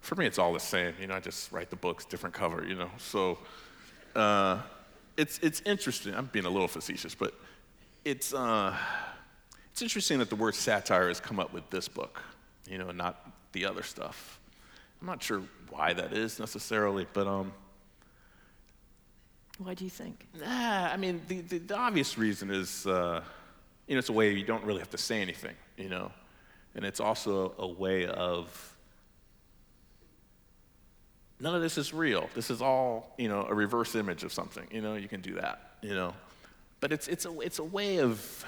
For 0.00 0.16
me, 0.16 0.26
it's 0.26 0.38
all 0.38 0.52
the 0.52 0.60
same. 0.60 0.94
You 1.00 1.06
know, 1.06 1.14
I 1.14 1.20
just 1.20 1.50
write 1.50 1.70
the 1.70 1.76
books, 1.76 2.04
different 2.04 2.34
cover, 2.34 2.64
you 2.66 2.74
know. 2.74 2.90
So 2.98 3.38
uh, 4.14 4.60
it's, 5.16 5.38
it's 5.38 5.62
interesting. 5.62 6.14
I'm 6.14 6.26
being 6.26 6.44
a 6.44 6.50
little 6.50 6.68
facetious, 6.68 7.14
but 7.14 7.34
it's, 8.04 8.34
uh, 8.34 8.76
it's 9.72 9.82
interesting 9.82 10.18
that 10.18 10.28
the 10.30 10.36
word 10.36 10.54
satire 10.54 11.08
has 11.08 11.20
come 11.20 11.40
up 11.40 11.52
with 11.52 11.68
this 11.70 11.88
book, 11.88 12.22
you 12.68 12.78
know, 12.78 12.90
not 12.90 13.30
the 13.52 13.64
other 13.66 13.82
stuff. 13.82 14.38
I'm 15.00 15.06
not 15.06 15.22
sure 15.22 15.42
why 15.70 15.92
that 15.92 16.12
is 16.12 16.38
necessarily, 16.38 17.06
but 17.12 17.26
um, 17.26 17.52
Why 19.58 19.74
do 19.74 19.84
you 19.84 19.90
think? 19.90 20.26
Nah, 20.40 20.88
I 20.92 20.96
mean, 20.96 21.20
the, 21.28 21.40
the, 21.40 21.58
the 21.58 21.76
obvious 21.76 22.18
reason 22.18 22.50
is, 22.50 22.86
uh, 22.86 23.22
you 23.86 23.94
know, 23.94 23.98
it's 23.98 24.08
a 24.08 24.12
way 24.12 24.32
you 24.32 24.44
don't 24.44 24.64
really 24.64 24.80
have 24.80 24.90
to 24.90 24.98
say 24.98 25.20
anything, 25.20 25.54
you 25.76 25.88
know, 25.88 26.10
and 26.74 26.84
it's 26.84 27.00
also 27.00 27.54
a 27.58 27.66
way 27.66 28.06
of 28.06 28.76
none 31.38 31.54
of 31.54 31.62
this 31.62 31.78
is 31.78 31.94
real. 31.94 32.28
This 32.34 32.50
is 32.50 32.60
all, 32.60 33.14
you 33.18 33.28
know, 33.28 33.46
a 33.48 33.54
reverse 33.54 33.94
image 33.94 34.24
of 34.24 34.32
something. 34.32 34.66
You 34.70 34.80
know, 34.80 34.94
you 34.94 35.08
can 35.08 35.20
do 35.20 35.34
that, 35.34 35.76
you 35.82 35.94
know, 35.94 36.14
but 36.84 36.92
it's 36.92 37.08
it's 37.08 37.24
a 37.24 37.40
it's 37.40 37.60
a 37.60 37.64
way 37.64 37.96
of. 37.96 38.44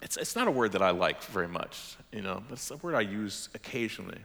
It's 0.00 0.16
it's 0.16 0.34
not 0.34 0.48
a 0.48 0.50
word 0.50 0.72
that 0.72 0.80
I 0.80 0.88
like 0.88 1.22
very 1.24 1.46
much, 1.46 1.98
you 2.12 2.22
know, 2.22 2.42
but 2.48 2.54
it's 2.54 2.70
a 2.70 2.78
word 2.78 2.94
I 2.94 3.02
use 3.02 3.50
occasionally. 3.54 4.16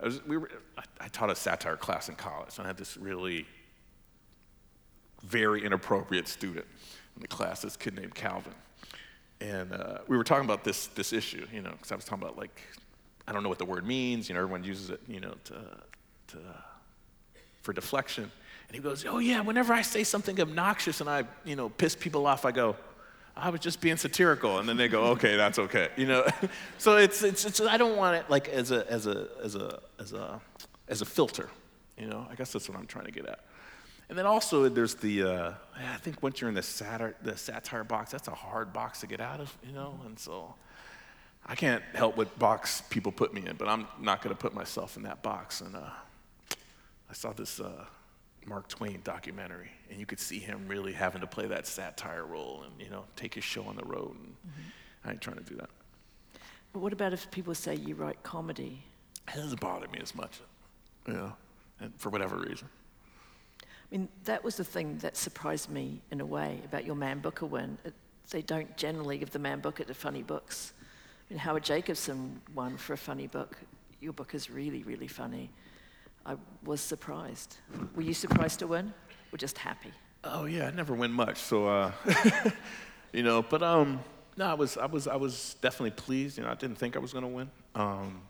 I 0.00 0.06
was 0.06 0.26
we 0.26 0.36
were 0.36 0.50
I, 0.76 0.82
I 1.02 1.06
taught 1.06 1.30
a 1.30 1.36
satire 1.36 1.76
class 1.76 2.08
in 2.08 2.16
college, 2.16 2.58
and 2.58 2.66
I 2.66 2.68
had 2.68 2.76
this 2.76 2.96
really 2.96 3.46
very 5.22 5.64
inappropriate 5.64 6.26
student 6.26 6.66
in 7.14 7.22
the 7.22 7.28
class, 7.28 7.62
this 7.62 7.76
kid 7.76 7.94
named 7.94 8.16
Calvin. 8.16 8.54
And 9.40 9.72
uh, 9.72 9.98
we 10.08 10.16
were 10.16 10.24
talking 10.24 10.46
about 10.46 10.64
this, 10.64 10.88
this 10.88 11.12
issue, 11.12 11.46
you 11.52 11.62
know, 11.62 11.70
because 11.70 11.92
I 11.92 11.94
was 11.94 12.04
talking 12.04 12.24
about, 12.24 12.36
like, 12.36 12.60
I 13.28 13.32
don't 13.32 13.44
know 13.44 13.48
what 13.48 13.58
the 13.58 13.64
word 13.64 13.86
means, 13.86 14.28
you 14.28 14.34
know, 14.34 14.40
everyone 14.40 14.64
uses 14.64 14.90
it, 14.90 15.00
you 15.06 15.20
know, 15.20 15.34
to, 15.44 15.54
to, 16.28 16.38
for 17.62 17.72
deflection. 17.72 18.32
And 18.70 18.76
he 18.76 18.80
goes, 18.80 19.04
oh, 19.04 19.18
yeah, 19.18 19.40
whenever 19.40 19.74
I 19.74 19.82
say 19.82 20.04
something 20.04 20.40
obnoxious 20.40 21.00
and 21.00 21.10
I, 21.10 21.24
you 21.44 21.56
know, 21.56 21.70
piss 21.70 21.96
people 21.96 22.24
off, 22.24 22.44
I 22.44 22.52
go, 22.52 22.76
I 23.36 23.50
was 23.50 23.58
just 23.58 23.80
being 23.80 23.96
satirical. 23.96 24.60
And 24.60 24.68
then 24.68 24.76
they 24.76 24.86
go, 24.86 25.06
okay, 25.06 25.36
that's 25.36 25.58
okay, 25.58 25.88
you 25.96 26.06
know. 26.06 26.24
so 26.78 26.96
it's, 26.96 27.24
it's, 27.24 27.44
it's, 27.44 27.60
I 27.60 27.76
don't 27.76 27.96
want 27.96 28.14
it, 28.14 28.30
like, 28.30 28.48
as 28.48 28.70
a, 28.70 28.88
as 28.88 29.08
a, 29.08 29.26
as 29.42 29.56
a, 29.56 29.80
as 29.98 30.12
a, 30.12 30.40
as 30.86 31.02
a 31.02 31.04
filter, 31.04 31.48
you 31.98 32.06
know. 32.06 32.24
I 32.30 32.36
guess 32.36 32.52
that's 32.52 32.68
what 32.68 32.78
I'm 32.78 32.86
trying 32.86 33.06
to 33.06 33.10
get 33.10 33.26
at. 33.26 33.40
And 34.08 34.16
then 34.16 34.24
also 34.24 34.68
there's 34.68 34.94
the, 34.94 35.24
uh, 35.24 35.52
I 35.76 35.96
think 35.96 36.22
once 36.22 36.40
you're 36.40 36.48
in 36.48 36.54
the 36.54 36.62
satire, 36.62 37.16
the 37.24 37.36
satire 37.36 37.82
box, 37.82 38.12
that's 38.12 38.28
a 38.28 38.34
hard 38.36 38.72
box 38.72 39.00
to 39.00 39.08
get 39.08 39.20
out 39.20 39.40
of, 39.40 39.52
you 39.66 39.72
know? 39.72 39.98
And 40.06 40.16
so 40.16 40.54
I 41.44 41.56
can't 41.56 41.82
help 41.94 42.16
what 42.16 42.38
box 42.38 42.84
people 42.88 43.10
put 43.10 43.34
me 43.34 43.42
in, 43.44 43.56
but 43.56 43.66
I'm 43.66 43.88
not 44.00 44.22
going 44.22 44.32
to 44.32 44.40
put 44.40 44.54
myself 44.54 44.96
in 44.96 45.02
that 45.02 45.24
box. 45.24 45.60
And 45.60 45.74
uh, 45.74 45.90
I 47.10 47.14
saw 47.14 47.32
this 47.32 47.58
uh, 47.58 47.86
Mark 48.50 48.68
Twain 48.68 49.00
documentary, 49.04 49.70
and 49.88 50.00
you 50.00 50.04
could 50.04 50.18
see 50.18 50.40
him 50.40 50.66
really 50.66 50.92
having 50.92 51.20
to 51.20 51.26
play 51.26 51.46
that 51.46 51.68
satire 51.68 52.26
role 52.26 52.64
and, 52.66 52.84
you 52.84 52.90
know, 52.90 53.04
take 53.14 53.32
his 53.32 53.44
show 53.44 53.62
on 53.62 53.76
the 53.76 53.84
road. 53.84 54.16
And 54.18 54.34
mm-hmm. 54.34 55.08
I 55.08 55.12
ain't 55.12 55.20
trying 55.20 55.38
to 55.38 55.44
do 55.44 55.54
that. 55.54 55.70
But 56.72 56.80
what 56.80 56.92
about 56.92 57.12
if 57.12 57.30
people 57.30 57.54
say 57.54 57.76
you 57.76 57.94
write 57.94 58.20
comedy? 58.24 58.82
It 59.28 59.36
doesn't 59.36 59.60
bother 59.60 59.86
me 59.88 60.00
as 60.02 60.16
much, 60.16 60.40
you 61.06 61.14
know, 61.14 61.32
and 61.78 61.92
for 61.96 62.10
whatever 62.10 62.36
reason. 62.38 62.68
I 63.62 63.64
mean, 63.92 64.08
that 64.24 64.42
was 64.42 64.56
the 64.56 64.64
thing 64.64 64.98
that 64.98 65.16
surprised 65.16 65.70
me 65.70 66.02
in 66.10 66.20
a 66.20 66.26
way 66.26 66.60
about 66.64 66.84
your 66.84 66.96
Man 66.96 67.20
Booker 67.20 67.46
win. 67.46 67.78
It, 67.84 67.94
they 68.30 68.42
don't 68.42 68.76
generally 68.76 69.18
give 69.18 69.30
the 69.30 69.38
Man 69.38 69.60
Booker 69.60 69.84
to 69.84 69.94
funny 69.94 70.22
books. 70.22 70.72
I 71.28 71.34
mean, 71.34 71.38
Howard 71.38 71.62
Jacobson 71.62 72.40
won 72.54 72.76
for 72.76 72.94
a 72.94 72.98
funny 72.98 73.28
book. 73.28 73.56
Your 74.00 74.12
book 74.12 74.34
is 74.34 74.50
really, 74.50 74.82
really 74.82 75.08
funny. 75.08 75.50
I 76.26 76.36
was 76.64 76.80
surprised. 76.80 77.56
Were 77.94 78.02
you 78.02 78.14
surprised 78.14 78.58
to 78.60 78.66
win, 78.66 78.92
or 79.32 79.38
just 79.38 79.58
happy? 79.58 79.92
Oh 80.24 80.44
yeah, 80.44 80.66
I 80.66 80.70
never 80.70 80.94
win 80.94 81.12
much, 81.12 81.38
so 81.38 81.66
uh, 81.66 81.92
you 83.12 83.22
know. 83.22 83.42
But 83.42 83.62
um, 83.62 84.00
no, 84.36 84.46
I 84.46 84.54
was, 84.54 84.76
I 84.76 84.86
was, 84.86 85.06
I 85.06 85.16
was 85.16 85.56
definitely 85.60 85.92
pleased. 85.92 86.38
You 86.38 86.44
know, 86.44 86.50
I 86.50 86.54
didn't 86.54 86.76
think 86.76 86.96
I 86.96 86.98
was 86.98 87.12
going 87.12 87.24
to 87.24 87.28
win. 87.28 87.50
Um, 87.74 88.22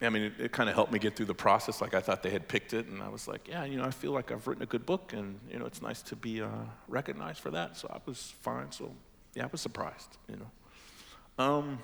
I 0.00 0.10
mean, 0.10 0.22
it, 0.22 0.32
it 0.38 0.52
kind 0.52 0.68
of 0.68 0.74
helped 0.74 0.92
me 0.92 0.98
get 0.98 1.16
through 1.16 1.26
the 1.26 1.34
process. 1.34 1.80
Like 1.80 1.94
I 1.94 2.00
thought 2.00 2.22
they 2.22 2.30
had 2.30 2.48
picked 2.48 2.74
it, 2.74 2.86
and 2.86 3.02
I 3.02 3.08
was 3.08 3.28
like, 3.28 3.48
yeah, 3.48 3.64
you 3.64 3.78
know, 3.78 3.84
I 3.84 3.90
feel 3.90 4.12
like 4.12 4.30
I've 4.30 4.46
written 4.46 4.62
a 4.62 4.66
good 4.66 4.84
book, 4.84 5.12
and 5.12 5.38
you 5.50 5.58
know, 5.58 5.66
it's 5.66 5.82
nice 5.82 6.02
to 6.02 6.16
be 6.16 6.42
uh, 6.42 6.48
recognized 6.88 7.40
for 7.40 7.50
that. 7.50 7.76
So 7.76 7.88
I 7.92 7.98
was 8.06 8.34
fine. 8.40 8.72
So 8.72 8.92
yeah, 9.34 9.44
I 9.44 9.48
was 9.52 9.60
surprised. 9.60 10.16
You 10.28 10.36
know, 10.36 11.44
um, 11.44 11.78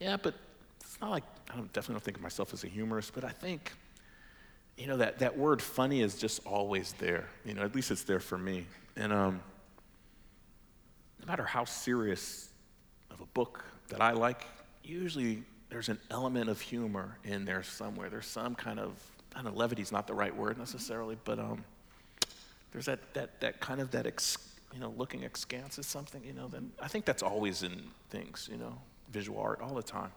yeah, 0.00 0.16
but 0.16 0.34
it's 0.90 1.00
not 1.00 1.10
like 1.12 1.22
I 1.48 1.54
don't, 1.54 1.72
definitely 1.72 1.94
don't 1.94 2.02
think 2.02 2.16
of 2.16 2.22
myself 2.22 2.52
as 2.52 2.64
a 2.64 2.66
humorist, 2.66 3.14
but 3.14 3.22
I 3.22 3.28
think, 3.28 3.70
you 4.76 4.88
know, 4.88 4.96
that 4.96 5.20
that 5.20 5.38
word 5.38 5.62
funny 5.62 6.02
is 6.02 6.16
just 6.16 6.44
always 6.44 6.94
there. 6.98 7.28
You 7.44 7.54
know, 7.54 7.62
at 7.62 7.76
least 7.76 7.92
it's 7.92 8.02
there 8.02 8.18
for 8.18 8.36
me. 8.36 8.66
And 8.96 9.12
um, 9.12 9.40
no 11.20 11.26
matter 11.28 11.44
how 11.44 11.64
serious 11.64 12.48
of 13.12 13.20
a 13.20 13.26
book 13.26 13.64
that 13.90 14.00
I 14.00 14.10
like, 14.10 14.44
usually 14.82 15.44
there's 15.68 15.88
an 15.88 15.98
element 16.10 16.50
of 16.50 16.60
humor 16.60 17.16
in 17.22 17.44
there 17.44 17.62
somewhere. 17.62 18.10
There's 18.10 18.26
some 18.26 18.56
kind 18.56 18.80
of, 18.80 18.90
I 19.36 19.42
don't 19.42 19.52
know, 19.52 19.58
levity's 19.58 19.92
not 19.92 20.08
the 20.08 20.14
right 20.14 20.34
word 20.34 20.58
necessarily, 20.58 21.16
but 21.22 21.38
um, 21.38 21.64
there's 22.72 22.86
that, 22.86 23.14
that, 23.14 23.40
that 23.40 23.60
kind 23.60 23.80
of 23.80 23.92
that, 23.92 24.08
ex, 24.08 24.38
you 24.74 24.80
know, 24.80 24.92
looking 24.96 25.24
askance 25.24 25.78
at 25.78 25.84
something, 25.84 26.24
you 26.24 26.32
know, 26.32 26.48
then 26.48 26.72
I 26.82 26.88
think 26.88 27.04
that's 27.04 27.22
always 27.22 27.62
in 27.62 27.80
things, 28.08 28.48
you 28.50 28.58
know, 28.58 28.76
visual 29.12 29.40
art 29.40 29.60
all 29.60 29.74
the 29.74 29.84
time. 29.84 30.10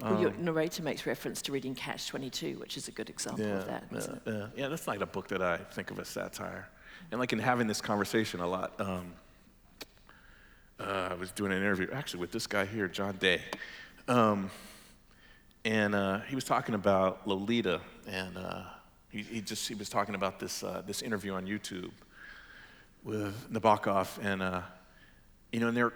Well, 0.00 0.20
your 0.20 0.32
narrator 0.32 0.82
makes 0.82 1.06
reference 1.06 1.40
to 1.42 1.52
reading 1.52 1.74
Catch 1.74 2.08
22, 2.08 2.58
which 2.58 2.76
is 2.76 2.88
a 2.88 2.90
good 2.90 3.08
example 3.08 3.44
of 3.44 3.66
that. 3.66 3.84
yeah, 3.92 4.32
yeah, 4.32 4.46
yeah, 4.56 4.68
that's 4.68 4.86
not 4.86 5.00
a 5.00 5.06
book 5.06 5.28
that 5.28 5.40
I 5.40 5.58
think 5.58 5.90
of 5.90 5.98
as 5.98 6.08
satire. 6.08 6.68
And 7.10 7.20
like 7.20 7.32
in 7.32 7.38
having 7.38 7.66
this 7.66 7.80
conversation 7.80 8.40
a 8.40 8.46
lot, 8.46 8.80
um, 8.80 9.12
uh, 10.80 11.08
I 11.12 11.14
was 11.14 11.30
doing 11.30 11.52
an 11.52 11.58
interview 11.58 11.88
actually 11.92 12.20
with 12.20 12.32
this 12.32 12.46
guy 12.46 12.66
here, 12.66 12.88
John 12.88 13.16
Day. 13.16 13.40
Um, 14.08 14.50
and 15.64 15.94
uh, 15.94 16.20
he 16.20 16.34
was 16.34 16.44
talking 16.44 16.74
about 16.74 17.26
Lolita, 17.26 17.80
and 18.06 18.36
uh, 18.36 18.62
he, 19.10 19.22
he, 19.22 19.40
just 19.40 19.66
he 19.68 19.74
was 19.74 19.88
talking 19.88 20.14
about 20.14 20.38
this 20.38 20.62
uh, 20.62 20.82
this 20.86 21.00
interview 21.02 21.32
on 21.32 21.46
YouTube 21.46 21.90
with 23.02 23.50
Nabokov, 23.50 24.18
and 24.22 24.42
uh, 24.42 24.60
you 25.52 25.60
know, 25.60 25.68
and 25.68 25.76
they're 25.76 25.92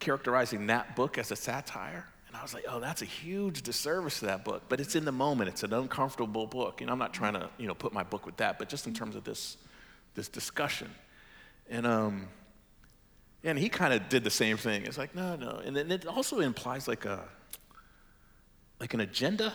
characterizing 0.00 0.66
that 0.66 0.96
book 0.96 1.18
as 1.18 1.30
a 1.30 1.36
satire. 1.36 2.08
And 2.34 2.40
I 2.40 2.42
was 2.42 2.52
like, 2.52 2.64
oh, 2.68 2.80
that's 2.80 3.00
a 3.00 3.04
huge 3.04 3.62
disservice 3.62 4.18
to 4.18 4.26
that 4.26 4.44
book. 4.44 4.64
But 4.68 4.80
it's 4.80 4.96
in 4.96 5.04
the 5.04 5.12
moment. 5.12 5.48
It's 5.50 5.62
an 5.62 5.72
uncomfortable 5.72 6.48
book. 6.48 6.80
You 6.80 6.88
know, 6.88 6.92
I'm 6.92 6.98
not 6.98 7.14
trying 7.14 7.34
to, 7.34 7.48
you 7.58 7.68
know, 7.68 7.74
put 7.74 7.92
my 7.92 8.02
book 8.02 8.26
with 8.26 8.36
that, 8.38 8.58
but 8.58 8.68
just 8.68 8.88
in 8.88 8.92
terms 8.92 9.14
of 9.14 9.22
this, 9.22 9.56
this 10.16 10.26
discussion. 10.26 10.90
And 11.70 11.86
um, 11.86 12.26
and 13.44 13.56
he 13.56 13.68
kind 13.68 13.94
of 13.94 14.08
did 14.08 14.24
the 14.24 14.30
same 14.30 14.56
thing. 14.56 14.82
It's 14.84 14.98
like, 14.98 15.14
no, 15.14 15.36
no. 15.36 15.60
And 15.64 15.76
then 15.76 15.92
it 15.92 16.08
also 16.08 16.40
implies 16.40 16.88
like 16.88 17.04
a, 17.04 17.20
like 18.80 18.94
an 18.94 19.00
agenda 19.02 19.52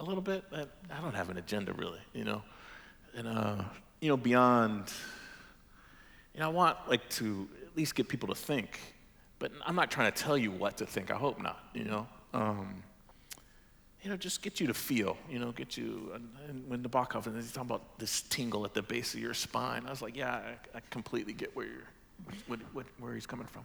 a 0.00 0.02
little 0.02 0.20
bit. 0.20 0.42
I 0.52 1.00
don't 1.00 1.14
have 1.14 1.30
an 1.30 1.36
agenda 1.36 1.74
really, 1.74 2.00
you 2.12 2.24
know. 2.24 2.42
And, 3.14 3.28
uh, 3.28 3.62
you 4.00 4.08
know, 4.08 4.16
beyond, 4.16 4.92
you 6.34 6.40
know, 6.40 6.46
I 6.46 6.52
want 6.52 6.76
like 6.88 7.08
to 7.10 7.48
at 7.64 7.76
least 7.76 7.94
get 7.94 8.08
people 8.08 8.30
to 8.30 8.34
think, 8.34 8.80
but 9.38 9.52
I'm 9.64 9.76
not 9.76 9.92
trying 9.92 10.10
to 10.10 10.22
tell 10.22 10.36
you 10.36 10.50
what 10.50 10.78
to 10.78 10.86
think. 10.86 11.12
I 11.12 11.16
hope 11.16 11.40
not, 11.40 11.60
you 11.72 11.84
know. 11.84 12.08
Um, 12.36 12.82
you 14.02 14.10
know, 14.10 14.16
just 14.16 14.42
get 14.42 14.60
you 14.60 14.66
to 14.66 14.74
feel, 14.74 15.16
you 15.30 15.38
know, 15.38 15.52
get 15.52 15.76
you, 15.76 16.12
and 16.14 16.68
when 16.68 16.82
Nabokov, 16.82 17.26
and 17.26 17.34
he's 17.34 17.50
talking 17.50 17.70
about 17.70 17.98
this 17.98 18.22
tingle 18.28 18.64
at 18.66 18.74
the 18.74 18.82
base 18.82 19.14
of 19.14 19.20
your 19.20 19.32
spine, 19.32 19.84
I 19.86 19.90
was 19.90 20.02
like, 20.02 20.14
yeah, 20.14 20.34
I, 20.74 20.76
I 20.76 20.80
completely 20.90 21.32
get 21.32 21.56
where 21.56 21.66
you're, 21.66 21.88
what, 22.46 22.60
what, 22.74 22.86
where 23.00 23.14
he's 23.14 23.26
coming 23.26 23.46
from. 23.46 23.64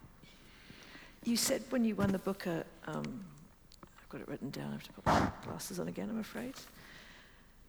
You 1.25 1.35
said 1.35 1.61
when 1.69 1.83
you 1.83 1.95
won 1.95 2.13
the 2.13 2.17
Booker, 2.17 2.63
um, 2.87 3.23
I've 3.83 4.09
got 4.09 4.21
it 4.21 4.27
written 4.29 4.49
down, 4.51 4.69
I 4.69 4.71
have 4.71 4.83
to 4.83 4.93
put 4.93 5.05
my 5.05 5.31
glasses 5.45 5.79
on 5.79 5.89
again, 5.89 6.09
I'm 6.09 6.19
afraid. 6.19 6.53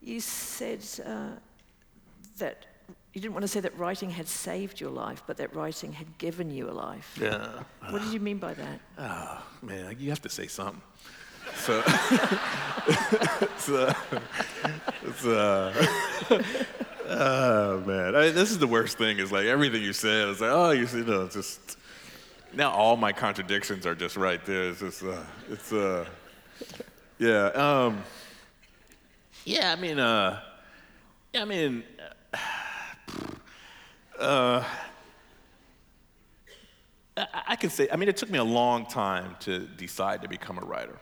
You 0.01 0.21
said 0.21 0.81
uh, 1.05 1.31
that 2.38 2.67
you 3.12 3.21
didn't 3.21 3.35
want 3.35 3.42
to 3.42 3.49
say 3.49 3.61
that 3.61 3.77
writing 3.79 4.11
had 4.11 4.27
saved 4.27 4.81
your 4.81 4.90
life, 4.90 5.23
but 5.27 5.37
that 5.37 5.55
writing 5.55 5.92
had 5.92 6.16
given 6.18 6.51
you 6.51 6.71
a 6.71 6.73
life. 6.73 7.18
Yeah. 7.21 7.62
What 7.90 8.03
did 8.03 8.12
you 8.12 8.21
mean 8.21 8.38
by 8.38 8.55
that? 8.55 8.81
Oh, 8.99 9.42
man, 9.61 9.97
you 9.99 10.09
have 10.11 10.23
to 10.23 10.31
say 10.31 10.47
something. 10.47 10.81
So, 11.57 11.83
it's, 13.42 13.68
uh, 13.68 13.95
it's, 15.03 15.27
uh, 15.27 16.42
oh 17.09 17.81
man, 17.81 18.16
I 18.16 18.21
mean, 18.21 18.35
this 18.35 18.51
is 18.51 18.59
the 18.59 18.66
worst 18.66 18.97
thing. 18.97 19.18
Is 19.18 19.31
like 19.31 19.47
everything 19.47 19.83
you 19.83 19.92
said. 19.92 20.29
It's 20.29 20.40
like, 20.40 20.51
oh, 20.51 20.71
you, 20.71 20.87
you 20.87 21.05
know, 21.05 21.29
just 21.29 21.77
now 22.55 22.71
all 22.71 22.97
my 22.97 23.12
contradictions 23.12 23.85
are 23.87 23.95
just 23.95 24.16
right 24.16 24.42
there. 24.47 24.71
It's 24.71 24.81
just, 24.81 25.03
uh, 25.03 25.23
it's, 25.51 25.73
uh, 25.73 26.07
yeah, 27.18 27.47
um, 27.49 28.03
yeah. 29.45 29.73
I 29.73 29.77
mean, 29.77 29.99
uh, 29.99 30.40
yeah, 31.35 31.42
I 31.42 31.45
mean, 31.45 31.83
uh, 34.23 34.65
I, 37.17 37.57
can 37.57 37.71
say. 37.71 37.89
I 37.93 37.97
mean, 37.97 38.09
it 38.09 38.17
took 38.17 38.31
me 38.31 38.39
a 38.39 38.45
long 38.45 38.87
time 38.87 39.37
to 39.41 39.61
decide 39.61 40.23
to 40.23 40.29
become 40.29 40.59
a 40.59 40.63
writer. 40.63 40.99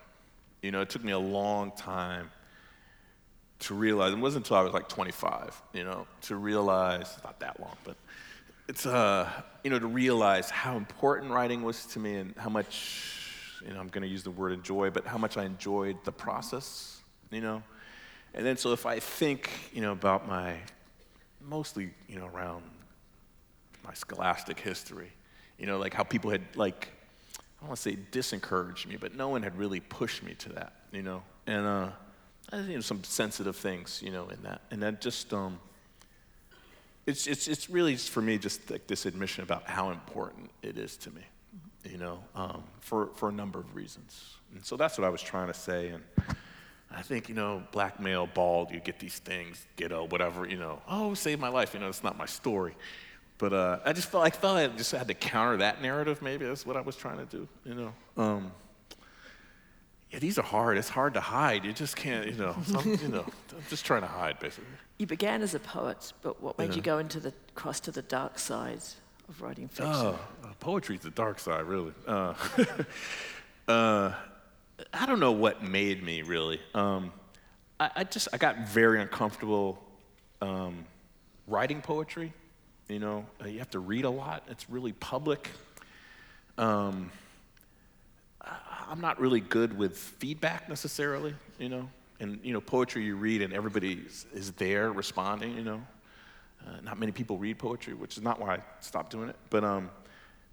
You 0.63 0.73
know, 0.73 0.81
it 0.81 0.91
took 0.91 1.05
me 1.05 1.13
a 1.13 1.19
long 1.19 1.73
time 1.73 2.31
to 3.61 3.75
realize, 3.75 4.13
it 4.13 4.19
wasn't 4.19 4.47
until 4.47 4.57
I 4.57 4.63
was 4.63 4.73
like 4.73 4.89
25, 4.89 5.63
you 5.75 5.85
know, 5.85 6.07
to 6.23 6.37
realize, 6.37 7.19
not 7.23 7.39
that 7.41 7.61
long, 7.61 7.77
but 7.85 7.97
it's, 8.69 8.87
uh, 8.87 9.29
you 9.63 9.71
know, 9.71 9.79
to 9.79 9.87
realize 9.87 10.51
how 10.51 10.77
important 10.77 11.31
writing 11.31 11.63
was 11.63 11.85
to 11.87 11.99
me 11.99 12.17
and 12.17 12.35
how 12.37 12.49
much, 12.49 13.21
you 13.67 13.73
know, 13.73 13.81
I'm 13.81 13.89
going 13.89 14.03
to 14.03 14.09
use 14.09 14.23
the 14.23 14.31
word 14.31 14.53
enjoy, 14.53 14.91
but 14.91 15.07
how 15.07 15.19
much 15.19 15.37
I 15.37 15.45
enjoyed 15.45 15.99
the 16.05 16.13
process, 16.13 17.01
you 17.31 17.43
know. 17.43 17.63
And 18.33 18.47
then 18.47 18.57
so 18.57 18.73
if 18.73 18.87
I 18.87 18.99
think, 18.99 19.51
you 19.73 19.83
know, 19.83 19.93
about 19.93 20.27
my, 20.27 20.57
mostly, 21.41 21.91
you 22.09 22.19
know, 22.19 22.27
around 22.27 22.63
my 23.85 23.95
scholastic 23.95 24.59
history, 24.59 25.13
you 25.59 25.67
know, 25.67 25.79
like 25.79 25.95
how 25.95 26.03
people 26.03 26.31
had, 26.31 26.43
like, 26.55 26.89
I 27.39 27.63
don't 27.63 27.69
want 27.69 27.81
to 27.81 27.83
say 27.83 27.99
disencouraged 28.11 28.87
me, 28.87 28.97
but 28.97 29.15
no 29.15 29.29
one 29.29 29.43
had 29.43 29.57
really 29.59 29.81
pushed 29.81 30.23
me 30.23 30.35
to 30.35 30.49
that, 30.51 30.73
you 30.93 31.03
know. 31.03 31.23
And, 31.47 31.67
uh, 31.67 31.89
you 32.53 32.75
know, 32.75 32.81
some 32.81 33.05
sensitive 33.05 33.57
things, 33.57 34.01
you 34.05 34.11
know, 34.11 34.29
in 34.29 34.43
that. 34.43 34.63
And 34.71 34.83
that 34.83 35.01
just, 35.01 35.33
um, 35.33 35.59
it's, 37.07 37.27
it's, 37.27 37.49
it's 37.49 37.69
really 37.69 37.97
for 37.97 38.23
me 38.23 38.39
just 38.39 38.71
like 38.71 38.87
this 38.87 39.07
admission 39.07 39.43
about 39.43 39.69
how 39.69 39.91
important 39.91 40.51
it 40.63 40.79
is 40.79 40.97
to 40.99 41.11
me, 41.11 41.23
you 41.85 41.99
know, 41.99 42.19
um, 42.35 42.63
for, 42.81 43.11
for 43.17 43.29
a 43.29 43.33
number 43.33 43.59
of 43.59 43.75
reasons. 43.75 44.35
And 44.55 44.65
so 44.65 44.77
that's 44.77 44.99
what 44.99 45.07
I 45.07 45.11
was 45.11 45.23
trying 45.23 45.49
to 45.49 45.55
say. 45.55 45.89
And 45.89 46.03
I 46.91 47.03
think, 47.03 47.29
you 47.29 47.35
know, 47.35 47.63
black 47.73 48.01
male, 48.01 48.27
bald, 48.27 48.71
you 48.71 48.81
get 48.81 48.99
these 48.99 49.19
things, 49.19 49.65
ghetto, 49.77 50.07
whatever, 50.09 50.47
you 50.47 50.57
know, 50.57 50.83
oh, 50.89 51.15
save 51.15 51.39
my 51.39 51.49
life. 51.49 51.75
You 51.75 51.81
know, 51.81 51.89
it's 51.89 52.03
not 52.03 52.19
my 52.19 52.27
story. 52.27 52.75
But 53.41 53.55
uh, 53.55 53.79
I 53.87 53.95
just 53.95 54.11
felt, 54.11 54.23
I 54.23 54.29
felt 54.29 54.59
I 54.59 54.69
just 54.69 54.93
had 54.93 55.09
to 55.09 55.15
counter 55.15 55.57
that 55.57 55.81
narrative. 55.81 56.21
Maybe 56.21 56.45
that's 56.45 56.67
what 56.67 56.77
I 56.77 56.83
was 56.83 56.95
trying 56.95 57.17
to 57.19 57.25
do, 57.25 57.49
you 57.65 57.75
know. 57.75 57.93
Um, 58.19 58.53
yeah, 60.11 60.19
these 60.19 60.39
are 60.39 60.43
hard. 60.43 60.77
It's 60.77 60.91
hard 60.91 61.15
to 61.15 61.21
hide. 61.21 61.65
You 61.65 61.73
just 61.73 61.97
can't, 61.97 62.27
you 62.27 62.35
know. 62.35 62.55
I'm, 62.77 62.91
you 62.91 63.09
know, 63.09 63.25
I'm 63.25 63.65
just 63.71 63.87
trying 63.87 64.03
to 64.03 64.09
hide, 64.09 64.39
basically. 64.41 64.69
You 64.99 65.07
began 65.07 65.41
as 65.41 65.55
a 65.55 65.59
poet, 65.59 66.13
but 66.21 66.43
what 66.43 66.59
made 66.59 66.71
yeah. 66.71 66.77
you 66.77 66.83
go 66.83 66.99
into 66.99 67.19
the 67.19 67.33
cross 67.55 67.81
to 67.81 67.91
the 67.91 68.03
dark 68.03 68.39
side 68.39 68.83
of 69.27 69.41
writing 69.41 69.69
fiction? 69.69 69.95
Oh, 69.95 70.19
uh, 70.45 70.49
poetry's 70.61 71.01
the 71.01 71.11
dark 71.11 71.39
side, 71.39 71.65
really. 71.65 71.95
Uh, 72.07 72.35
uh, 73.69 74.13
I 74.93 75.07
don't 75.07 75.21
know 75.21 75.33
what 75.33 75.63
made 75.63 76.03
me 76.03 76.21
really. 76.21 76.61
Um, 76.75 77.11
I, 77.79 77.91
I, 77.97 78.05
just 78.05 78.29
I 78.35 78.37
got 78.37 78.69
very 78.69 79.01
uncomfortable 79.01 79.83
um, 80.43 80.85
writing 81.47 81.81
poetry. 81.81 82.35
You 82.91 82.99
know, 82.99 83.25
uh, 83.41 83.47
you 83.47 83.61
have 83.61 83.71
to 83.71 83.79
read 83.79 84.05
a 84.05 84.11
lot. 84.11 84.43
It's 84.49 84.69
really 84.69 84.91
public. 84.91 85.49
Um, 86.59 87.13
I'm 88.89 89.01
not 89.01 89.21
really 89.21 89.39
good 89.39 89.79
with 89.79 89.97
feedback 89.97 90.69
necessarily, 90.69 91.33
you 91.61 91.69
know. 91.69 91.89
And, 92.19 92.41
you 92.43 92.53
know, 92.53 92.61
poetry 92.61 93.05
you 93.05 93.15
read 93.15 93.43
and 93.43 93.53
everybody 93.53 94.01
is, 94.35 94.51
there 94.59 94.91
responding, 94.91 95.57
you 95.57 95.63
know. 95.63 95.81
Uh, 96.67 96.81
not 96.83 96.99
many 96.99 97.13
people 97.13 97.39
read 97.39 97.61
poetry, 97.61 97.95
which 97.95 98.17
is 98.17 98.25
not 98.25 98.41
why 98.41 98.57
I 98.57 98.59
stopped 98.81 99.13
doing 99.13 99.29
it. 99.29 99.37
But 99.51 99.63
um, 99.63 99.89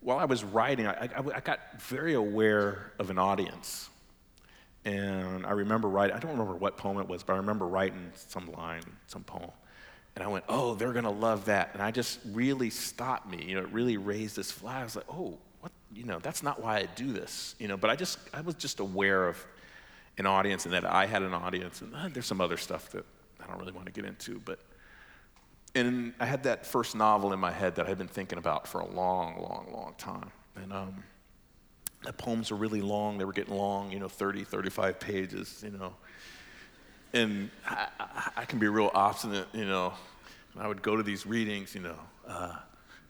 while 0.01 0.19
I 0.19 0.25
was 0.25 0.43
writing, 0.43 0.85
I, 0.85 0.91
I, 1.05 1.23
I, 1.37 1.39
got 1.39 1.81
very 1.81 2.13
aware 2.13 2.91
of 2.99 3.09
an 3.09 3.17
audience. 3.17 3.89
And 4.85 5.43
I 5.43 5.51
remember 5.51 5.89
writing, 5.89 6.15
I 6.15 6.19
don't 6.19 6.31
remember 6.31 6.53
what 6.53 6.77
poem 6.77 6.99
it 6.99 7.09
was, 7.09 7.23
but 7.23 7.33
I 7.33 7.37
remember 7.37 7.67
writing 7.67 8.11
some 8.13 8.51
line, 8.51 8.83
some 9.07 9.23
poem. 9.23 9.49
And 10.17 10.23
I 10.23 10.29
went, 10.29 10.45
oh, 10.49 10.73
they're 10.73 10.93
going 10.93 11.05
to 11.05 11.11
love 11.11 11.45
that. 11.45 11.69
And 11.73 11.81
I 11.83 11.91
just 11.91 12.17
really 12.31 12.71
stopped 12.71 13.29
me. 13.29 13.45
You 13.45 13.53
know, 13.53 13.61
it 13.61 13.71
really 13.71 13.97
raised 13.97 14.35
this 14.35 14.49
flag. 14.49 14.81
I 14.81 14.83
was 14.83 14.95
like, 14.95 15.05
oh, 15.07 15.37
what? 15.59 15.71
you 15.93 16.05
know, 16.05 16.17
that's 16.17 16.41
not 16.41 16.59
why 16.59 16.77
I 16.77 16.87
do 16.95 17.13
this, 17.13 17.53
you 17.59 17.67
know, 17.67 17.77
but 17.77 17.91
I 17.91 17.95
just, 17.95 18.17
I 18.33 18.41
was 18.41 18.55
just 18.55 18.79
aware 18.79 19.27
of 19.27 19.37
an 20.17 20.25
audience 20.25 20.65
and 20.65 20.73
that 20.73 20.85
I 20.85 21.05
had 21.05 21.21
an 21.21 21.35
audience. 21.35 21.81
And 21.81 21.93
uh, 21.93 22.09
there's 22.11 22.25
some 22.25 22.41
other 22.41 22.57
stuff 22.57 22.89
that 22.93 23.05
I 23.39 23.45
don't 23.45 23.59
really 23.59 23.73
want 23.73 23.85
to 23.85 23.91
get 23.91 24.05
into, 24.05 24.41
but, 24.43 24.57
and 25.75 26.15
I 26.19 26.25
had 26.25 26.41
that 26.45 26.65
first 26.65 26.95
novel 26.95 27.31
in 27.31 27.39
my 27.39 27.51
head 27.51 27.75
that 27.75 27.87
I'd 27.87 27.99
been 27.99 28.07
thinking 28.07 28.39
about 28.39 28.67
for 28.67 28.81
a 28.81 28.87
long, 28.87 29.39
long, 29.39 29.67
long 29.71 29.93
time. 29.99 30.31
And 30.55 30.73
um, 30.73 31.03
the 32.03 32.13
poems 32.13 32.49
were 32.49 32.57
really 32.57 32.81
long. 32.81 33.19
They 33.19 33.25
were 33.25 33.33
getting 33.33 33.55
long, 33.55 33.91
you 33.91 33.99
know, 33.99 34.09
30, 34.09 34.45
35 34.45 34.99
pages, 34.99 35.61
you 35.63 35.77
know. 35.77 35.93
And 37.13 37.49
I, 37.65 37.87
I, 37.99 38.31
I 38.37 38.45
can 38.45 38.59
be 38.59 38.67
real 38.67 38.91
obstinate, 38.93 39.47
you 39.53 39.65
know. 39.65 39.93
I 40.59 40.67
would 40.67 40.81
go 40.81 40.95
to 40.95 41.03
these 41.03 41.25
readings, 41.25 41.75
you 41.75 41.81
know. 41.81 41.95
Uh, 42.27 42.55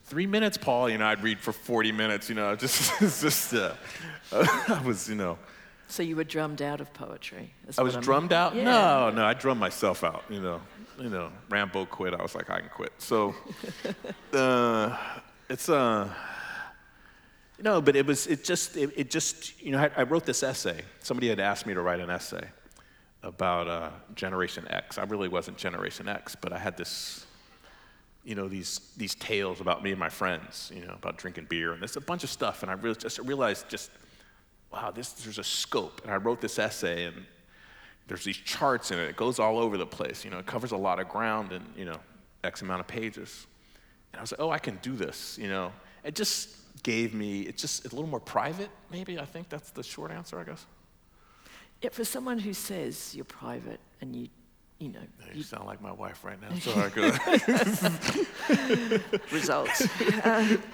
three 0.05 0.27
minutes, 0.27 0.57
Paul. 0.57 0.89
You 0.89 0.97
know, 0.97 1.05
I'd 1.05 1.23
read 1.23 1.39
for 1.39 1.51
40 1.51 1.91
minutes, 1.91 2.29
you 2.29 2.35
know, 2.35 2.55
just, 2.57 2.99
just 2.99 3.53
uh, 3.53 3.73
I 4.31 4.81
was, 4.85 5.09
you 5.09 5.15
know. 5.15 5.37
So 5.87 6.03
you 6.03 6.17
were 6.17 6.25
drummed 6.25 6.61
out 6.61 6.81
of 6.81 6.93
poetry? 6.93 7.53
I 7.77 7.81
was 7.81 7.95
drummed 7.95 8.33
out? 8.33 8.55
Yeah. 8.55 8.65
No, 8.65 9.09
no, 9.09 9.25
I 9.25 9.33
drummed 9.33 9.61
myself 9.61 10.03
out, 10.03 10.23
you 10.29 10.41
know. 10.41 10.59
You 10.99 11.09
know, 11.09 11.31
Rambo 11.49 11.85
quit. 11.85 12.13
I 12.13 12.21
was 12.21 12.33
like, 12.33 12.49
I 12.49 12.59
can 12.59 12.69
quit. 12.69 12.91
So, 12.97 13.35
uh, 14.33 14.97
it's, 15.49 15.69
uh, 15.69 16.11
you 17.57 17.63
know, 17.63 17.81
but 17.81 17.95
it 17.95 18.05
was, 18.05 18.27
it 18.27 18.43
just, 18.43 18.75
it, 18.75 18.91
it 18.95 19.09
just, 19.11 19.61
you 19.61 19.71
know, 19.71 19.79
I, 19.79 19.91
I, 19.95 20.03
wrote 20.03 20.25
this 20.25 20.43
essay. 20.43 20.81
Somebody 20.99 21.29
had 21.29 21.39
asked 21.39 21.67
me 21.67 21.73
to 21.75 21.81
write 21.81 21.99
an 21.99 22.09
essay 22.09 22.43
about 23.23 23.67
uh, 23.67 23.89
Generation 24.15 24.67
X. 24.69 24.97
I 24.97 25.03
really 25.03 25.27
wasn't 25.27 25.57
Generation 25.57 26.07
X, 26.07 26.35
but 26.35 26.53
I 26.53 26.59
had 26.59 26.77
this 26.77 27.25
you 28.27 28.35
know, 28.35 28.49
these, 28.49 28.81
these 28.97 29.15
tales 29.15 29.61
about 29.61 29.81
me 29.81 29.91
and 29.91 29.99
my 29.99 30.09
friends, 30.09 30.69
you 30.75 30.85
know, 30.85 30.91
about 30.91 31.17
drinking 31.17 31.45
beer, 31.47 31.71
and 31.71 31.81
there's 31.81 31.95
a 31.95 32.01
bunch 32.01 32.25
of 32.25 32.29
stuff. 32.29 32.61
And 32.61 32.69
I 32.69 32.73
really 32.73 32.97
just 32.97 33.19
realized 33.19 33.69
just, 33.69 33.89
wow, 34.69 34.91
this, 34.91 35.13
there's 35.13 35.37
a 35.37 35.45
scope. 35.45 36.01
And 36.03 36.11
I 36.11 36.17
wrote 36.17 36.41
this 36.41 36.59
essay, 36.59 37.05
and 37.05 37.25
there's 38.09 38.25
these 38.25 38.35
charts 38.35 38.91
in 38.91 38.99
it. 38.99 39.07
It 39.07 39.15
goes 39.15 39.39
all 39.39 39.57
over 39.57 39.77
the 39.77 39.85
place. 39.85 40.25
You 40.25 40.31
know, 40.31 40.39
it 40.39 40.45
covers 40.45 40.71
a 40.71 40.77
lot 40.77 40.99
of 40.99 41.07
ground 41.07 41.53
in, 41.53 41.63
you 41.77 41.85
know, 41.85 41.95
X 42.43 42.61
amount 42.63 42.81
of 42.81 42.87
pages. 42.87 43.47
And 44.11 44.19
I 44.19 44.23
was 44.23 44.33
like, 44.33 44.41
oh, 44.41 44.49
I 44.49 44.59
can 44.59 44.77
do 44.81 44.97
this, 44.97 45.37
you 45.41 45.47
know. 45.47 45.71
It 46.03 46.13
just 46.13 46.49
gave 46.83 47.13
me, 47.13 47.43
it's 47.43 47.61
just 47.61 47.85
a 47.85 47.95
little 47.95 48.09
more 48.09 48.19
private, 48.19 48.69
maybe. 48.91 49.17
I 49.19 49.25
think 49.25 49.47
that's 49.47 49.71
the 49.71 49.83
short 49.83 50.11
answer, 50.11 50.37
I 50.37 50.43
guess. 50.43 50.65
Yet 51.81 51.93
for 51.93 52.03
someone 52.03 52.39
who 52.39 52.53
says 52.53 53.13
you're 53.15 53.25
private 53.25 53.79
and 54.01 54.15
you, 54.15 54.27
you 54.79 54.89
know, 54.89 54.99
You 55.33 55.43
sound 55.43 55.65
like 55.65 55.81
my 55.81 55.91
wife 55.91 56.23
right 56.23 56.39
now. 56.41 56.49
Sorry, 56.59 56.89
go 56.91 57.03
ahead. 57.07 59.03
results. 59.31 59.81
Uh, 60.25 60.57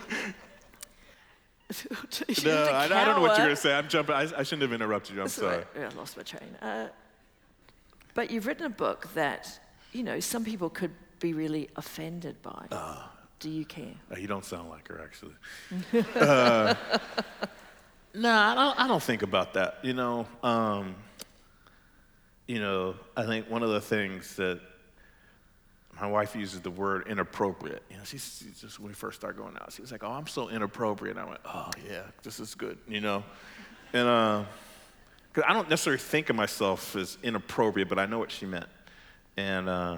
No, 2.43 2.51
have 2.51 2.67
I, 2.69 2.83
I 2.85 3.05
don't 3.05 3.15
know 3.15 3.21
what 3.21 3.29
you're 3.37 3.45
going 3.47 3.49
to 3.49 3.55
say. 3.55 3.73
I'm 3.73 3.87
jumping. 3.87 4.13
I, 4.13 4.21
I 4.37 4.43
shouldn't 4.43 4.61
have 4.61 4.73
interrupted 4.73 5.15
you. 5.15 5.21
I'm 5.21 5.25
That's 5.25 5.33
sorry. 5.35 5.57
right. 5.57 5.67
Yeah, 5.75 5.89
I 5.91 5.95
lost 5.97 6.15
my 6.17 6.21
train. 6.23 6.55
Uh, 6.61 6.89
but 8.13 8.29
you've 8.29 8.45
written 8.45 8.65
a 8.67 8.69
book 8.69 9.07
that, 9.15 9.59
you 9.91 10.03
know, 10.03 10.19
some 10.19 10.43
people 10.45 10.69
could 10.69 10.91
be 11.19 11.33
really 11.33 11.69
offended 11.75 12.39
by. 12.43 12.67
Ah. 12.71 13.09
Do 13.39 13.49
you 13.49 13.65
care? 13.65 13.95
Uh, 14.11 14.19
You 14.19 14.27
don't 14.27 14.45
sound 14.45 14.69
like 14.69 14.87
her, 14.87 15.01
actually. 15.01 15.33
Uh, 18.15 18.19
nah, 18.19 18.51
I 18.51 18.55
don't, 18.55 18.79
I 18.79 18.87
don't 18.87 19.03
think 19.03 19.21
about 19.21 19.53
that. 19.53 19.79
You 19.83 19.93
know, 19.93 20.27
um, 20.43 20.95
you 22.47 22.59
know, 22.59 22.95
I 23.15 23.25
think 23.25 23.49
one 23.49 23.63
of 23.63 23.69
the 23.69 23.81
things 23.81 24.35
that 24.35 24.59
my 25.99 26.07
wife 26.07 26.35
uses 26.35 26.61
the 26.61 26.71
word 26.71 27.07
inappropriate. 27.07 27.83
You 27.89 27.97
know, 27.97 28.03
she's, 28.03 28.43
she's 28.43 28.61
just 28.61 28.79
when 28.79 28.89
we 28.89 28.93
first 28.93 29.19
started 29.19 29.37
going 29.37 29.55
out, 29.61 29.71
she 29.73 29.81
was 29.81 29.91
like, 29.91 30.03
"Oh, 30.03 30.11
I'm 30.11 30.27
so 30.27 30.49
inappropriate." 30.49 31.17
And 31.17 31.25
I 31.25 31.29
went, 31.29 31.41
"Oh 31.45 31.69
yeah, 31.87 32.03
this 32.23 32.39
is 32.39 32.55
good." 32.55 32.77
You 32.87 33.01
know, 33.01 33.23
and 33.93 34.45
because 35.31 35.47
I 35.47 35.53
don't 35.53 35.69
necessarily 35.69 35.99
think 35.99 36.29
of 36.29 36.35
myself 36.35 36.95
as 36.95 37.17
inappropriate, 37.23 37.89
but 37.89 37.99
I 37.99 38.05
know 38.05 38.19
what 38.19 38.31
she 38.31 38.45
meant. 38.45 38.67
And 39.37 39.69
uh, 39.69 39.97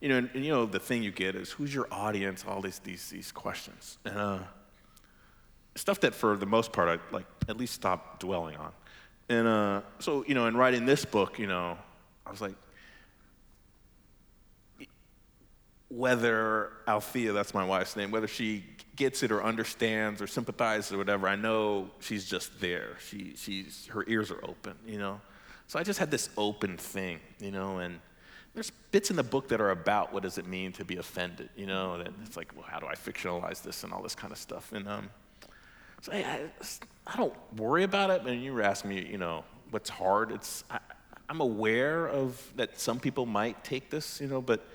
you 0.00 0.08
know, 0.08 0.18
and, 0.18 0.30
and, 0.34 0.44
you 0.44 0.50
know, 0.50 0.66
the 0.66 0.80
thing 0.80 1.02
you 1.02 1.10
get 1.10 1.34
is 1.34 1.50
who's 1.50 1.74
your 1.74 1.88
audience? 1.90 2.44
All 2.46 2.60
these 2.60 2.78
these 2.80 3.08
these 3.10 3.32
questions, 3.32 3.98
and 4.04 4.16
uh, 4.16 4.38
stuff 5.76 6.00
that 6.00 6.14
for 6.14 6.36
the 6.36 6.46
most 6.46 6.72
part 6.72 6.88
I 6.88 7.14
like 7.14 7.26
at 7.48 7.56
least 7.56 7.74
stop 7.74 8.20
dwelling 8.20 8.56
on. 8.56 8.72
And 9.28 9.46
uh, 9.46 9.80
so 9.98 10.24
you 10.26 10.34
know, 10.34 10.46
in 10.46 10.56
writing 10.56 10.86
this 10.86 11.04
book, 11.04 11.38
you 11.38 11.46
know, 11.46 11.78
I 12.26 12.30
was 12.30 12.40
like, 12.40 12.54
whether 15.88 16.72
Althea, 16.88 17.32
that's 17.32 17.54
my 17.54 17.64
wife's 17.64 17.94
name, 17.96 18.10
whether 18.10 18.26
she 18.26 18.64
gets 18.96 19.22
it 19.22 19.30
or 19.30 19.42
understands 19.44 20.20
or 20.20 20.26
sympathizes 20.26 20.92
or 20.92 20.98
whatever, 20.98 21.28
I 21.28 21.36
know 21.36 21.90
she's 22.00 22.24
just 22.24 22.60
there. 22.60 22.96
She, 23.08 23.34
she's, 23.36 23.86
her 23.86 24.04
ears 24.08 24.30
are 24.30 24.44
open, 24.44 24.74
you 24.86 24.98
know? 24.98 25.20
So 25.66 25.78
I 25.78 25.82
just 25.82 25.98
had 25.98 26.10
this 26.10 26.30
open 26.36 26.76
thing, 26.76 27.20
you 27.40 27.50
know, 27.50 27.78
and 27.78 28.00
there's 28.54 28.70
bits 28.90 29.10
in 29.10 29.16
the 29.16 29.22
book 29.22 29.48
that 29.48 29.60
are 29.60 29.70
about 29.70 30.12
what 30.12 30.22
does 30.22 30.38
it 30.38 30.46
mean 30.46 30.72
to 30.72 30.84
be 30.84 30.96
offended, 30.96 31.48
you 31.56 31.66
know, 31.66 31.94
and 31.94 32.14
it's 32.24 32.36
like, 32.36 32.52
well, 32.54 32.66
how 32.68 32.78
do 32.78 32.86
I 32.86 32.94
fictionalize 32.94 33.62
this 33.62 33.84
and 33.84 33.92
all 33.92 34.02
this 34.02 34.14
kind 34.14 34.32
of 34.32 34.38
stuff. 34.38 34.72
And 34.72 34.86
um, 34.88 35.10
so 36.04 36.12
I, 36.12 36.42
I, 37.06 37.16
don't 37.16 37.32
worry 37.56 37.82
about 37.82 38.10
it, 38.10 38.26
and 38.26 38.42
you 38.42 38.52
were 38.52 38.60
asking 38.60 38.90
me, 38.90 39.08
you 39.10 39.16
know, 39.16 39.42
what's 39.70 39.88
hard. 39.88 40.32
It's, 40.32 40.62
I, 40.70 40.78
I'm 41.30 41.40
aware 41.40 42.06
of 42.08 42.38
that 42.56 42.78
some 42.78 43.00
people 43.00 43.24
might 43.24 43.64
take 43.64 43.88
this, 43.88 44.20
you 44.20 44.26
know, 44.26 44.42
but 44.42 44.68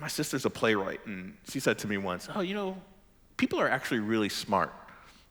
my 0.00 0.08
sister's 0.08 0.44
a 0.44 0.50
playwright, 0.50 1.06
and 1.06 1.36
she 1.48 1.60
said 1.60 1.78
to 1.78 1.86
me 1.86 1.96
once, 1.96 2.28
Oh, 2.34 2.40
you 2.40 2.54
know, 2.54 2.76
people 3.36 3.60
are 3.60 3.68
actually 3.68 4.00
really 4.00 4.28
smart. 4.28 4.72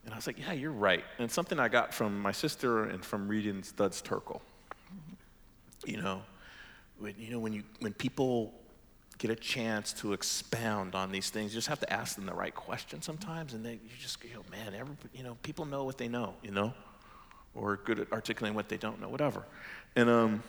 And 0.05 0.13
I 0.13 0.15
was 0.15 0.27
like, 0.27 0.39
Yeah, 0.39 0.53
you're 0.53 0.71
right. 0.71 1.03
And 1.19 1.29
something 1.29 1.59
I 1.59 1.67
got 1.67 1.93
from 1.93 2.17
my 2.21 2.31
sister 2.31 2.85
and 2.85 3.03
from 3.03 3.27
reading 3.27 3.63
Studs 3.63 4.01
Terkel. 4.01 4.39
You 5.85 5.97
know, 5.97 6.21
when, 6.99 7.15
you 7.19 7.31
know 7.31 7.39
when, 7.39 7.51
you, 7.51 7.63
when 7.81 7.91
people 7.91 8.53
get 9.17 9.31
a 9.31 9.35
chance 9.35 9.93
to 9.93 10.13
expound 10.13 10.95
on 10.95 11.11
these 11.11 11.29
things, 11.29 11.53
you 11.53 11.57
just 11.57 11.67
have 11.67 11.79
to 11.79 11.91
ask 11.91 12.15
them 12.15 12.25
the 12.25 12.33
right 12.33 12.53
question 12.53 13.01
sometimes, 13.01 13.53
and 13.53 13.65
then 13.65 13.73
you 13.73 13.95
just 13.99 14.19
go, 14.19 14.27
Man, 14.51 14.73
every, 14.73 14.95
you 15.13 15.23
know, 15.23 15.37
people 15.43 15.65
know 15.65 15.83
what 15.83 15.97
they 15.97 16.07
know, 16.07 16.33
you 16.43 16.51
know, 16.51 16.73
or 17.53 17.77
good 17.77 17.99
at 17.99 18.11
articulating 18.11 18.55
what 18.55 18.69
they 18.69 18.77
don't 18.77 18.99
know, 18.99 19.09
whatever. 19.09 19.43
And, 19.95 20.09
um, 20.09 20.43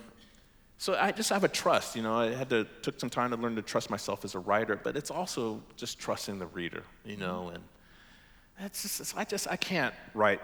so 0.79 0.95
I 0.95 1.11
just 1.13 1.31
have 1.31 1.45
a 1.45 1.49
trust, 1.49 1.97
you 1.97 2.03
know. 2.03 2.15
I 2.15 2.35
had 2.35 2.51
to 2.51 2.67
took 2.83 3.01
some 3.01 3.09
time 3.09 3.31
to 3.31 3.37
learn 3.37 3.57
to 3.57 3.63
trust 3.63 3.89
myself 3.89 4.25
as 4.25 4.35
a 4.35 4.39
writer, 4.39 4.77
but 4.77 4.97
it's 4.97 5.11
also 5.11 5.63
just 5.77 5.99
trusting 5.99 6.39
the 6.39 6.47
reader, 6.47 6.83
you 7.05 7.17
know. 7.17 7.51
And 7.55 7.65
it's 8.61 8.83
just 8.83 9.01
it's, 9.01 9.15
I 9.17 9.25
just 9.25 9.49
I 9.49 9.57
can't 9.57 9.95
write 10.13 10.41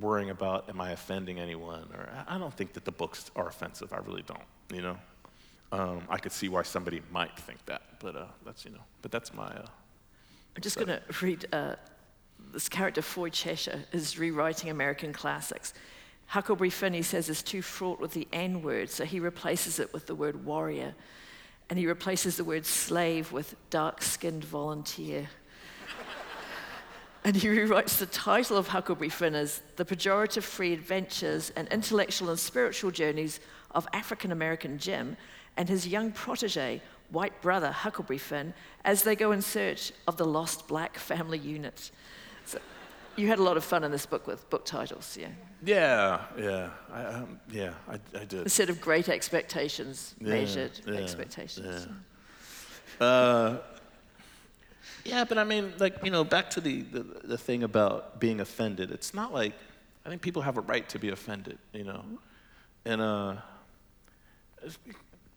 worrying 0.00 0.30
about 0.30 0.68
am 0.68 0.80
I 0.80 0.90
offending 0.90 1.38
anyone, 1.38 1.88
or 1.94 2.08
I 2.26 2.34
I 2.34 2.38
don't 2.38 2.52
think 2.52 2.72
that 2.72 2.84
the 2.84 2.90
books 2.90 3.30
are 3.36 3.46
offensive. 3.46 3.92
I 3.92 3.98
really 3.98 4.22
don't, 4.22 4.40
you 4.72 4.82
know. 4.82 4.98
Um, 5.74 6.02
I 6.08 6.18
could 6.18 6.30
see 6.30 6.48
why 6.48 6.62
somebody 6.62 7.02
might 7.10 7.36
think 7.36 7.66
that, 7.66 7.82
but 7.98 8.14
uh, 8.14 8.26
that's 8.44 8.64
you 8.64 8.70
know, 8.70 8.84
but 9.02 9.10
that's 9.10 9.34
my. 9.34 9.48
Uh, 9.48 9.66
I'm 10.54 10.62
just 10.62 10.76
going 10.76 10.86
to 10.86 11.02
read 11.20 11.46
uh, 11.52 11.74
this 12.52 12.68
character, 12.68 13.02
Foy 13.02 13.28
Cheshire, 13.28 13.82
is 13.90 14.16
rewriting 14.16 14.70
American 14.70 15.12
classics. 15.12 15.74
Huckleberry 16.26 16.70
Finn, 16.70 16.94
he 16.94 17.02
says, 17.02 17.28
is 17.28 17.42
too 17.42 17.60
fraught 17.60 17.98
with 17.98 18.12
the 18.12 18.28
N 18.32 18.62
word, 18.62 18.88
so 18.88 19.04
he 19.04 19.18
replaces 19.18 19.80
it 19.80 19.92
with 19.92 20.06
the 20.06 20.14
word 20.14 20.44
warrior. 20.44 20.94
And 21.68 21.76
he 21.76 21.88
replaces 21.88 22.36
the 22.36 22.44
word 22.44 22.66
slave 22.66 23.32
with 23.32 23.56
dark 23.70 24.00
skinned 24.00 24.44
volunteer. 24.44 25.28
and 27.24 27.34
he 27.34 27.48
rewrites 27.48 27.98
the 27.98 28.06
title 28.06 28.56
of 28.56 28.68
Huckleberry 28.68 29.08
Finn 29.08 29.34
as 29.34 29.60
The 29.74 29.84
Pejorative 29.84 30.44
Free 30.44 30.72
Adventures 30.72 31.50
and 31.56 31.66
Intellectual 31.68 32.30
and 32.30 32.38
Spiritual 32.38 32.92
Journeys 32.92 33.40
of 33.72 33.88
African 33.92 34.30
American 34.30 34.78
Jim 34.78 35.16
and 35.56 35.68
his 35.68 35.86
young 35.86 36.12
protege, 36.12 36.80
white 37.10 37.40
brother 37.42 37.70
Huckleberry 37.70 38.18
Finn, 38.18 38.54
as 38.84 39.02
they 39.02 39.16
go 39.16 39.32
in 39.32 39.42
search 39.42 39.92
of 40.06 40.16
the 40.16 40.24
lost 40.24 40.66
black 40.68 40.98
family 40.98 41.38
unit. 41.38 41.90
So 42.44 42.58
you 43.16 43.28
had 43.28 43.38
a 43.38 43.42
lot 43.42 43.56
of 43.56 43.64
fun 43.64 43.84
in 43.84 43.90
this 43.92 44.06
book 44.06 44.26
with 44.26 44.48
book 44.50 44.64
titles, 44.64 45.16
yeah. 45.20 45.28
yeah, 45.64 46.20
yeah, 46.38 46.70
I, 46.92 47.04
um, 47.04 47.40
yeah, 47.50 47.74
I, 47.88 47.94
I 48.18 48.24
did. 48.24 48.42
Instead 48.42 48.70
of 48.70 48.80
great 48.80 49.08
expectations, 49.08 50.14
Yeah, 50.20 50.28
measured 50.28 50.72
yeah, 50.86 50.94
expectations. 50.94 51.86
yeah. 53.00 53.06
Uh, 53.06 53.58
yeah, 55.04 55.24
but 55.24 55.38
I 55.38 55.44
mean, 55.44 55.72
like, 55.78 56.02
you 56.02 56.10
know, 56.10 56.24
back 56.24 56.50
to 56.50 56.60
the, 56.60 56.82
the, 56.82 57.02
the 57.24 57.38
thing 57.38 57.62
about 57.62 58.18
being 58.20 58.40
offended. 58.40 58.90
It's 58.90 59.12
not 59.12 59.32
like, 59.32 59.52
I 60.04 60.08
think 60.08 60.22
people 60.22 60.42
have 60.42 60.56
a 60.56 60.62
right 60.62 60.88
to 60.88 60.98
be 60.98 61.10
offended, 61.10 61.58
you 61.72 61.84
know. 61.84 62.04
And 62.84 63.00
uh, 63.00 63.36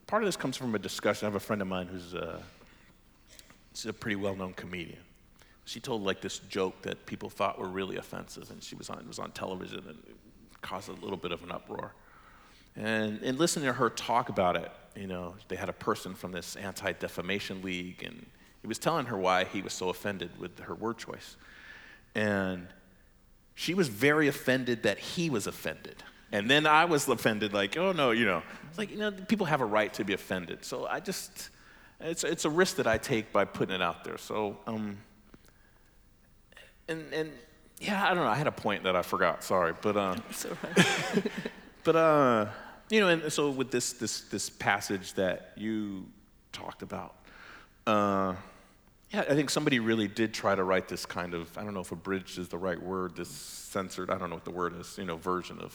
part 0.08 0.24
of 0.24 0.28
this 0.28 0.38
comes 0.38 0.58
from 0.58 0.74
a 0.74 0.80
discussion. 0.80 1.26
I 1.26 1.28
have 1.28 1.36
a 1.36 1.40
friend 1.40 1.62
of 1.62 1.68
mine 1.68 1.88
who's 1.88 2.16
uh, 2.16 2.42
she's 3.74 3.86
a 3.86 3.94
pretty 3.94 4.16
well 4.16 4.36
known 4.36 4.54
comedian. 4.54 5.00
She 5.66 5.82
told 5.82 6.02
like 6.02 6.22
this 6.22 6.40
joke 6.40 6.82
that 6.84 7.06
people 7.06 7.30
thought 7.30 7.60
were 7.60 7.68
really 7.68 7.98
offensive, 7.98 8.50
and 8.50 8.64
she 8.64 8.76
was 8.76 8.90
on, 8.90 9.06
was 9.08 9.20
on 9.20 9.32
television 9.32 9.84
and 9.88 9.98
caused 10.62 10.88
a 10.90 10.94
little 10.94 11.18
bit 11.18 11.34
of 11.34 11.44
an 11.44 11.52
uproar. 11.52 11.94
And 12.78 13.22
in 13.22 13.38
listening 13.38 13.66
to 13.66 13.74
her 13.74 13.90
talk 13.90 14.30
about 14.30 14.56
it, 14.56 14.72
you 14.96 15.08
know, 15.08 15.36
they 15.50 15.56
had 15.56 15.68
a 15.68 15.74
person 15.74 16.14
from 16.14 16.32
this 16.32 16.56
anti 16.56 16.94
defamation 16.94 17.62
league, 17.62 18.04
and 18.04 18.26
he 18.62 18.68
was 18.68 18.80
telling 18.80 19.08
her 19.08 19.18
why 19.18 19.44
he 19.44 19.62
was 19.62 19.74
so 19.74 19.90
offended 19.90 20.40
with 20.40 20.58
her 20.60 20.74
word 20.74 20.98
choice. 20.98 21.36
And 22.16 22.68
she 23.56 23.74
was 23.74 23.90
very 23.90 24.28
offended 24.28 24.84
that 24.84 25.00
he 25.00 25.30
was 25.30 25.48
offended. 25.48 26.04
And 26.32 26.50
then 26.50 26.66
I 26.66 26.86
was 26.86 27.08
offended, 27.08 27.54
like, 27.54 27.78
oh 27.78 27.92
no, 27.92 28.12
you 28.12 28.26
know, 28.26 28.44
it's 28.70 28.78
like, 28.78 28.92
you 28.92 28.98
know, 28.98 29.12
people 29.12 29.46
have 29.46 29.62
a 29.62 29.66
right 29.66 29.94
to 29.94 30.04
be 30.04 30.14
offended. 30.14 30.66
So 30.66 30.86
I 30.86 31.00
just, 31.00 31.50
it's, 32.02 32.24
it's 32.24 32.46
a 32.46 32.50
risk 32.50 32.76
that 32.78 32.88
I 32.88 32.98
take 32.98 33.32
by 33.32 33.46
putting 33.46 33.76
it 33.76 33.82
out 33.82 34.04
there. 34.04 34.18
So, 34.18 34.58
um, 34.68 34.98
and, 36.90 37.14
and 37.14 37.32
yeah, 37.80 38.04
I 38.04 38.14
don't 38.14 38.24
know, 38.24 38.30
I 38.30 38.36
had 38.36 38.48
a 38.48 38.52
point 38.52 38.84
that 38.84 38.96
I 38.96 39.04
forgot, 39.04 39.44
sorry, 39.44 39.74
but, 39.82 39.96
uh, 39.96 40.16
but 41.84 41.96
uh, 41.96 42.48
you 42.90 43.02
know, 43.02 43.10
and 43.10 43.32
so 43.32 43.50
with 43.50 43.72
this 43.72 43.94
this 43.94 44.22
this 44.22 44.50
passage 44.50 45.14
that 45.14 45.52
you 45.56 46.06
talked 46.52 46.82
about, 46.82 47.16
uh, 47.86 48.34
yeah, 49.12 49.22
I 49.22 49.36
think 49.36 49.50
somebody 49.50 49.80
really 49.80 50.08
did 50.08 50.34
try 50.34 50.56
to 50.56 50.64
write 50.64 50.88
this 50.88 51.06
kind 51.06 51.34
of 51.34 51.56
I 51.58 51.64
don't 51.64 51.74
know 51.74 51.82
if 51.82 51.92
abridged 51.92 52.38
is 52.38 52.48
the 52.48 52.58
right 52.58 52.82
word, 52.82 53.16
this 53.16 53.30
censored 53.30 54.10
I 54.10 54.18
don't 54.18 54.30
know 54.30 54.36
what 54.36 54.46
the 54.46 54.52
word 54.52 54.80
is, 54.80 54.98
you 54.98 55.06
know, 55.06 55.18
version 55.18 55.60
of 55.60 55.74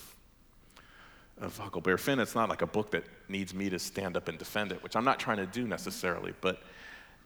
of 1.43 1.59
Huckleberry 1.59 1.99
Finn. 1.99 2.21
It's 2.21 2.35
not 2.35 2.49
like 2.49 2.63
a 2.63 2.67
book 2.67 2.93
that 2.93 3.05
needs 3.29 3.53
me 3.53 3.69
to 3.69 3.79
stand 3.79 4.17
up 4.17 4.29
and 4.29 4.39
defend 4.39 4.73
it, 4.73 4.83
which 4.83 4.97
I'm 4.97 5.05
not 5.05 5.19
trying 5.19 5.39
to 5.39 5.47
do 5.47 5.67
necessarily, 5.67 6.33
but 6.41 6.63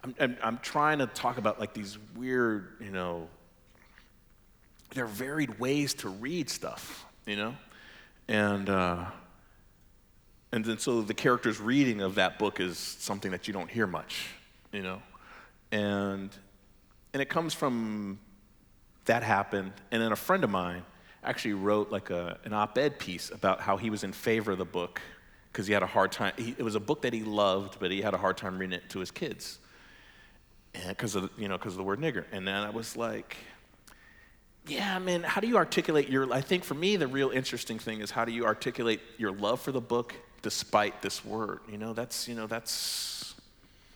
I'm, 0.03 0.15
I'm, 0.19 0.37
I'm 0.43 0.59
trying 0.59 0.99
to 0.99 1.07
talk 1.07 1.39
about 1.39 1.61
like 1.61 1.75
these 1.75 1.99
weird, 2.17 2.73
you 2.81 2.91
know, 2.91 3.29
there 4.95 5.05
are 5.05 5.09
varied 5.09 5.59
ways 5.59 5.93
to 5.95 6.09
read 6.09 6.49
stuff, 6.49 7.05
you 7.27 7.37
know? 7.37 7.55
And, 8.29 8.71
uh, 8.71 9.05
and 10.53 10.65
then 10.65 10.79
so 10.79 11.03
the 11.03 11.15
character's 11.15 11.61
reading 11.61 12.01
of 12.01 12.15
that 12.15 12.39
book 12.39 12.61
is 12.61 12.79
something 12.79 13.31
that 13.33 13.47
you 13.47 13.53
don't 13.53 13.71
hear 13.71 13.87
much, 13.87 14.29
you 14.73 14.83
know? 14.83 15.03
And, 15.71 16.31
and 17.13 17.21
it 17.21 17.29
comes 17.29 17.53
from 17.53 18.19
that 19.05 19.23
happened. 19.23 19.73
And 19.91 20.01
then 20.01 20.13
a 20.13 20.17
friend 20.17 20.43
of 20.43 20.51
mine 20.51 20.85
actually 21.27 21.55
wrote 21.55 21.91
like 21.91 22.11
a, 22.11 22.39
an 22.45 22.53
op-ed 22.53 22.99
piece 22.99 23.31
about 23.31 23.61
how 23.61 23.77
he 23.77 23.91
was 23.91 24.05
in 24.05 24.13
favor 24.13 24.53
of 24.53 24.59
the 24.59 24.65
book 24.65 25.01
because 25.53 25.67
he 25.67 25.73
had 25.73 25.83
a 25.83 25.87
hard 25.87 26.13
time. 26.13 26.33
He, 26.37 26.55
it 26.57 26.63
was 26.63 26.75
a 26.75 26.81
book 26.81 27.03
that 27.03 27.13
he 27.13 27.23
loved, 27.23 27.79
but 27.81 27.91
he 27.91 28.01
had 28.03 28.15
a 28.15 28.19
hard 28.19 28.37
time 28.37 28.59
reading 28.59 28.79
it 28.79 28.89
to 28.91 29.01
his 29.01 29.11
kids 29.11 29.59
because 30.89 31.15
of, 31.15 31.31
you 31.39 31.49
know, 31.49 31.57
because 31.57 31.73
of 31.73 31.79
the 31.79 31.85
word 31.85 32.01
nigger. 32.01 32.25
And 32.33 32.47
then 32.47 32.63
I 32.63 32.71
was 32.71 32.97
like, 32.97 33.37
yeah, 34.67 34.99
man, 34.99 35.23
how 35.23 35.41
do 35.41 35.47
you 35.47 35.57
articulate 35.57 36.09
your, 36.09 36.33
I 36.33 36.41
think 36.41 36.65
for 36.65 36.75
me, 36.75 36.97
the 36.97 37.07
real 37.07 37.31
interesting 37.31 37.79
thing 37.79 38.01
is 38.01 38.11
how 38.11 38.25
do 38.25 38.33
you 38.33 38.45
articulate 38.45 39.01
your 39.17 39.33
love 39.33 39.61
for 39.61 39.73
the 39.73 39.81
book 39.81 40.15
despite 40.43 41.03
this 41.03 41.25
word? 41.25 41.61
You 41.71 41.79
know, 41.79 41.93
that's, 41.93 42.29
you 42.29 42.35
know, 42.35 42.47
that's, 42.47 43.35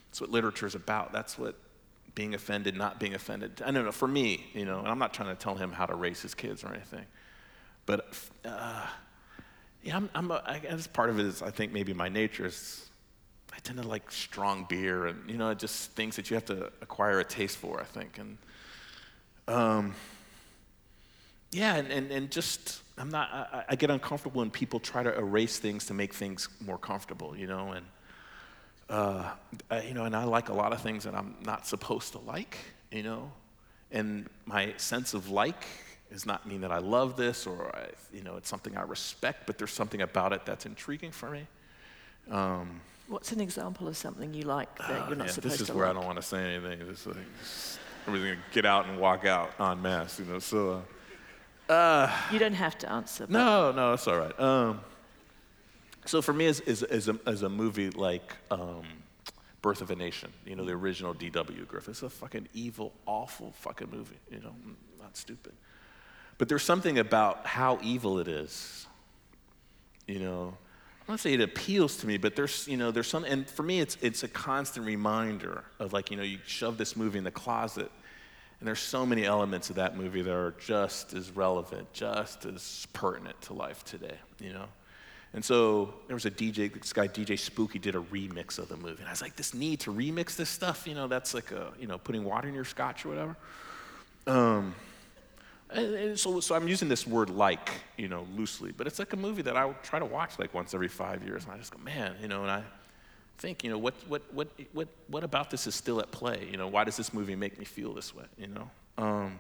that's 0.09 0.21
what 0.21 0.31
literature 0.31 0.67
is 0.67 0.75
about. 0.75 1.13
That's 1.13 1.39
what 1.39 1.57
being 2.15 2.35
offended, 2.35 2.77
not 2.77 2.99
being 2.99 3.15
offended. 3.15 3.63
I 3.65 3.71
don't 3.71 3.85
know, 3.85 3.93
for 3.93 4.09
me, 4.09 4.47
you 4.55 4.65
know, 4.65 4.79
and 4.79 4.89
I'm 4.89 4.99
not 4.99 5.13
trying 5.13 5.29
to 5.29 5.41
tell 5.41 5.55
him 5.55 5.73
how 5.73 5.87
to 5.87 5.95
raise 5.95 6.23
his 6.23 6.35
kids 6.35 6.65
or 6.65 6.69
anything, 6.69 7.05
but 7.91 8.07
uh, 8.45 8.87
yeah, 9.83 9.97
I'm, 9.97 10.09
I'm 10.15 10.31
a, 10.31 10.41
I 10.47 10.61
guess 10.61 10.87
part 10.87 11.11
of 11.11 11.19
it 11.19 11.27
is 11.27 11.43
I 11.43 11.51
think 11.51 11.73
maybe 11.73 11.93
my 11.93 12.09
nature 12.09 12.47
is 12.47 12.89
I 13.53 13.59
tend 13.65 13.83
to 13.83 13.89
like 13.89 14.13
strong 14.13 14.65
beer 14.69 15.07
and 15.07 15.29
you 15.29 15.37
know 15.37 15.53
just 15.55 15.91
things 15.97 16.15
that 16.15 16.31
you 16.31 16.37
have 16.37 16.45
to 16.45 16.71
acquire 16.83 17.19
a 17.19 17.25
taste 17.25 17.57
for. 17.57 17.81
I 17.81 17.85
think 17.85 18.19
and 18.19 18.39
um, 19.49 19.95
yeah, 21.51 21.75
and, 21.75 21.91
and, 21.91 22.13
and 22.13 22.31
just 22.31 22.81
I'm 22.97 23.11
not 23.11 23.29
I, 23.33 23.65
I 23.71 23.75
get 23.75 23.91
uncomfortable 23.91 24.39
when 24.39 24.53
people 24.53 24.79
try 24.79 25.03
to 25.03 25.13
erase 25.19 25.59
things 25.59 25.87
to 25.87 25.95
make 25.95 26.15
things 26.15 26.49
more 26.65 26.79
comfortable, 26.79 27.37
you 27.37 27.49
know, 27.49 27.73
and 27.73 27.87
uh, 28.89 29.33
you 29.85 29.95
know, 29.95 30.05
and 30.05 30.15
I 30.15 30.23
like 30.23 30.49
a 30.49 30.55
lot 30.55 30.73
of 30.73 30.81
things 30.81 31.03
that 31.03 31.17
I'm 31.17 31.35
not 31.45 31.67
supposed 31.67 32.13
to 32.13 32.19
like, 32.21 32.57
you 32.93 33.03
know, 33.03 33.33
and 33.91 34.29
my 34.47 34.75
sense 34.77 35.13
of 35.13 35.29
like 35.29 35.67
does 36.11 36.27
not 36.27 36.47
mean 36.47 36.61
that 36.63 36.73
I 36.73 36.79
love 36.79 37.17
this 37.17 37.47
or 37.47 37.75
I, 37.75 37.89
you 38.13 38.23
know 38.23 38.37
it's 38.37 38.49
something 38.49 38.77
I 38.77 38.83
respect, 38.83 39.47
but 39.47 39.59
there's 39.59 39.73
something 39.73 40.03
about 40.03 40.33
it 40.33 40.45
that's 40.45 40.67
intriguing 40.67 41.13
for 41.13 41.31
me. 41.31 41.47
Um, 42.31 42.81
What's 43.09 43.33
an 43.33 43.41
example 43.41 43.89
of 43.89 43.97
something 43.97 44.33
you 44.35 44.43
like 44.43 44.77
that 44.79 44.91
oh, 44.91 45.07
you're 45.09 45.17
not 45.17 45.27
yeah, 45.27 45.33
supposed 45.33 45.35
to? 45.35 45.49
This 45.49 45.61
is 45.63 45.67
to 45.69 45.75
where 45.75 45.87
like? 45.87 45.97
I 45.97 45.99
don't 45.99 46.07
want 46.07 46.21
to 46.21 46.23
say 46.23 46.55
anything. 46.55 46.87
This 46.87 47.07
like, 47.07 47.17
everything 48.07 48.39
get 48.53 48.65
out 48.65 48.87
and 48.87 48.99
walk 49.01 49.25
out 49.27 49.51
en 49.59 49.83
masse, 49.83 50.21
you 50.21 50.27
know. 50.27 50.39
So 50.39 50.85
uh, 51.69 52.11
You 52.33 52.39
don't 52.39 52.55
have 52.55 52.79
to 52.79 52.91
answer. 52.91 53.27
no, 53.29 53.73
no, 53.73 53.95
it's 53.95 54.07
all 54.07 54.19
right. 54.19 54.41
Um, 54.41 54.81
so 56.05 56.23
for 56.23 56.33
me, 56.33 56.47
as, 56.47 56.61
as, 56.61 56.83
as, 56.83 57.09
a, 57.09 57.19
as 57.27 57.43
a 57.43 57.49
movie 57.49 57.91
like 57.91 58.35
um, 58.51 58.85
Birth 59.63 59.81
of 59.81 59.91
a 59.91 59.97
Nation, 59.97 60.33
you 60.47 60.57
know, 60.57 60.65
the 60.65 60.73
original 60.73 61.15
D.W. 61.15 61.65
Griffith, 61.67 61.89
it's 61.91 62.03
a 62.03 62.11
fucking 62.11 62.49
evil, 62.55 62.93
awful 63.07 63.53
fucking 63.59 63.89
movie, 63.91 64.19
you 64.31 64.41
know, 64.41 64.55
not 65.01 65.17
stupid. 65.17 65.53
But 66.41 66.49
there's 66.49 66.63
something 66.63 66.99
about 66.99 67.47
how 67.47 67.79
evil 67.83 68.19
it 68.19 68.27
is, 68.27 68.87
you 70.07 70.19
know. 70.21 70.57
I 71.03 71.07
don't 71.07 71.19
say 71.19 71.35
it 71.35 71.41
appeals 71.43 71.99
to 71.99 72.07
me, 72.07 72.17
but 72.17 72.35
there's, 72.35 72.67
you 72.67 72.79
know, 72.79 72.91
there's 72.91 73.09
some, 73.09 73.25
and 73.25 73.47
for 73.47 73.63
me, 73.63 73.79
it's, 73.79 73.99
it's 74.01 74.23
a 74.23 74.29
constant 74.29 74.87
reminder 74.87 75.65
of 75.79 75.93
like, 75.93 76.11
you 76.11 76.17
know, 76.17 76.23
you 76.23 76.39
shove 76.47 76.79
this 76.79 76.97
movie 76.97 77.19
in 77.19 77.25
the 77.25 77.31
closet, 77.31 77.91
and 78.59 78.67
there's 78.67 78.81
so 78.81 79.05
many 79.05 79.27
elements 79.27 79.69
of 79.69 79.77
that 79.77 79.99
movie 79.99 80.23
that 80.23 80.33
are 80.33 80.55
just 80.59 81.13
as 81.13 81.31
relevant, 81.31 81.93
just 81.93 82.47
as 82.47 82.87
pertinent 82.95 83.39
to 83.43 83.53
life 83.53 83.85
today, 83.85 84.17
you 84.39 84.55
know. 84.55 84.65
And 85.35 85.45
so 85.45 85.93
there 86.07 86.17
was 86.17 86.25
a 86.25 86.31
DJ, 86.31 86.73
this 86.73 86.95
guy 86.95 87.07
DJ 87.07 87.39
Spooky 87.39 87.79
did 87.79 87.97
a 87.97 88.01
remix 88.01 88.59
of 88.59 88.71
the 88.71 88.79
movie, 88.79 89.01
and 89.01 89.09
I 89.09 89.11
was 89.11 89.21
like, 89.21 89.37
this 89.37 89.53
need 89.53 89.81
to 89.81 89.93
remix 89.93 90.37
this 90.37 90.49
stuff, 90.49 90.87
you 90.87 90.95
know, 90.95 91.07
that's 91.07 91.35
like 91.35 91.51
a, 91.53 91.71
you 91.79 91.87
know, 91.87 91.99
putting 91.99 92.25
water 92.25 92.49
in 92.49 92.55
your 92.55 92.65
scotch 92.65 93.05
or 93.05 93.11
whatever. 93.11 93.37
Um, 94.27 94.75
and, 95.73 95.95
and 95.95 96.19
so, 96.19 96.41
so 96.41 96.55
I'm 96.55 96.69
using 96.69 96.89
this 96.89 97.07
word 97.07 97.31
like, 97.31 97.71
you 97.97 98.09
know, 98.09 98.27
loosely, 98.37 98.73
but 98.73 98.87
it's 98.87 98.99
like 98.99 99.13
a 99.13 99.17
movie 99.17 99.43
that 99.43 99.57
I 99.57 99.71
try 99.83 99.99
to 99.99 100.05
watch 100.05 100.39
like 100.39 100.53
once 100.55 100.75
every 100.75 100.89
five 100.89 101.23
years, 101.23 101.45
and 101.45 101.53
I 101.53 101.59
just 101.59 101.73
go, 101.73 101.83
man, 101.83 102.15
you 102.21 102.29
know, 102.29 102.43
and 102.43 102.51
I 102.51 102.63
think, 103.39 103.65
you 103.65 103.71
know, 103.71 103.79
what, 103.79 103.95
what, 104.09 104.23
what, 104.33 104.49
what, 104.73 104.89
what 105.09 105.25
about 105.25 105.51
this 105.51 105.67
is 105.67 105.75
still 105.75 106.01
at 106.01 106.11
play? 106.11 106.49
You 106.51 106.57
know, 106.57 106.69
why 106.69 106.85
does 106.85 106.97
this 106.97 107.15
movie 107.15 107.37
make 107.37 107.59
me 107.59 107.65
feel 107.65 107.95
this 107.95 108.15
way? 108.15 108.25
You 108.39 108.49
know, 108.49 108.71
um, 108.99 109.39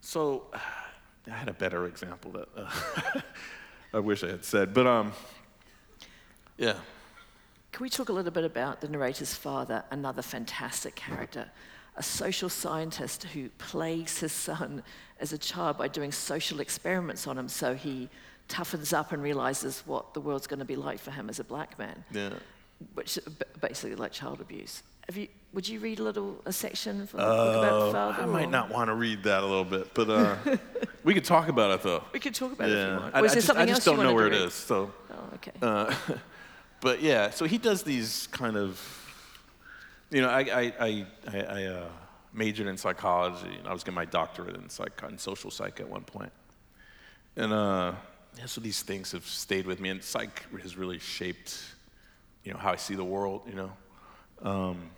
so 0.00 0.46
I 1.26 1.30
had 1.30 1.48
a 1.48 1.54
better 1.54 1.86
example 1.86 2.30
that 2.32 2.48
uh, 2.56 3.20
I 3.94 4.00
wish 4.00 4.24
I 4.24 4.28
had 4.28 4.44
said, 4.44 4.72
but 4.72 4.86
um, 4.86 5.12
yeah. 6.56 6.74
Can 7.72 7.84
we 7.84 7.90
talk 7.90 8.08
a 8.08 8.12
little 8.12 8.32
bit 8.32 8.44
about 8.44 8.80
the 8.80 8.88
narrator's 8.88 9.34
father, 9.34 9.84
another 9.90 10.22
fantastic 10.22 10.96
character, 10.96 11.50
a 11.98 12.02
social 12.02 12.48
scientist 12.48 13.24
who 13.34 13.48
plagues 13.58 14.18
his 14.20 14.32
son 14.32 14.82
as 15.20 15.32
a 15.32 15.38
child 15.38 15.76
by 15.76 15.88
doing 15.88 16.12
social 16.12 16.60
experiments 16.60 17.26
on 17.26 17.36
him 17.36 17.48
so 17.48 17.74
he 17.74 18.08
toughens 18.48 18.92
up 18.96 19.12
and 19.12 19.22
realizes 19.22 19.82
what 19.84 20.14
the 20.14 20.20
world's 20.20 20.46
going 20.46 20.58
to 20.60 20.64
be 20.64 20.76
like 20.76 20.98
for 20.98 21.10
him 21.10 21.28
as 21.28 21.38
a 21.40 21.44
black 21.44 21.78
man, 21.78 22.04
Yeah. 22.12 22.30
which 22.94 23.18
basically 23.60 23.96
like 23.96 24.12
child 24.12 24.40
abuse. 24.40 24.82
Have 25.08 25.16
you, 25.16 25.28
would 25.54 25.66
you 25.68 25.80
read 25.80 25.98
a 25.98 26.02
little 26.02 26.40
a 26.46 26.52
section 26.52 27.06
from 27.06 27.18
the 27.20 27.26
book 27.26 27.56
about 27.56 27.80
the 27.80 27.86
Uh, 27.88 27.92
father? 27.92 28.22
I 28.22 28.26
might 28.26 28.46
or- 28.48 28.50
not 28.50 28.70
want 28.70 28.88
to 28.88 28.94
read 28.94 29.22
that 29.24 29.42
a 29.42 29.46
little 29.46 29.64
bit, 29.64 29.92
but 29.92 30.08
uh, 30.08 30.36
we 31.04 31.14
could 31.14 31.24
talk 31.24 31.48
about 31.48 31.70
it 31.72 31.82
though. 31.82 32.04
We 32.12 32.20
could 32.20 32.34
talk 32.34 32.52
about 32.52 32.68
it 32.68 32.72
if 32.72 32.78
you 32.78 32.84
Yeah, 32.94 33.00
want. 33.00 33.14
I, 33.14 33.18
I 33.20 33.28
just, 33.28 33.50
I 33.50 33.66
just 33.66 33.84
don't 33.84 33.98
know 34.02 34.14
where 34.14 34.26
it 34.28 34.34
is. 34.34 34.54
So. 34.54 34.92
Oh, 35.10 35.34
okay. 35.36 35.52
uh, 35.62 35.94
but 36.80 37.02
yeah, 37.02 37.30
so 37.30 37.44
he 37.46 37.58
does 37.58 37.82
these 37.82 38.28
kind 38.28 38.56
of, 38.56 38.78
you 40.10 40.22
know, 40.22 40.28
I 40.28 40.40
I 40.40 40.72
I, 40.80 41.06
I, 41.32 41.64
uh, 41.64 41.88
majored 42.32 42.66
in 42.66 42.76
psychology, 42.76 43.54
and 43.58 43.66
I 43.66 43.72
was 43.72 43.82
getting 43.82 43.94
my 43.94 44.04
doctorate 44.04 44.56
in 44.56 44.68
psych 44.68 45.02
in 45.08 45.18
social 45.18 45.50
psych 45.50 45.80
at 45.80 45.88
one 45.88 46.02
point. 46.02 46.30
point, 46.30 46.32
and 47.36 47.52
uh, 47.52 47.92
yeah, 48.36 48.46
so 48.46 48.60
these 48.60 48.82
things 48.82 49.12
have 49.12 49.26
stayed 49.26 49.66
with 49.66 49.80
me, 49.80 49.90
and 49.90 50.02
psych 50.02 50.46
has 50.62 50.76
really 50.76 50.98
shaped, 50.98 51.58
you 52.44 52.52
know, 52.52 52.58
how 52.58 52.72
I 52.72 52.76
see 52.76 52.94
the 52.94 53.04
world, 53.04 53.42
you 53.48 53.54
know, 53.54 53.72
um, 54.42 54.90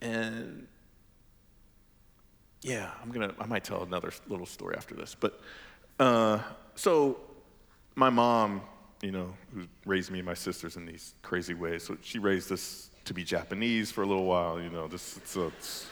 and 0.00 0.66
yeah, 2.62 2.90
I'm 3.02 3.10
gonna. 3.10 3.34
I 3.40 3.46
might 3.46 3.64
tell 3.64 3.82
another 3.82 4.12
little 4.28 4.46
story 4.46 4.76
after 4.76 4.94
this, 4.94 5.16
but 5.18 5.40
uh, 5.98 6.38
so 6.74 7.18
my 7.94 8.10
mom, 8.10 8.62
you 9.02 9.10
know, 9.10 9.34
who 9.54 9.66
raised 9.84 10.10
me 10.10 10.20
and 10.20 10.26
my 10.26 10.34
sisters 10.34 10.76
in 10.76 10.86
these 10.86 11.14
crazy 11.22 11.54
ways. 11.54 11.84
So 11.84 11.96
she 12.02 12.18
raised 12.18 12.52
us 12.52 12.90
to 13.04 13.14
be 13.14 13.24
Japanese 13.24 13.90
for 13.90 14.02
a 14.02 14.06
little 14.06 14.24
while. 14.24 14.60
You 14.60 14.70
know, 14.70 14.88
this 14.88 15.16
it's, 15.16 15.36
it's, 15.36 15.86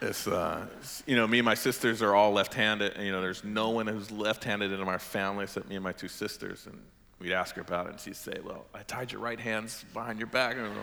it's, 0.00 0.26
uh, 0.26 0.66
it's, 0.78 1.02
you 1.06 1.16
know, 1.16 1.26
me 1.26 1.38
and 1.38 1.44
my 1.44 1.54
sisters 1.54 2.02
are 2.02 2.14
all 2.14 2.32
left-handed. 2.32 2.94
And, 2.94 3.06
you 3.06 3.12
know, 3.12 3.20
there's 3.20 3.44
no 3.44 3.70
one 3.70 3.86
who's 3.86 4.10
left-handed 4.10 4.72
in 4.72 4.80
our 4.80 4.98
family 4.98 5.44
except 5.44 5.68
me 5.68 5.76
and 5.76 5.84
my 5.84 5.92
two 5.92 6.08
sisters. 6.08 6.66
And 6.66 6.78
we'd 7.18 7.32
ask 7.32 7.54
her 7.56 7.62
about 7.62 7.86
it, 7.86 7.90
and 7.90 8.00
she'd 8.00 8.16
say, 8.16 8.38
"Well, 8.44 8.66
I 8.74 8.82
tied 8.82 9.12
your 9.12 9.20
right 9.20 9.40
hands 9.40 9.84
behind 9.94 10.18
your 10.18 10.28
back." 10.28 10.56
Don't. 10.56 10.74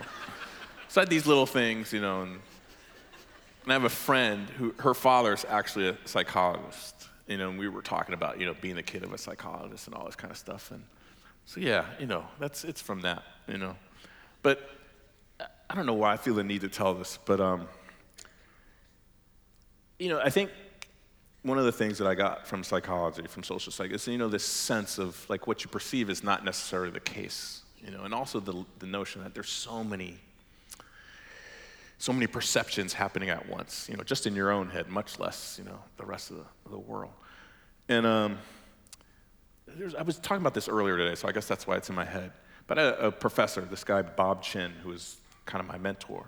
So 0.88 1.00
I 1.00 1.02
had 1.02 1.10
these 1.10 1.26
little 1.26 1.46
things, 1.46 1.92
you 1.92 2.00
know, 2.00 2.22
and 2.22 2.40
and 3.62 3.70
I 3.70 3.74
have 3.74 3.84
a 3.84 3.88
friend 3.88 4.50
who 4.50 4.74
her 4.78 4.94
father's 4.94 5.44
actually 5.48 5.88
a 5.88 5.96
psychologist. 6.04 7.08
You 7.28 7.38
know, 7.38 7.50
and 7.50 7.58
we 7.58 7.68
were 7.68 7.82
talking 7.82 8.14
about, 8.14 8.40
you 8.40 8.46
know, 8.46 8.54
being 8.60 8.74
the 8.74 8.82
kid 8.82 9.04
of 9.04 9.12
a 9.12 9.18
psychologist 9.18 9.86
and 9.86 9.94
all 9.94 10.04
this 10.04 10.16
kind 10.16 10.32
of 10.32 10.36
stuff. 10.36 10.72
And 10.72 10.82
so 11.46 11.60
yeah, 11.60 11.84
you 12.00 12.06
know, 12.06 12.26
that's 12.40 12.64
it's 12.64 12.82
from 12.82 13.02
that, 13.02 13.22
you 13.46 13.58
know. 13.58 13.76
But 14.42 14.60
I- 15.40 15.74
don't 15.74 15.86
know 15.86 15.94
why 15.94 16.12
I 16.12 16.16
feel 16.16 16.34
the 16.34 16.44
need 16.44 16.60
to 16.62 16.68
tell 16.68 16.94
this, 16.94 17.18
but 17.24 17.40
um, 17.40 17.68
you 19.98 20.08
know, 20.08 20.20
I 20.20 20.30
think 20.30 20.50
one 21.42 21.58
of 21.58 21.64
the 21.64 21.72
things 21.72 21.98
that 21.98 22.06
I 22.06 22.14
got 22.14 22.46
from 22.46 22.62
psychology, 22.62 23.22
from 23.26 23.42
social 23.42 23.72
psych, 23.72 23.90
is 23.90 24.06
you 24.06 24.18
know 24.18 24.28
this 24.28 24.44
sense 24.44 24.98
of 24.98 25.24
like 25.28 25.46
what 25.46 25.64
you 25.64 25.70
perceive 25.70 26.10
is 26.10 26.22
not 26.22 26.44
necessarily 26.44 26.90
the 26.90 27.00
case, 27.00 27.62
you 27.82 27.90
know, 27.90 28.02
and 28.02 28.12
also 28.12 28.40
the 28.40 28.64
the 28.80 28.86
notion 28.86 29.22
that 29.22 29.34
there's 29.34 29.48
so 29.50 29.82
many 29.82 30.18
so 32.02 32.12
many 32.12 32.26
perceptions 32.26 32.92
happening 32.92 33.30
at 33.30 33.48
once, 33.48 33.88
you 33.88 33.96
know, 33.96 34.02
just 34.02 34.26
in 34.26 34.34
your 34.34 34.50
own 34.50 34.68
head, 34.68 34.88
much 34.88 35.20
less, 35.20 35.56
you 35.56 35.64
know, 35.64 35.78
the 35.98 36.04
rest 36.04 36.32
of 36.32 36.36
the, 36.36 36.42
of 36.64 36.72
the 36.72 36.78
world. 36.78 37.12
And 37.88 38.04
um, 38.04 38.38
I 39.96 40.02
was 40.02 40.18
talking 40.18 40.42
about 40.42 40.52
this 40.52 40.68
earlier 40.68 40.96
today, 40.96 41.14
so 41.14 41.28
I 41.28 41.32
guess 41.32 41.46
that's 41.46 41.64
why 41.64 41.76
it's 41.76 41.90
in 41.90 41.94
my 41.94 42.04
head. 42.04 42.32
But 42.74 42.78
a, 42.78 43.08
a 43.08 43.12
professor, 43.12 43.60
this 43.60 43.84
guy 43.84 44.00
Bob 44.00 44.42
Chin, 44.42 44.72
who 44.82 44.88
was 44.88 45.18
kind 45.44 45.60
of 45.60 45.68
my 45.68 45.76
mentor. 45.76 46.24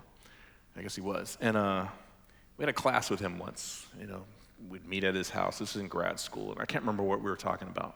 I 0.77 0.83
guess 0.83 0.93
he 0.93 1.01
was. 1.01 1.39
And 1.41 1.57
uh, 1.57 1.87
we 2.55 2.61
had 2.61 2.69
a 2.69 2.73
class 2.73 3.09
with 3.09 3.19
him 3.19 3.39
once. 3.39 3.87
You 3.99 4.05
know, 4.05 4.25
we'd 4.69 4.87
meet 4.87 5.03
at 5.03 5.15
his 5.15 5.31
house. 5.31 5.57
This 5.57 5.73
was 5.73 5.81
in 5.81 5.87
grad 5.87 6.19
school, 6.19 6.51
and 6.51 6.61
I 6.61 6.65
can't 6.65 6.83
remember 6.83 7.01
what 7.01 7.17
we 7.17 7.31
were 7.31 7.35
talking 7.35 7.67
about. 7.67 7.95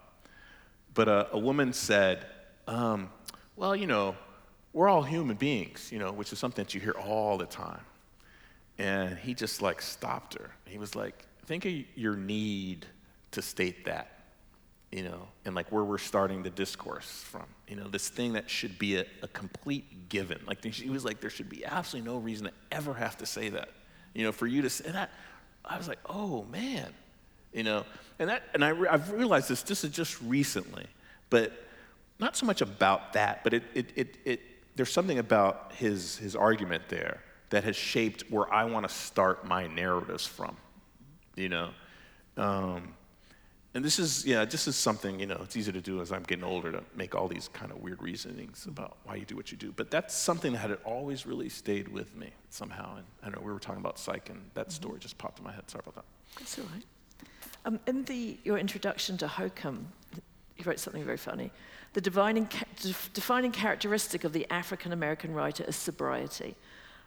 But 0.95 1.07
uh, 1.07 1.25
a 1.31 1.37
woman 1.37 1.73
said, 1.73 2.25
um, 2.65 3.11
"Well, 3.55 3.75
you 3.75 3.85
know, 3.85 4.15
we're 4.73 4.89
all 4.89 5.03
human 5.03 5.35
beings, 5.35 5.91
you 5.91 5.99
know, 5.99 6.11
which 6.11 6.33
is 6.33 6.39
something 6.39 6.65
that 6.65 6.73
you 6.73 6.81
hear 6.81 6.95
all 6.97 7.37
the 7.37 7.45
time." 7.45 7.81
And 8.79 9.15
he 9.19 9.35
just 9.35 9.61
like 9.61 9.79
stopped 9.79 10.33
her. 10.33 10.49
He 10.65 10.79
was 10.79 10.95
like, 10.95 11.23
"Think 11.45 11.65
of 11.65 11.73
your 11.93 12.15
need 12.15 12.87
to 13.29 13.43
state 13.43 13.85
that." 13.85 14.18
You 14.91 15.03
know, 15.03 15.27
and 15.45 15.53
like 15.55 15.71
where 15.71 15.83
we're 15.83 15.99
starting 15.99 16.41
the 16.41 16.49
discourse 16.49 17.23
from, 17.23 17.45
you 17.67 17.75
know, 17.75 17.87
this 17.87 18.09
thing 18.09 18.33
that 18.33 18.49
should 18.49 18.79
be 18.79 18.95
a, 18.95 19.05
a 19.21 19.27
complete 19.27 20.09
given. 20.09 20.39
Like 20.47 20.63
he 20.63 20.89
was 20.89 21.05
like, 21.05 21.21
there 21.21 21.29
should 21.29 21.49
be 21.49 21.63
absolutely 21.63 22.09
no 22.11 22.17
reason 22.17 22.47
to 22.47 22.53
ever 22.71 22.93
have 22.93 23.17
to 23.19 23.25
say 23.25 23.49
that, 23.49 23.69
you 24.13 24.23
know, 24.23 24.31
for 24.31 24.47
you 24.47 24.63
to 24.63 24.69
say 24.69 24.89
that. 24.89 25.11
I 25.63 25.77
was 25.77 25.87
like, 25.87 25.99
oh 26.07 26.45
man, 26.45 26.91
you 27.53 27.63
know, 27.63 27.85
and 28.17 28.29
that, 28.29 28.43
and 28.53 28.65
I 28.65 28.71
I've 28.91 29.11
realized 29.11 29.49
this. 29.49 29.61
This 29.61 29.83
is 29.83 29.91
just 29.91 30.19
recently, 30.21 30.87
but 31.29 31.51
not 32.19 32.35
so 32.35 32.45
much 32.45 32.61
about 32.61 33.13
that, 33.13 33.43
but 33.43 33.53
it, 33.53 33.63
it, 33.75 33.85
it, 33.95 34.17
it 34.25 34.41
there's 34.75 34.91
something 34.91 35.19
about 35.19 35.73
his 35.73 36.17
his 36.17 36.35
argument 36.35 36.83
there 36.89 37.21
that 37.51 37.63
has 37.63 37.75
shaped 37.75 38.23
where 38.29 38.51
I 38.51 38.65
want 38.65 38.87
to 38.87 38.93
start 38.93 39.45
my 39.45 39.67
narratives 39.67 40.25
from, 40.25 40.57
you 41.35 41.49
know. 41.49 41.69
Um, 42.37 42.93
and 43.75 43.85
this 43.85 43.99
is, 43.99 44.25
yeah, 44.25 44.45
this 44.45 44.67
is 44.67 44.75
something, 44.75 45.19
you 45.19 45.27
know, 45.27 45.39
it's 45.43 45.55
easy 45.55 45.71
to 45.71 45.81
do 45.81 46.01
as 46.01 46.11
I'm 46.11 46.23
getting 46.23 46.43
older 46.43 46.71
to 46.71 46.83
make 46.95 47.13
all 47.13 47.27
these 47.27 47.49
kind 47.49 47.71
of 47.71 47.79
weird 47.81 48.01
reasonings 48.01 48.65
about 48.65 48.97
why 49.03 49.15
you 49.15 49.25
do 49.25 49.35
what 49.35 49.51
you 49.51 49.57
do. 49.57 49.71
But 49.75 49.91
that's 49.91 50.15
something 50.15 50.53
that 50.53 50.59
had 50.59 50.77
always 50.85 51.27
really 51.27 51.49
stayed 51.49 51.87
with 51.87 52.15
me 52.15 52.31
somehow. 52.49 52.95
And 52.95 53.05
I 53.21 53.25
don't 53.25 53.35
know, 53.35 53.45
we 53.45 53.53
were 53.53 53.59
talking 53.59 53.81
about 53.81 53.99
psych, 53.99 54.29
and 54.29 54.41
that 54.55 54.71
story 54.71 54.99
just 54.99 55.19
popped 55.19 55.37
in 55.37 55.45
my 55.45 55.51
head. 55.51 55.69
Sorry 55.69 55.83
about 55.85 55.95
that. 55.95 56.05
That's 56.39 56.57
all 56.57 56.65
right. 56.73 56.83
Um, 57.65 57.79
in 57.85 58.05
the, 58.05 58.37
your 58.43 58.57
introduction 58.57 59.17
to 59.19 59.27
Hokum, 59.27 59.87
you 60.57 60.65
wrote 60.65 60.79
something 60.79 61.03
very 61.03 61.17
funny. 61.17 61.51
The 61.93 62.01
defining, 62.01 62.49
defining 63.13 63.51
characteristic 63.51 64.23
of 64.23 64.33
the 64.33 64.47
African 64.49 64.93
American 64.93 65.33
writer 65.33 65.63
is 65.65 65.75
sobriety, 65.75 66.55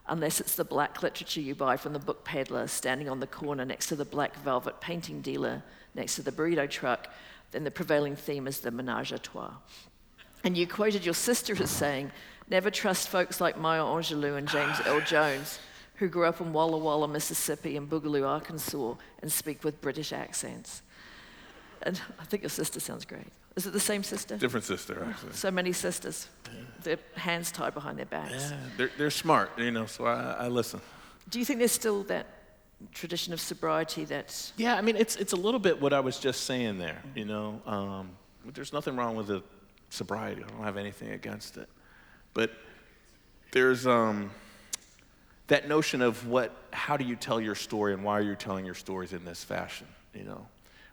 unless 0.09 0.41
it's 0.41 0.55
the 0.55 0.65
black 0.65 1.03
literature 1.03 1.41
you 1.41 1.57
buy 1.57 1.77
from 1.77 1.93
the 1.93 1.99
book 1.99 2.25
peddler 2.25 2.69
standing 2.69 3.09
on 3.09 3.19
the 3.19 3.27
corner 3.27 3.65
next 3.65 3.89
to 3.89 3.97
the 3.97 4.05
black 4.05 4.37
velvet 4.37 4.81
painting 4.81 5.21
dealer 5.21 5.63
next 5.95 6.17
to 6.17 6.23
the 6.23 6.33
burrito 6.33 6.69
truck. 6.69 7.09
Then 7.51 7.65
the 7.65 7.71
prevailing 7.71 8.17
theme 8.17 8.47
is 8.47 8.61
the 8.61 8.71
menage 8.71 9.13
a 9.13 9.19
trois. 9.19 9.53
And 10.45 10.57
you 10.57 10.67
quoted 10.67 11.05
your 11.05 11.15
sister 11.15 11.55
as 11.61 11.71
saying, 11.71 12.11
Never 12.49 12.71
trust 12.71 13.09
folks 13.09 13.41
like 13.41 13.57
Maya 13.57 13.83
Angelou 13.83 14.37
and 14.37 14.49
James 14.49 14.79
Earl 14.85 15.01
Jones, 15.01 15.59
who 15.95 16.09
grew 16.09 16.27
up 16.27 16.41
in 16.41 16.53
Walla 16.53 16.77
Walla, 16.77 17.09
Mississippi, 17.09 17.77
and 17.77 17.89
Boogaloo, 17.89 18.27
Arkansas, 18.27 18.95
and 19.21 19.31
speak 19.31 19.65
with 19.65 19.81
British 19.81 20.13
accents. 20.13 20.83
And 21.83 22.01
I 22.21 22.25
think 22.25 22.43
your 22.43 22.51
sister 22.51 22.81
sounds 22.81 23.05
great. 23.05 23.29
Is 23.57 23.67
it 23.67 23.73
the 23.73 23.81
same 23.81 24.03
sister? 24.03 24.37
Different 24.37 24.65
sister, 24.65 25.07
actually. 25.09 25.33
So 25.33 25.51
many 25.51 25.73
sisters. 25.73 26.29
Yeah. 26.45 26.61
Their 26.83 26.99
hands 27.17 27.53
tied 27.53 27.75
behind 27.75 27.99
their 27.99 28.07
backs. 28.07 28.51
Yeah, 28.51 28.57
they're, 28.77 28.91
they're 28.99 29.11
smart, 29.11 29.51
you 29.59 29.71
know, 29.71 29.87
so 29.87 30.07
I, 30.07 30.33
I 30.45 30.49
listen. 30.49 30.81
Do 31.29 31.39
you 31.39 31.45
think 31.45 31.59
there's 31.59 31.73
still 31.73 32.03
that 32.05 32.27
tradition 32.93 33.33
of 33.33 33.41
sobriety 33.41 34.05
that. 34.07 34.53
Yeah, 34.57 34.77
I 34.77 34.81
mean, 34.81 34.97
it's, 34.97 35.17
it's 35.17 35.33
a 35.33 35.37
little 35.37 35.61
bit 35.61 35.81
what 35.81 35.93
I 35.93 36.01
was 36.01 36.19
just 36.19 36.45
saying 36.45 36.79
there, 36.79 37.03
you 37.15 37.25
know. 37.25 37.61
Um, 37.67 38.11
there's 38.55 38.73
nothing 38.73 38.97
wrong 38.97 39.17
with 39.17 39.29
the 39.29 39.43
sobriety, 39.91 40.43
I 40.45 40.49
don't 40.49 40.65
have 40.65 40.77
anything 40.77 41.11
against 41.11 41.57
it. 41.57 41.69
But 42.35 42.51
there's 43.53 43.87
um, 43.87 44.31
that 45.49 45.69
notion 45.69 46.03
of 46.03 46.27
what, 46.27 46.57
how 46.73 46.97
do 46.97 47.05
you 47.05 47.17
tell 47.17 47.41
your 47.41 47.55
story 47.55 47.93
and 47.93 48.03
why 48.03 48.19
are 48.19 48.23
you 48.23 48.35
telling 48.35 48.65
your 48.65 48.75
stories 48.75 49.13
in 49.13 49.25
this 49.25 49.45
fashion, 49.45 49.87
you 50.15 50.25
know? 50.25 50.47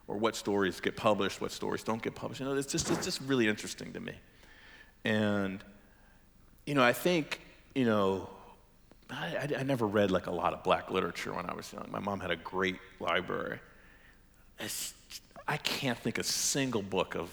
or 0.09 0.17
what 0.17 0.35
stories 0.35 0.81
get 0.81 0.97
published, 0.97 1.39
what 1.39 1.51
stories 1.51 1.83
don't 1.83 2.01
get 2.01 2.15
published. 2.15 2.41
You 2.41 2.47
know, 2.47 2.55
it's 2.55 2.71
just, 2.71 2.89
it's 2.89 3.05
just 3.05 3.21
really 3.21 3.47
interesting 3.47 3.93
to 3.93 3.99
me. 3.99 4.13
And, 5.05 5.63
you 6.65 6.73
know, 6.73 6.83
I 6.83 6.93
think, 6.93 7.41
you 7.75 7.85
know, 7.85 8.27
I, 9.09 9.47
I, 9.55 9.59
I 9.59 9.63
never 9.63 9.87
read 9.87 10.11
like 10.11 10.27
a 10.27 10.31
lot 10.31 10.53
of 10.53 10.63
black 10.63 10.91
literature 10.91 11.33
when 11.33 11.49
I 11.49 11.53
was 11.53 11.71
young. 11.73 11.87
My 11.91 11.99
mom 11.99 12.19
had 12.19 12.31
a 12.31 12.35
great 12.35 12.77
library. 12.99 13.59
It's, 14.59 14.93
I 15.47 15.57
can't 15.57 15.97
think 15.97 16.17
a 16.17 16.23
single 16.23 16.81
book 16.81 17.15
of, 17.15 17.29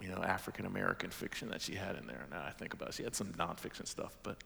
you 0.00 0.08
know, 0.08 0.22
African 0.22 0.66
American 0.66 1.10
fiction 1.10 1.48
that 1.50 1.60
she 1.60 1.74
had 1.74 1.96
in 1.96 2.06
there. 2.06 2.26
Now 2.30 2.44
I 2.46 2.50
think 2.50 2.74
about 2.74 2.90
it, 2.90 2.94
she 2.94 3.02
had 3.02 3.14
some 3.14 3.28
nonfiction 3.32 3.86
stuff, 3.86 4.16
but 4.22 4.36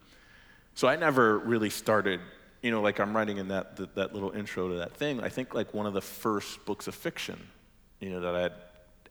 so 0.75 0.89
I 0.89 0.97
never 0.97 1.39
really 1.39 1.71
started 1.71 2.21
you 2.63 2.71
know, 2.71 2.81
like 2.81 2.99
I'm 2.99 3.15
writing 3.15 3.39
in 3.39 3.49
that, 3.49 3.77
that, 3.77 3.95
that, 3.95 4.13
little 4.13 4.33
intro 4.33 4.69
to 4.69 4.75
that 4.77 4.97
thing, 4.97 5.21
I 5.21 5.29
think 5.29 5.55
like 5.55 5.73
one 5.73 5.87
of 5.87 5.95
the 5.95 6.01
first 6.01 6.65
books 6.65 6.89
of 6.89 6.97
fiction, 6.97 7.39
you 8.01 8.11
know, 8.11 8.21
that 8.21 8.35
I 8.35 8.41
had 8.41 8.53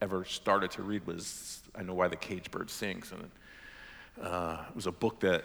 ever 0.02 0.24
started 0.24 0.70
to 0.72 0.82
read 0.82 1.06
was 1.06 1.62
I 1.74 1.82
Know 1.82 1.94
Why 1.94 2.08
the 2.08 2.16
Caged 2.16 2.50
Bird 2.50 2.70
Sings. 2.70 3.12
And 3.12 3.30
uh, 4.22 4.58
it 4.68 4.76
was 4.76 4.86
a 4.86 4.92
book 4.92 5.20
that 5.20 5.44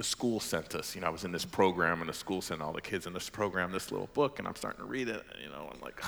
the 0.00 0.04
school 0.04 0.40
sent 0.40 0.74
us. 0.74 0.94
You 0.94 1.02
know, 1.02 1.08
I 1.08 1.10
was 1.10 1.24
in 1.24 1.30
this 1.30 1.44
program 1.44 2.00
and 2.00 2.08
the 2.08 2.14
school 2.14 2.40
sent 2.40 2.62
all 2.62 2.72
the 2.72 2.80
kids 2.80 3.06
in 3.06 3.12
this 3.12 3.28
program 3.28 3.70
this 3.70 3.92
little 3.92 4.08
book 4.14 4.38
and 4.38 4.48
I'm 4.48 4.56
starting 4.56 4.80
to 4.80 4.86
read 4.86 5.08
it. 5.08 5.22
And, 5.30 5.44
you 5.44 5.50
know, 5.50 5.70
I'm 5.70 5.78
like, 5.82 6.02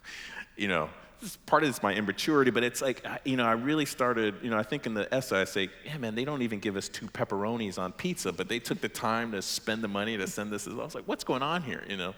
you 0.56 0.66
know, 0.66 0.88
this 1.20 1.36
part 1.44 1.62
of 1.62 1.68
it's 1.68 1.82
my 1.82 1.92
immaturity, 1.92 2.50
but 2.50 2.62
it's 2.62 2.80
like, 2.80 3.06
you 3.26 3.36
know, 3.36 3.44
I 3.44 3.52
really 3.52 3.84
started, 3.84 4.36
you 4.40 4.48
know, 4.48 4.56
I 4.56 4.62
think 4.62 4.86
in 4.86 4.94
the 4.94 5.14
essay 5.14 5.42
I 5.42 5.44
say, 5.44 5.68
yeah, 5.84 5.98
man, 5.98 6.14
they 6.14 6.24
don't 6.24 6.40
even 6.40 6.58
give 6.58 6.74
us 6.74 6.88
two 6.88 7.04
pepperonis 7.08 7.78
on 7.78 7.92
pizza, 7.92 8.32
but 8.32 8.48
they 8.48 8.58
took 8.58 8.80
the 8.80 8.88
time 8.88 9.32
to 9.32 9.42
spend 9.42 9.82
the 9.82 9.88
money 9.88 10.16
to 10.16 10.26
send 10.26 10.50
this. 10.50 10.66
I 10.66 10.72
was 10.72 10.94
like, 10.94 11.04
what's 11.04 11.22
going 11.22 11.42
on 11.42 11.62
here, 11.62 11.82
you 11.86 11.98
know? 11.98 12.14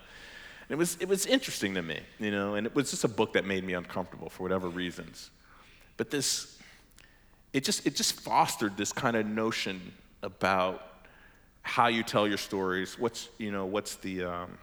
It 0.69 0.77
was, 0.77 0.97
it 1.01 1.09
was 1.09 1.27
interesting 1.27 1.75
to 1.75 1.83
me, 1.83 1.99
you 2.21 2.31
know, 2.31 2.55
and 2.55 2.69
it 2.69 2.75
was 2.77 2.93
just 2.93 3.03
a 3.03 3.09
book 3.09 3.33
that 3.33 3.45
made 3.45 3.65
me 3.65 3.73
uncomfortable 3.73 4.31
for 4.31 4.45
whatever 4.45 4.69
reasons. 4.69 5.31
But 5.97 6.13
this, 6.13 6.57
it 7.53 7.65
just, 7.65 7.85
it 7.85 7.97
just 7.97 8.21
fostered 8.21 8.77
this 8.77 8.93
kind 8.93 9.17
of 9.17 9.27
notion 9.27 9.93
about 10.23 10.93
how 11.67 11.89
you 11.89 12.05
tell 12.05 12.29
your 12.29 12.39
stories, 12.39 12.97
what's, 12.97 13.29
you 13.39 13.51
know, 13.51 13.67
what's 13.67 13.97
the, 13.97 14.23
um, 14.23 14.57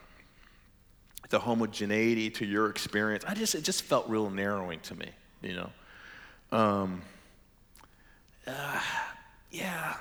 the 1.29 1.37
homogeneity 1.37 2.29
to 2.29 2.45
your 2.45 2.69
experience. 2.69 3.25
I 3.27 3.33
just, 3.33 3.55
it 3.55 3.63
just 3.65 3.83
felt 3.83 4.07
real 4.07 4.29
narrowing 4.29 4.79
to 4.81 4.95
me, 4.95 5.09
you 5.41 5.53
know. 5.53 5.69
Um, 6.57 7.01
uh, 8.47 8.79
yeah, 9.51 9.95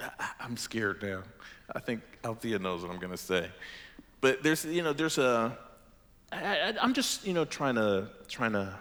I, 0.00 0.30
am 0.40 0.56
scared 0.56 1.00
now. 1.00 1.22
I 1.76 1.78
think 1.78 2.00
Althea 2.24 2.58
knows 2.58 2.82
what 2.82 2.90
I'm 2.90 2.98
going 2.98 3.12
to 3.12 3.16
say. 3.16 3.48
But 4.20 4.42
there's, 4.42 4.64
you 4.64 4.82
know, 4.82 4.92
there's 4.92 5.18
a, 5.18 5.56
I, 6.32 6.74
I'm 6.82 6.92
just, 6.92 7.24
you 7.24 7.34
know, 7.34 7.44
trying 7.44 7.76
to, 7.76 8.08
trying 8.26 8.52
to, 8.52 8.74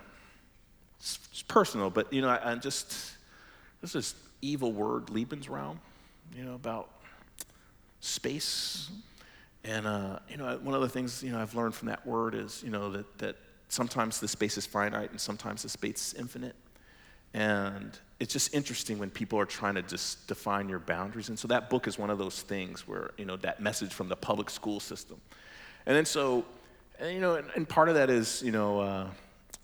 it's 1.00 1.44
personal, 1.48 1.92
but, 1.92 2.12
you 2.12 2.24
know, 2.24 2.30
I, 2.30 2.54
am 2.54 2.60
just, 2.60 3.12
there's 3.82 3.94
this 3.94 4.16
evil 4.42 4.72
word, 4.72 5.08
Lebensraum, 5.08 5.78
you 6.36 6.44
know, 6.44 6.56
about 6.56 6.90
space. 8.08 8.90
And 9.64 9.86
uh, 9.86 10.20
you 10.30 10.38
know, 10.38 10.58
one 10.64 10.74
of 10.74 10.82
the 10.82 10.90
things 10.90 11.22
you 11.22 11.32
know 11.32 11.40
I've 11.40 11.56
learned 11.56 11.76
from 11.76 11.90
that 11.90 12.06
word 12.06 12.36
is 12.36 12.64
you 12.64 12.70
know 12.70 12.92
that 12.92 13.18
that 13.18 13.36
sometimes 13.70 14.20
the 14.20 14.28
space 14.28 14.58
is 14.58 14.66
finite 14.66 15.12
and 15.12 15.20
sometimes 15.20 15.64
the 15.64 15.70
space 15.70 16.08
is 16.08 16.20
infinite, 16.20 16.56
and 17.34 17.98
it's 18.20 18.32
just 18.32 18.54
interesting 18.56 18.98
when 18.98 19.10
people 19.10 19.38
are 19.40 19.46
trying 19.46 19.76
to 19.76 19.82
just 19.82 20.28
define 20.28 20.70
your 20.70 20.80
boundaries. 20.80 21.30
And 21.30 21.38
so 21.38 21.48
that 21.50 21.70
book 21.70 21.88
is 21.88 22.00
one 22.00 22.10
of 22.10 22.18
those 22.18 22.42
things 22.42 22.88
where 22.88 23.12
you 23.18 23.26
know 23.26 23.36
that 23.38 23.62
message 23.62 23.94
from 23.94 24.08
the 24.08 24.16
public 24.16 24.50
school 24.50 24.80
system, 24.80 25.20
and 25.86 25.96
then 25.96 26.06
so, 26.06 26.46
and, 27.00 27.14
you 27.14 27.20
know, 27.20 27.36
and, 27.36 27.48
and, 27.56 27.68
part 27.68 27.90
of 27.90 27.96
that 27.96 28.10
is 28.10 28.42
you 28.42 28.52
know 28.52 28.80
uh, 28.80 29.08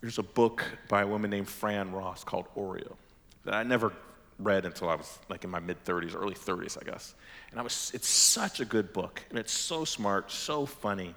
there's 0.02 0.18
a 0.18 0.22
book 0.22 0.64
by 0.88 1.02
a 1.02 1.06
woman 1.06 1.30
named 1.30 1.48
Fran 1.48 1.92
Ross 1.92 2.24
called 2.24 2.46
Oreo 2.56 2.94
that 3.44 3.54
I 3.54 3.62
never 3.62 3.92
read 4.38 4.64
until 4.64 4.88
I 4.88 4.94
was 4.94 5.18
like 5.28 5.44
in 5.44 5.50
my 5.50 5.60
mid 5.60 5.84
30s, 5.84 6.14
early 6.14 6.34
30s, 6.34 6.78
I 6.80 6.84
guess. 6.84 7.14
And 7.50 7.60
I 7.60 7.62
was, 7.62 7.92
it's 7.94 8.08
such 8.08 8.60
a 8.60 8.64
good 8.64 8.92
book, 8.92 9.22
and 9.30 9.38
it's 9.38 9.52
so 9.52 9.84
smart, 9.84 10.30
so 10.30 10.66
funny. 10.66 11.14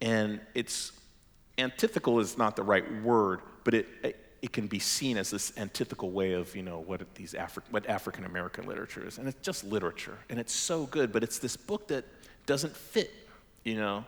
And 0.00 0.40
it's 0.54 0.92
antithetical 1.58 2.18
is 2.20 2.38
not 2.38 2.56
the 2.56 2.62
right 2.62 3.02
word, 3.02 3.40
but 3.64 3.74
it, 3.74 3.88
it, 4.02 4.16
it 4.42 4.52
can 4.52 4.66
be 4.66 4.78
seen 4.78 5.16
as 5.16 5.30
this 5.30 5.52
antithetical 5.56 6.10
way 6.10 6.32
of, 6.32 6.56
you 6.56 6.62
know, 6.62 6.80
what 6.80 7.14
these 7.14 7.34
Afri- 7.34 7.62
what 7.70 7.86
African 7.88 8.24
American 8.24 8.66
literature 8.66 9.06
is. 9.06 9.18
And 9.18 9.28
it's 9.28 9.40
just 9.42 9.64
literature, 9.64 10.18
and 10.28 10.38
it's 10.40 10.52
so 10.52 10.86
good, 10.86 11.12
but 11.12 11.22
it's 11.22 11.38
this 11.38 11.56
book 11.56 11.88
that 11.88 12.04
doesn't 12.46 12.76
fit, 12.76 13.12
you 13.64 13.76
know. 13.76 14.04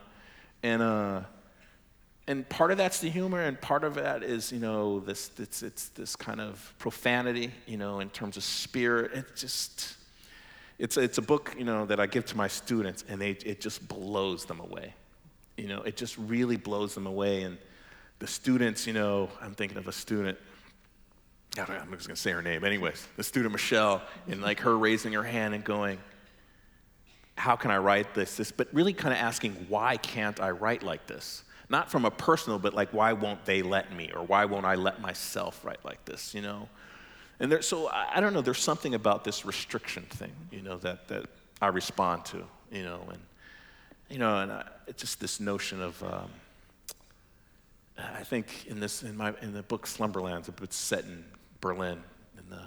And 0.63 0.81
uh, 0.81 1.21
and 2.27 2.47
part 2.49 2.71
of 2.71 2.77
that's 2.77 2.99
the 2.99 3.09
humor, 3.09 3.41
and 3.41 3.59
part 3.59 3.83
of 3.83 3.95
that 3.95 4.23
is, 4.23 4.51
you 4.51 4.59
know, 4.59 4.99
this, 4.99 5.29
it's, 5.37 5.61
it's 5.61 5.89
this 5.89 6.15
kind 6.15 6.41
of 6.41 6.73
profanity, 6.79 7.51
you 7.67 7.77
know, 7.77 7.99
in 7.99 8.09
terms 8.09 8.35
of 8.35 8.43
spirit. 8.43 9.13
It 9.13 9.35
just, 9.35 9.95
it's, 10.79 10.97
it's 10.97 11.19
a 11.19 11.21
book, 11.21 11.53
you 11.57 11.65
know, 11.65 11.85
that 11.85 11.99
I 11.99 12.07
give 12.07 12.25
to 12.27 12.37
my 12.37 12.47
students, 12.47 13.03
and 13.07 13.21
they, 13.21 13.31
it 13.31 13.61
just 13.61 13.87
blows 13.87 14.45
them 14.45 14.59
away. 14.59 14.95
You 15.55 15.67
know, 15.67 15.83
it 15.83 15.97
just 15.97 16.17
really 16.17 16.57
blows 16.57 16.95
them 16.95 17.05
away. 17.05 17.43
And 17.43 17.59
the 18.17 18.27
students, 18.27 18.87
you 18.87 18.93
know, 18.93 19.29
I'm 19.39 19.53
thinking 19.53 19.77
of 19.77 19.87
a 19.87 19.91
student, 19.91 20.37
I'm 21.57 21.91
just 21.91 22.07
gonna 22.07 22.15
say 22.15 22.31
her 22.31 22.41
name. 22.41 22.63
Anyways, 22.63 23.07
the 23.17 23.23
student 23.23 23.51
Michelle, 23.51 24.01
and 24.27 24.41
like 24.41 24.59
her 24.61 24.77
raising 24.77 25.13
her 25.13 25.23
hand 25.23 25.53
and 25.53 25.63
going, 25.63 25.99
how 27.37 27.55
can 27.55 27.69
I 27.69 27.77
write 27.77 28.13
this? 28.13 28.35
this 28.35 28.51
but 28.51 28.67
really 28.73 28.93
kind 28.93 29.13
of 29.13 29.19
asking, 29.19 29.53
why 29.69 29.97
can't 29.97 30.39
I 30.39 30.51
write 30.51 30.83
like 30.83 31.05
this? 31.07 31.43
Not 31.69 31.89
from 31.89 32.05
a 32.05 32.11
personal, 32.11 32.59
but 32.59 32.73
like, 32.73 32.93
why 32.93 33.13
won't 33.13 33.43
they 33.45 33.61
let 33.61 33.95
me? 33.95 34.11
Or 34.15 34.23
why 34.23 34.45
won't 34.45 34.65
I 34.65 34.75
let 34.75 35.01
myself 35.01 35.63
write 35.65 35.83
like 35.83 36.03
this, 36.05 36.33
you 36.33 36.41
know? 36.41 36.69
And 37.39 37.51
there, 37.51 37.61
so 37.61 37.87
I, 37.89 38.13
I 38.15 38.19
don't 38.21 38.33
know, 38.33 38.41
there's 38.41 38.61
something 38.61 38.93
about 38.93 39.23
this 39.23 39.45
restriction 39.45 40.03
thing, 40.03 40.31
you 40.51 40.61
know, 40.61 40.77
that, 40.77 41.07
that 41.07 41.25
I 41.61 41.67
respond 41.67 42.25
to, 42.25 42.43
you 42.71 42.83
know, 42.83 43.01
and, 43.09 43.19
you 44.09 44.19
know, 44.19 44.37
and 44.39 44.51
I, 44.51 44.65
it's 44.87 45.01
just 45.01 45.19
this 45.19 45.39
notion 45.39 45.81
of, 45.81 46.01
um, 46.03 46.29
I 47.97 48.23
think 48.23 48.67
in 48.67 48.79
this, 48.79 49.03
in 49.03 49.17
my, 49.17 49.33
in 49.41 49.53
the 49.53 49.63
book 49.63 49.87
Slumberlands, 49.87 50.49
it's 50.61 50.75
set 50.75 51.05
in 51.05 51.25
Berlin 51.61 52.03
in 52.37 52.49
the 52.49 52.61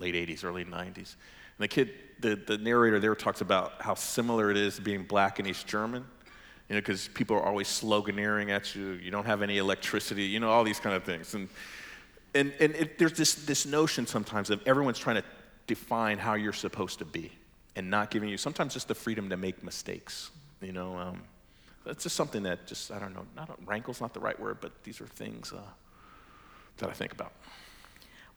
late 0.00 0.14
80s, 0.14 0.44
early 0.44 0.64
90s. 0.64 0.96
And 0.96 1.14
the 1.58 1.68
kid, 1.68 1.90
the, 2.20 2.36
the 2.36 2.58
narrator 2.58 3.00
there 3.00 3.14
talks 3.14 3.40
about 3.40 3.80
how 3.80 3.94
similar 3.94 4.50
it 4.50 4.56
is 4.56 4.78
being 4.78 5.02
black 5.02 5.38
and 5.38 5.48
East 5.48 5.66
German 5.66 6.04
you 6.68 6.74
know, 6.74 6.80
because 6.80 7.08
people 7.08 7.36
are 7.36 7.42
always 7.42 7.66
sloganeering 7.66 8.50
at 8.50 8.74
you, 8.74 8.92
you 8.92 9.10
don't 9.10 9.24
have 9.24 9.42
any 9.42 9.58
electricity, 9.58 10.24
you 10.24 10.38
know, 10.38 10.50
all 10.50 10.64
these 10.64 10.80
kind 10.80 10.94
of 10.94 11.04
things. 11.04 11.34
And, 11.34 11.48
and, 12.34 12.52
and 12.60 12.74
it, 12.74 12.98
there's 12.98 13.14
this, 13.14 13.34
this 13.46 13.64
notion 13.64 14.06
sometimes 14.06 14.50
of 14.50 14.60
everyone's 14.66 14.98
trying 14.98 15.16
to 15.16 15.24
define 15.66 16.18
how 16.18 16.34
you're 16.34 16.52
supposed 16.52 16.98
to 16.98 17.04
be 17.04 17.32
and 17.76 17.88
not 17.88 18.10
giving 18.10 18.28
you 18.28 18.36
sometimes 18.36 18.74
just 18.74 18.88
the 18.88 18.94
freedom 18.94 19.30
to 19.30 19.36
make 19.36 19.62
mistakes, 19.64 20.30
you 20.60 20.72
know. 20.72 20.98
Um, 20.98 21.22
it's 21.86 22.02
just 22.02 22.16
something 22.16 22.42
that 22.42 22.66
just, 22.66 22.90
I 22.90 22.98
don't 22.98 23.14
know, 23.14 23.24
not 23.34 23.58
rankles, 23.66 24.00
not 24.00 24.12
the 24.12 24.20
right 24.20 24.38
word, 24.38 24.58
but 24.60 24.72
these 24.84 25.00
are 25.00 25.06
things 25.06 25.52
uh, 25.52 25.60
that 26.78 26.90
I 26.90 26.92
think 26.92 27.12
about. 27.12 27.32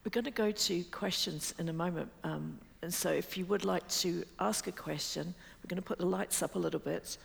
We're 0.06 0.12
going 0.12 0.26
to 0.26 0.32
go 0.32 0.52
to 0.52 0.84
questions 0.86 1.54
in 1.60 1.68
a 1.68 1.74
moment. 1.74 2.10
Um, 2.24 2.58
and 2.82 2.94
so 2.94 3.12
if 3.12 3.38
you 3.38 3.46
would 3.46 3.66
like 3.66 3.88
to 3.90 4.24
ask 4.40 4.68
a 4.68 4.72
question, 4.72 5.34
we're 5.64 5.68
going 5.68 5.82
to 5.82 5.88
put 5.88 6.00
the 6.00 6.06
lights 6.06 6.42
up 6.42 6.56
a 6.56 6.60
little 6.60 6.80
bit. 6.80 7.18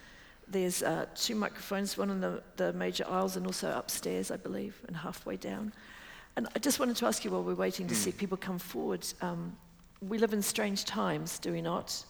There's 0.49 0.82
uh, 0.82 1.07
two 1.14 1.34
microphones, 1.34 1.99
one 1.99 2.11
in 2.11 2.20
the, 2.20 2.42
the 2.57 2.72
major 2.72 3.05
aisles 3.09 3.36
and 3.36 3.47
also 3.47 3.72
upstairs, 3.72 4.30
I 4.30 4.36
believe, 4.36 4.80
and 4.86 4.97
halfway 4.97 5.36
down. 5.36 5.72
And 6.36 6.49
I 6.55 6.59
just 6.59 6.78
wanted 6.78 6.97
to 6.97 7.07
ask 7.07 7.24
you 7.24 7.30
while 7.30 7.42
we're 7.42 7.55
waiting 7.55 7.88
to 7.88 7.94
mm. 7.94 7.97
see 7.97 8.12
people 8.12 8.36
come 8.36 8.59
forward. 8.59 9.07
Um, 9.20 9.57
we 10.01 10.18
live 10.18 10.32
in 10.32 10.42
strange 10.42 10.84
times, 10.84 11.38
do 11.38 11.53
we 11.53 11.62
not? 11.62 12.05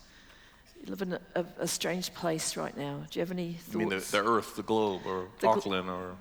You 0.82 0.90
live 0.90 1.02
in 1.02 1.12
a, 1.14 1.20
a, 1.34 1.44
a, 1.60 1.68
strange 1.68 2.12
place 2.12 2.56
right 2.56 2.76
now. 2.76 3.04
Do 3.10 3.18
you 3.18 3.20
have 3.22 3.30
any 3.30 3.54
thoughts? 3.54 3.74
I 3.74 3.78
mean 3.78 3.88
the, 3.88 3.96
the 3.96 4.24
Earth, 4.24 4.56
the 4.56 4.62
globe, 4.62 5.02
or 5.06 5.28
the 5.40 5.48
Auckland, 5.48 5.88
or 5.88 6.16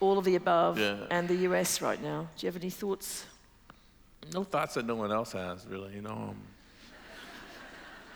all 0.00 0.18
of 0.18 0.24
the 0.24 0.34
above, 0.34 0.78
yeah. 0.78 0.96
and 1.10 1.26
the 1.26 1.36
U.S. 1.36 1.80
right 1.80 2.02
now. 2.02 2.28
Do 2.36 2.46
you 2.46 2.52
have 2.52 2.60
any 2.60 2.70
thoughts? 2.70 3.24
No 4.34 4.44
thoughts 4.44 4.74
that 4.74 4.84
no 4.84 4.96
one 4.96 5.10
else 5.10 5.32
has, 5.32 5.66
really. 5.66 5.94
You 5.94 6.02
know. 6.02 6.10
Um, 6.10 6.36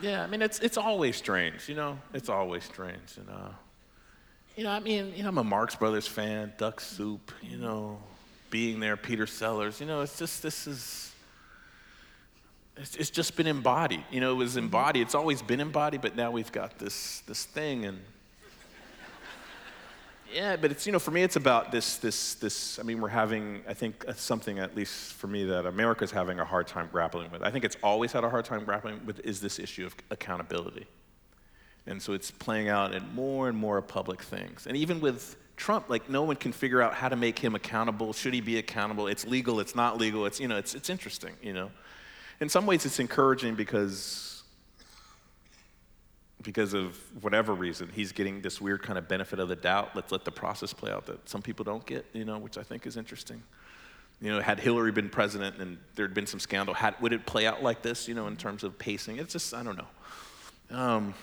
yeah, 0.03 0.21
I 0.21 0.27
mean 0.27 0.41
it's 0.41 0.59
it's 0.59 0.77
always 0.77 1.15
strange. 1.15 1.69
You 1.69 1.75
know, 1.75 1.97
it's 2.13 2.27
always 2.27 2.65
strange, 2.65 3.17
and 3.17 3.29
uh, 3.29 3.49
you 4.57 4.65
know, 4.65 4.71
I 4.71 4.81
mean, 4.81 5.13
you 5.15 5.23
know, 5.23 5.29
I'm 5.29 5.37
a 5.37 5.43
Marx 5.43 5.75
Brothers 5.75 6.07
fan, 6.07 6.51
Duck 6.57 6.81
Soup. 6.81 7.31
You 7.41 7.57
know, 7.57 7.99
being 8.49 8.81
there, 8.81 8.97
Peter 8.97 9.25
Sellers. 9.25 9.79
You 9.79 9.87
know, 9.87 10.01
it's 10.01 10.19
just 10.19 10.43
this 10.43 10.67
is. 10.67 11.09
It's, 12.75 12.95
it's 12.95 13.09
just 13.11 13.37
been 13.37 13.47
embodied. 13.47 14.03
You 14.11 14.19
know, 14.19 14.31
it 14.31 14.37
was 14.37 14.57
embodied. 14.57 15.03
It's 15.03 15.15
always 15.15 15.41
been 15.43 15.61
embodied, 15.61 16.01
but 16.01 16.15
now 16.15 16.31
we've 16.31 16.51
got 16.51 16.79
this 16.79 17.21
this 17.21 17.45
thing, 17.45 17.85
and 17.85 17.99
yeah, 20.33 20.55
but 20.55 20.71
it's, 20.71 20.85
you 20.85 20.91
know, 20.91 20.99
for 20.99 21.11
me, 21.11 21.23
it's 21.23 21.35
about 21.35 21.71
this, 21.71 21.97
this, 21.97 22.35
this. 22.35 22.79
I 22.79 22.83
mean, 22.83 22.99
we're 22.99 23.09
having, 23.09 23.61
I 23.67 23.73
think, 23.73 24.05
uh, 24.07 24.13
something, 24.13 24.59
at 24.59 24.75
least 24.75 25.13
for 25.13 25.27
me, 25.27 25.45
that 25.45 25.65
America's 25.65 26.11
having 26.11 26.39
a 26.39 26.45
hard 26.45 26.67
time 26.67 26.89
grappling 26.91 27.31
with. 27.31 27.43
I 27.43 27.51
think 27.51 27.63
it's 27.63 27.77
always 27.83 28.11
had 28.11 28.23
a 28.23 28.29
hard 28.29 28.45
time 28.45 28.65
grappling 28.65 29.05
with 29.05 29.19
is 29.21 29.39
this 29.39 29.59
issue 29.59 29.85
of 29.85 29.95
accountability. 30.09 30.87
And 31.85 32.01
so 32.01 32.13
it's 32.13 32.31
playing 32.31 32.69
out 32.69 32.95
in 32.95 33.13
more 33.13 33.49
and 33.49 33.57
more 33.57 33.81
public 33.81 34.21
things. 34.21 34.65
And 34.65 34.75
even 34.75 35.01
with 35.01 35.35
Trump, 35.55 35.89
like, 35.89 36.09
no 36.09 36.23
one 36.23 36.35
can 36.35 36.51
figure 36.51 36.81
out 36.81 36.95
how 36.95 37.09
to 37.09 37.15
make 37.15 37.37
him 37.37 37.53
accountable. 37.53 38.13
Should 38.13 38.33
he 38.33 38.41
be 38.41 38.57
accountable? 38.57 39.07
It's 39.07 39.27
legal, 39.27 39.59
it's 39.59 39.75
not 39.75 39.99
legal. 39.99 40.25
It's, 40.25 40.39
you 40.39 40.47
know, 40.47 40.57
it's, 40.57 40.73
it's 40.73 40.89
interesting, 40.89 41.33
you 41.41 41.53
know. 41.53 41.69
In 42.39 42.49
some 42.49 42.65
ways, 42.65 42.85
it's 42.85 42.99
encouraging 42.99 43.55
because 43.55 44.32
because 46.43 46.73
of 46.73 46.97
whatever 47.21 47.53
reason, 47.53 47.89
he's 47.93 48.11
getting 48.11 48.41
this 48.41 48.59
weird 48.59 48.83
kind 48.83 48.99
of 48.99 49.07
benefit 49.07 49.39
of 49.39 49.49
the 49.49 49.55
doubt. 49.55 49.95
Let's 49.95 50.11
let 50.11 50.25
the 50.25 50.31
process 50.31 50.73
play 50.73 50.91
out 50.91 51.05
that 51.05 51.27
some 51.27 51.41
people 51.41 51.63
don't 51.63 51.85
get, 51.85 52.05
you 52.13 52.25
know, 52.25 52.37
which 52.37 52.57
I 52.57 52.63
think 52.63 52.85
is 52.85 52.97
interesting. 52.97 53.41
You 54.21 54.31
know, 54.31 54.41
had 54.41 54.59
Hillary 54.59 54.91
been 54.91 55.09
president 55.09 55.57
and 55.57 55.77
there'd 55.95 56.13
been 56.13 56.27
some 56.27 56.39
scandal, 56.39 56.73
had, 56.73 56.99
would 57.01 57.13
it 57.13 57.25
play 57.25 57.47
out 57.47 57.63
like 57.63 57.81
this, 57.81 58.07
you 58.07 58.13
know, 58.13 58.27
in 58.27 58.37
terms 58.37 58.63
of 58.63 58.77
pacing? 58.77 59.17
It's 59.17 59.33
just, 59.33 59.53
I 59.53 59.63
don't 59.63 59.77
know. 59.77 60.77
Um, 60.77 61.13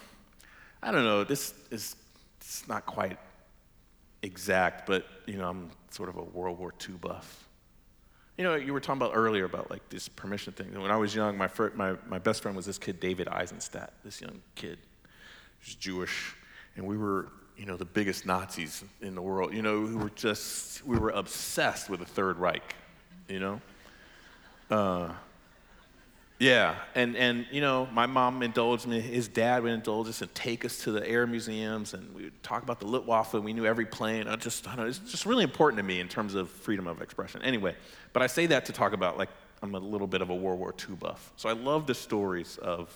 I 0.82 0.90
don't 0.90 1.04
know. 1.04 1.24
This 1.24 1.54
is 1.70 1.96
it's 2.40 2.66
not 2.66 2.86
quite 2.86 3.18
exact, 4.22 4.86
but, 4.86 5.06
you 5.26 5.36
know, 5.36 5.48
I'm 5.48 5.70
sort 5.90 6.08
of 6.08 6.16
a 6.16 6.22
World 6.22 6.58
War 6.58 6.74
II 6.88 6.96
buff. 6.96 7.46
You 8.36 8.44
know, 8.44 8.54
you 8.54 8.72
were 8.72 8.80
talking 8.80 9.00
about 9.00 9.12
earlier 9.14 9.44
about 9.44 9.70
like 9.70 9.86
this 9.90 10.08
permission 10.08 10.54
thing. 10.54 10.80
When 10.80 10.90
I 10.90 10.96
was 10.96 11.14
young, 11.14 11.36
my, 11.36 11.48
first, 11.48 11.76
my, 11.76 11.96
my 12.08 12.18
best 12.18 12.42
friend 12.42 12.56
was 12.56 12.64
this 12.64 12.78
kid, 12.78 13.00
David 13.00 13.28
Eisenstadt, 13.28 13.92
this 14.02 14.20
young 14.20 14.40
kid 14.54 14.78
Jewish, 15.62 16.34
and 16.76 16.86
we 16.86 16.96
were, 16.96 17.28
you 17.56 17.66
know, 17.66 17.76
the 17.76 17.84
biggest 17.84 18.26
Nazis 18.26 18.84
in 19.00 19.14
the 19.14 19.22
world. 19.22 19.52
You 19.52 19.62
know, 19.62 19.80
we 19.80 19.94
were 19.94 20.10
just, 20.10 20.84
we 20.86 20.98
were 20.98 21.10
obsessed 21.10 21.90
with 21.90 22.00
the 22.00 22.06
Third 22.06 22.38
Reich, 22.38 22.74
you 23.28 23.38
know? 23.38 23.60
Uh, 24.70 25.12
yeah, 26.38 26.76
and, 26.94 27.16
and 27.16 27.46
you 27.50 27.60
know, 27.60 27.86
my 27.92 28.06
mom 28.06 28.42
indulged 28.42 28.86
me, 28.86 28.98
his 28.98 29.28
dad 29.28 29.62
would 29.62 29.72
indulge 29.72 30.08
us 30.08 30.22
and 30.22 30.34
take 30.34 30.64
us 30.64 30.78
to 30.84 30.90
the 30.92 31.06
air 31.06 31.26
museums, 31.26 31.92
and 31.92 32.14
we 32.14 32.24
would 32.24 32.42
talk 32.42 32.62
about 32.62 32.80
the 32.80 32.86
Luftwaffe, 32.86 33.34
and 33.34 33.44
we 33.44 33.52
knew 33.52 33.66
every 33.66 33.84
plane. 33.84 34.26
I 34.26 34.36
just, 34.36 34.66
I 34.66 34.74
know, 34.74 34.86
it's 34.86 35.00
just 35.00 35.26
really 35.26 35.44
important 35.44 35.76
to 35.78 35.82
me 35.82 36.00
in 36.00 36.08
terms 36.08 36.34
of 36.34 36.48
freedom 36.48 36.86
of 36.86 37.02
expression. 37.02 37.42
Anyway, 37.42 37.76
but 38.14 38.22
I 38.22 38.26
say 38.26 38.46
that 38.46 38.64
to 38.66 38.72
talk 38.72 38.94
about, 38.94 39.18
like, 39.18 39.28
I'm 39.62 39.74
a 39.74 39.78
little 39.78 40.06
bit 40.06 40.22
of 40.22 40.30
a 40.30 40.34
World 40.34 40.58
War 40.58 40.74
II 40.88 40.94
buff. 40.94 41.30
So 41.36 41.50
I 41.50 41.52
love 41.52 41.86
the 41.86 41.94
stories 41.94 42.56
of 42.56 42.90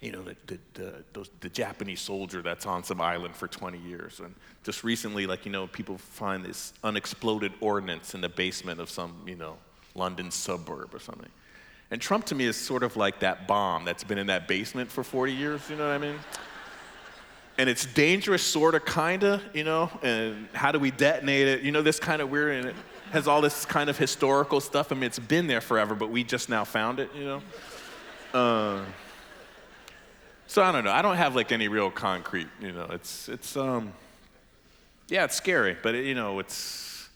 you 0.00 0.12
know, 0.12 0.22
the, 0.22 0.36
the, 0.46 0.58
the, 0.74 0.94
those, 1.12 1.30
the, 1.40 1.48
Japanese 1.48 2.00
soldier 2.00 2.42
that's 2.42 2.66
on 2.66 2.84
some 2.84 3.00
island 3.00 3.34
for 3.34 3.48
20 3.48 3.78
years. 3.78 4.20
And 4.20 4.34
just 4.62 4.84
recently, 4.84 5.26
like, 5.26 5.46
you 5.46 5.52
know, 5.52 5.66
people 5.66 5.96
find 5.96 6.44
this 6.44 6.74
unexploded 6.82 7.52
ordnance 7.60 8.14
in 8.14 8.20
the 8.20 8.28
basement 8.28 8.80
of 8.80 8.90
some, 8.90 9.14
you 9.26 9.34
know, 9.36 9.56
London 9.94 10.30
suburb 10.30 10.94
or 10.94 10.98
something. 10.98 11.30
And 11.90 12.00
Trump 12.00 12.26
to 12.26 12.34
me 12.34 12.44
is 12.44 12.56
sort 12.56 12.82
of 12.82 12.96
like 12.96 13.20
that 13.20 13.46
bomb 13.46 13.84
that's 13.84 14.04
been 14.04 14.18
in 14.18 14.26
that 14.26 14.48
basement 14.48 14.90
for 14.90 15.04
40 15.04 15.32
years, 15.32 15.70
you 15.70 15.76
know 15.76 15.86
what 15.86 15.94
I 15.94 15.98
mean? 15.98 16.16
And 17.56 17.70
it's 17.70 17.86
dangerous, 17.86 18.42
sort 18.42 18.74
of, 18.74 18.84
kind 18.84 19.22
of, 19.22 19.40
you 19.54 19.62
know, 19.62 19.90
and 20.02 20.48
how 20.52 20.72
do 20.72 20.80
we 20.80 20.90
detonate 20.90 21.46
it? 21.46 21.62
You 21.62 21.70
know, 21.70 21.82
this 21.82 22.00
kind 22.00 22.20
of 22.20 22.30
weird, 22.30 22.56
and 22.56 22.68
it 22.68 22.74
has 23.12 23.28
all 23.28 23.40
this 23.40 23.64
kind 23.64 23.88
of 23.88 23.96
historical 23.96 24.60
stuff. 24.60 24.90
I 24.90 24.96
mean, 24.96 25.04
it's 25.04 25.20
been 25.20 25.46
there 25.46 25.60
forever, 25.60 25.94
but 25.94 26.10
we 26.10 26.24
just 26.24 26.48
now 26.48 26.64
found 26.64 26.98
it, 26.98 27.10
you 27.14 27.24
know? 27.24 27.42
Uh, 28.32 28.80
so 30.46 30.62
I 30.62 30.72
don't 30.72 30.84
know. 30.84 30.92
I 30.92 31.02
don't 31.02 31.16
have 31.16 31.34
like 31.34 31.52
any 31.52 31.68
real 31.68 31.90
concrete, 31.90 32.48
you 32.60 32.72
know. 32.72 32.86
It's 32.90 33.28
it's 33.28 33.56
um 33.56 33.92
yeah, 35.08 35.24
it's 35.24 35.34
scary, 35.34 35.76
but 35.82 35.94
it, 35.94 36.06
you 36.06 36.14
know, 36.14 36.38
it's 36.38 37.08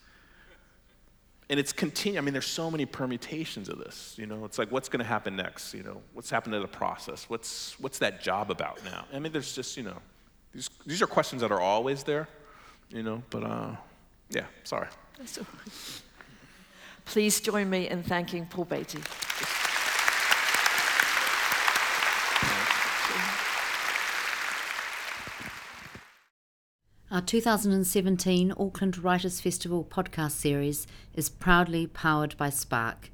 and 1.51 1.59
it's 1.59 1.73
continue. 1.73 2.19
I 2.19 2.23
mean, 2.23 2.35
there's 2.35 2.47
so 2.47 2.71
many 2.71 2.85
permutations 2.85 3.69
of 3.69 3.79
this. 3.79 4.15
You 4.19 4.27
know, 4.27 4.45
it's 4.45 4.59
like 4.59 4.71
what's 4.71 4.89
going 4.89 5.01
to 5.01 5.07
happen 5.09 5.37
next? 5.37 5.73
You 5.73 5.83
know, 5.83 6.03
what's 6.13 6.31
happened 6.31 6.53
to 6.53 6.61
the 6.61 6.69
process? 6.69 7.29
What's 7.29 7.79
what's 7.81 7.99
that 7.99 8.23
job 8.23 8.51
about 8.51 8.85
now? 8.85 9.05
I 9.13 9.19
mean, 9.19 9.33
there's 9.33 9.55
just 9.55 9.77
you 9.77 9.83
know, 9.83 9.97
these 10.53 10.69
these 10.87 11.03
are 11.03 11.07
questions 11.07 11.43
that 11.43 11.51
are 11.51 11.61
always 11.61 12.03
there. 12.03 12.29
You 12.91 13.03
know, 13.03 13.23
but 13.31 13.45
uh, 13.45 13.77
yeah, 14.31 14.45
sorry. 14.65 14.89
Please 17.05 17.41
join 17.41 17.71
me 17.71 17.89
in 17.89 18.03
thanking 18.03 18.47
Paul 18.47 18.67
Beatty. 18.67 19.01
Our 27.11 27.23
2017 27.23 28.53
Auckland 28.59 28.99
Writers 28.99 29.41
Festival 29.41 29.83
podcast 29.83 30.33
series 30.33 30.87
is 31.15 31.31
proudly 31.31 31.87
powered 31.87 32.37
by 32.37 32.51
Spark. 32.51 33.11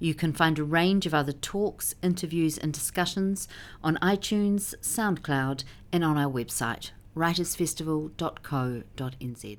You 0.00 0.14
can 0.14 0.32
find 0.32 0.58
a 0.58 0.64
range 0.64 1.06
of 1.06 1.14
other 1.14 1.30
talks, 1.30 1.94
interviews, 2.02 2.58
and 2.58 2.72
discussions 2.72 3.46
on 3.84 3.98
iTunes, 4.02 4.74
SoundCloud, 4.80 5.62
and 5.92 6.02
on 6.02 6.18
our 6.18 6.28
website, 6.28 6.90
writersfestival.co.nz. 7.16 9.58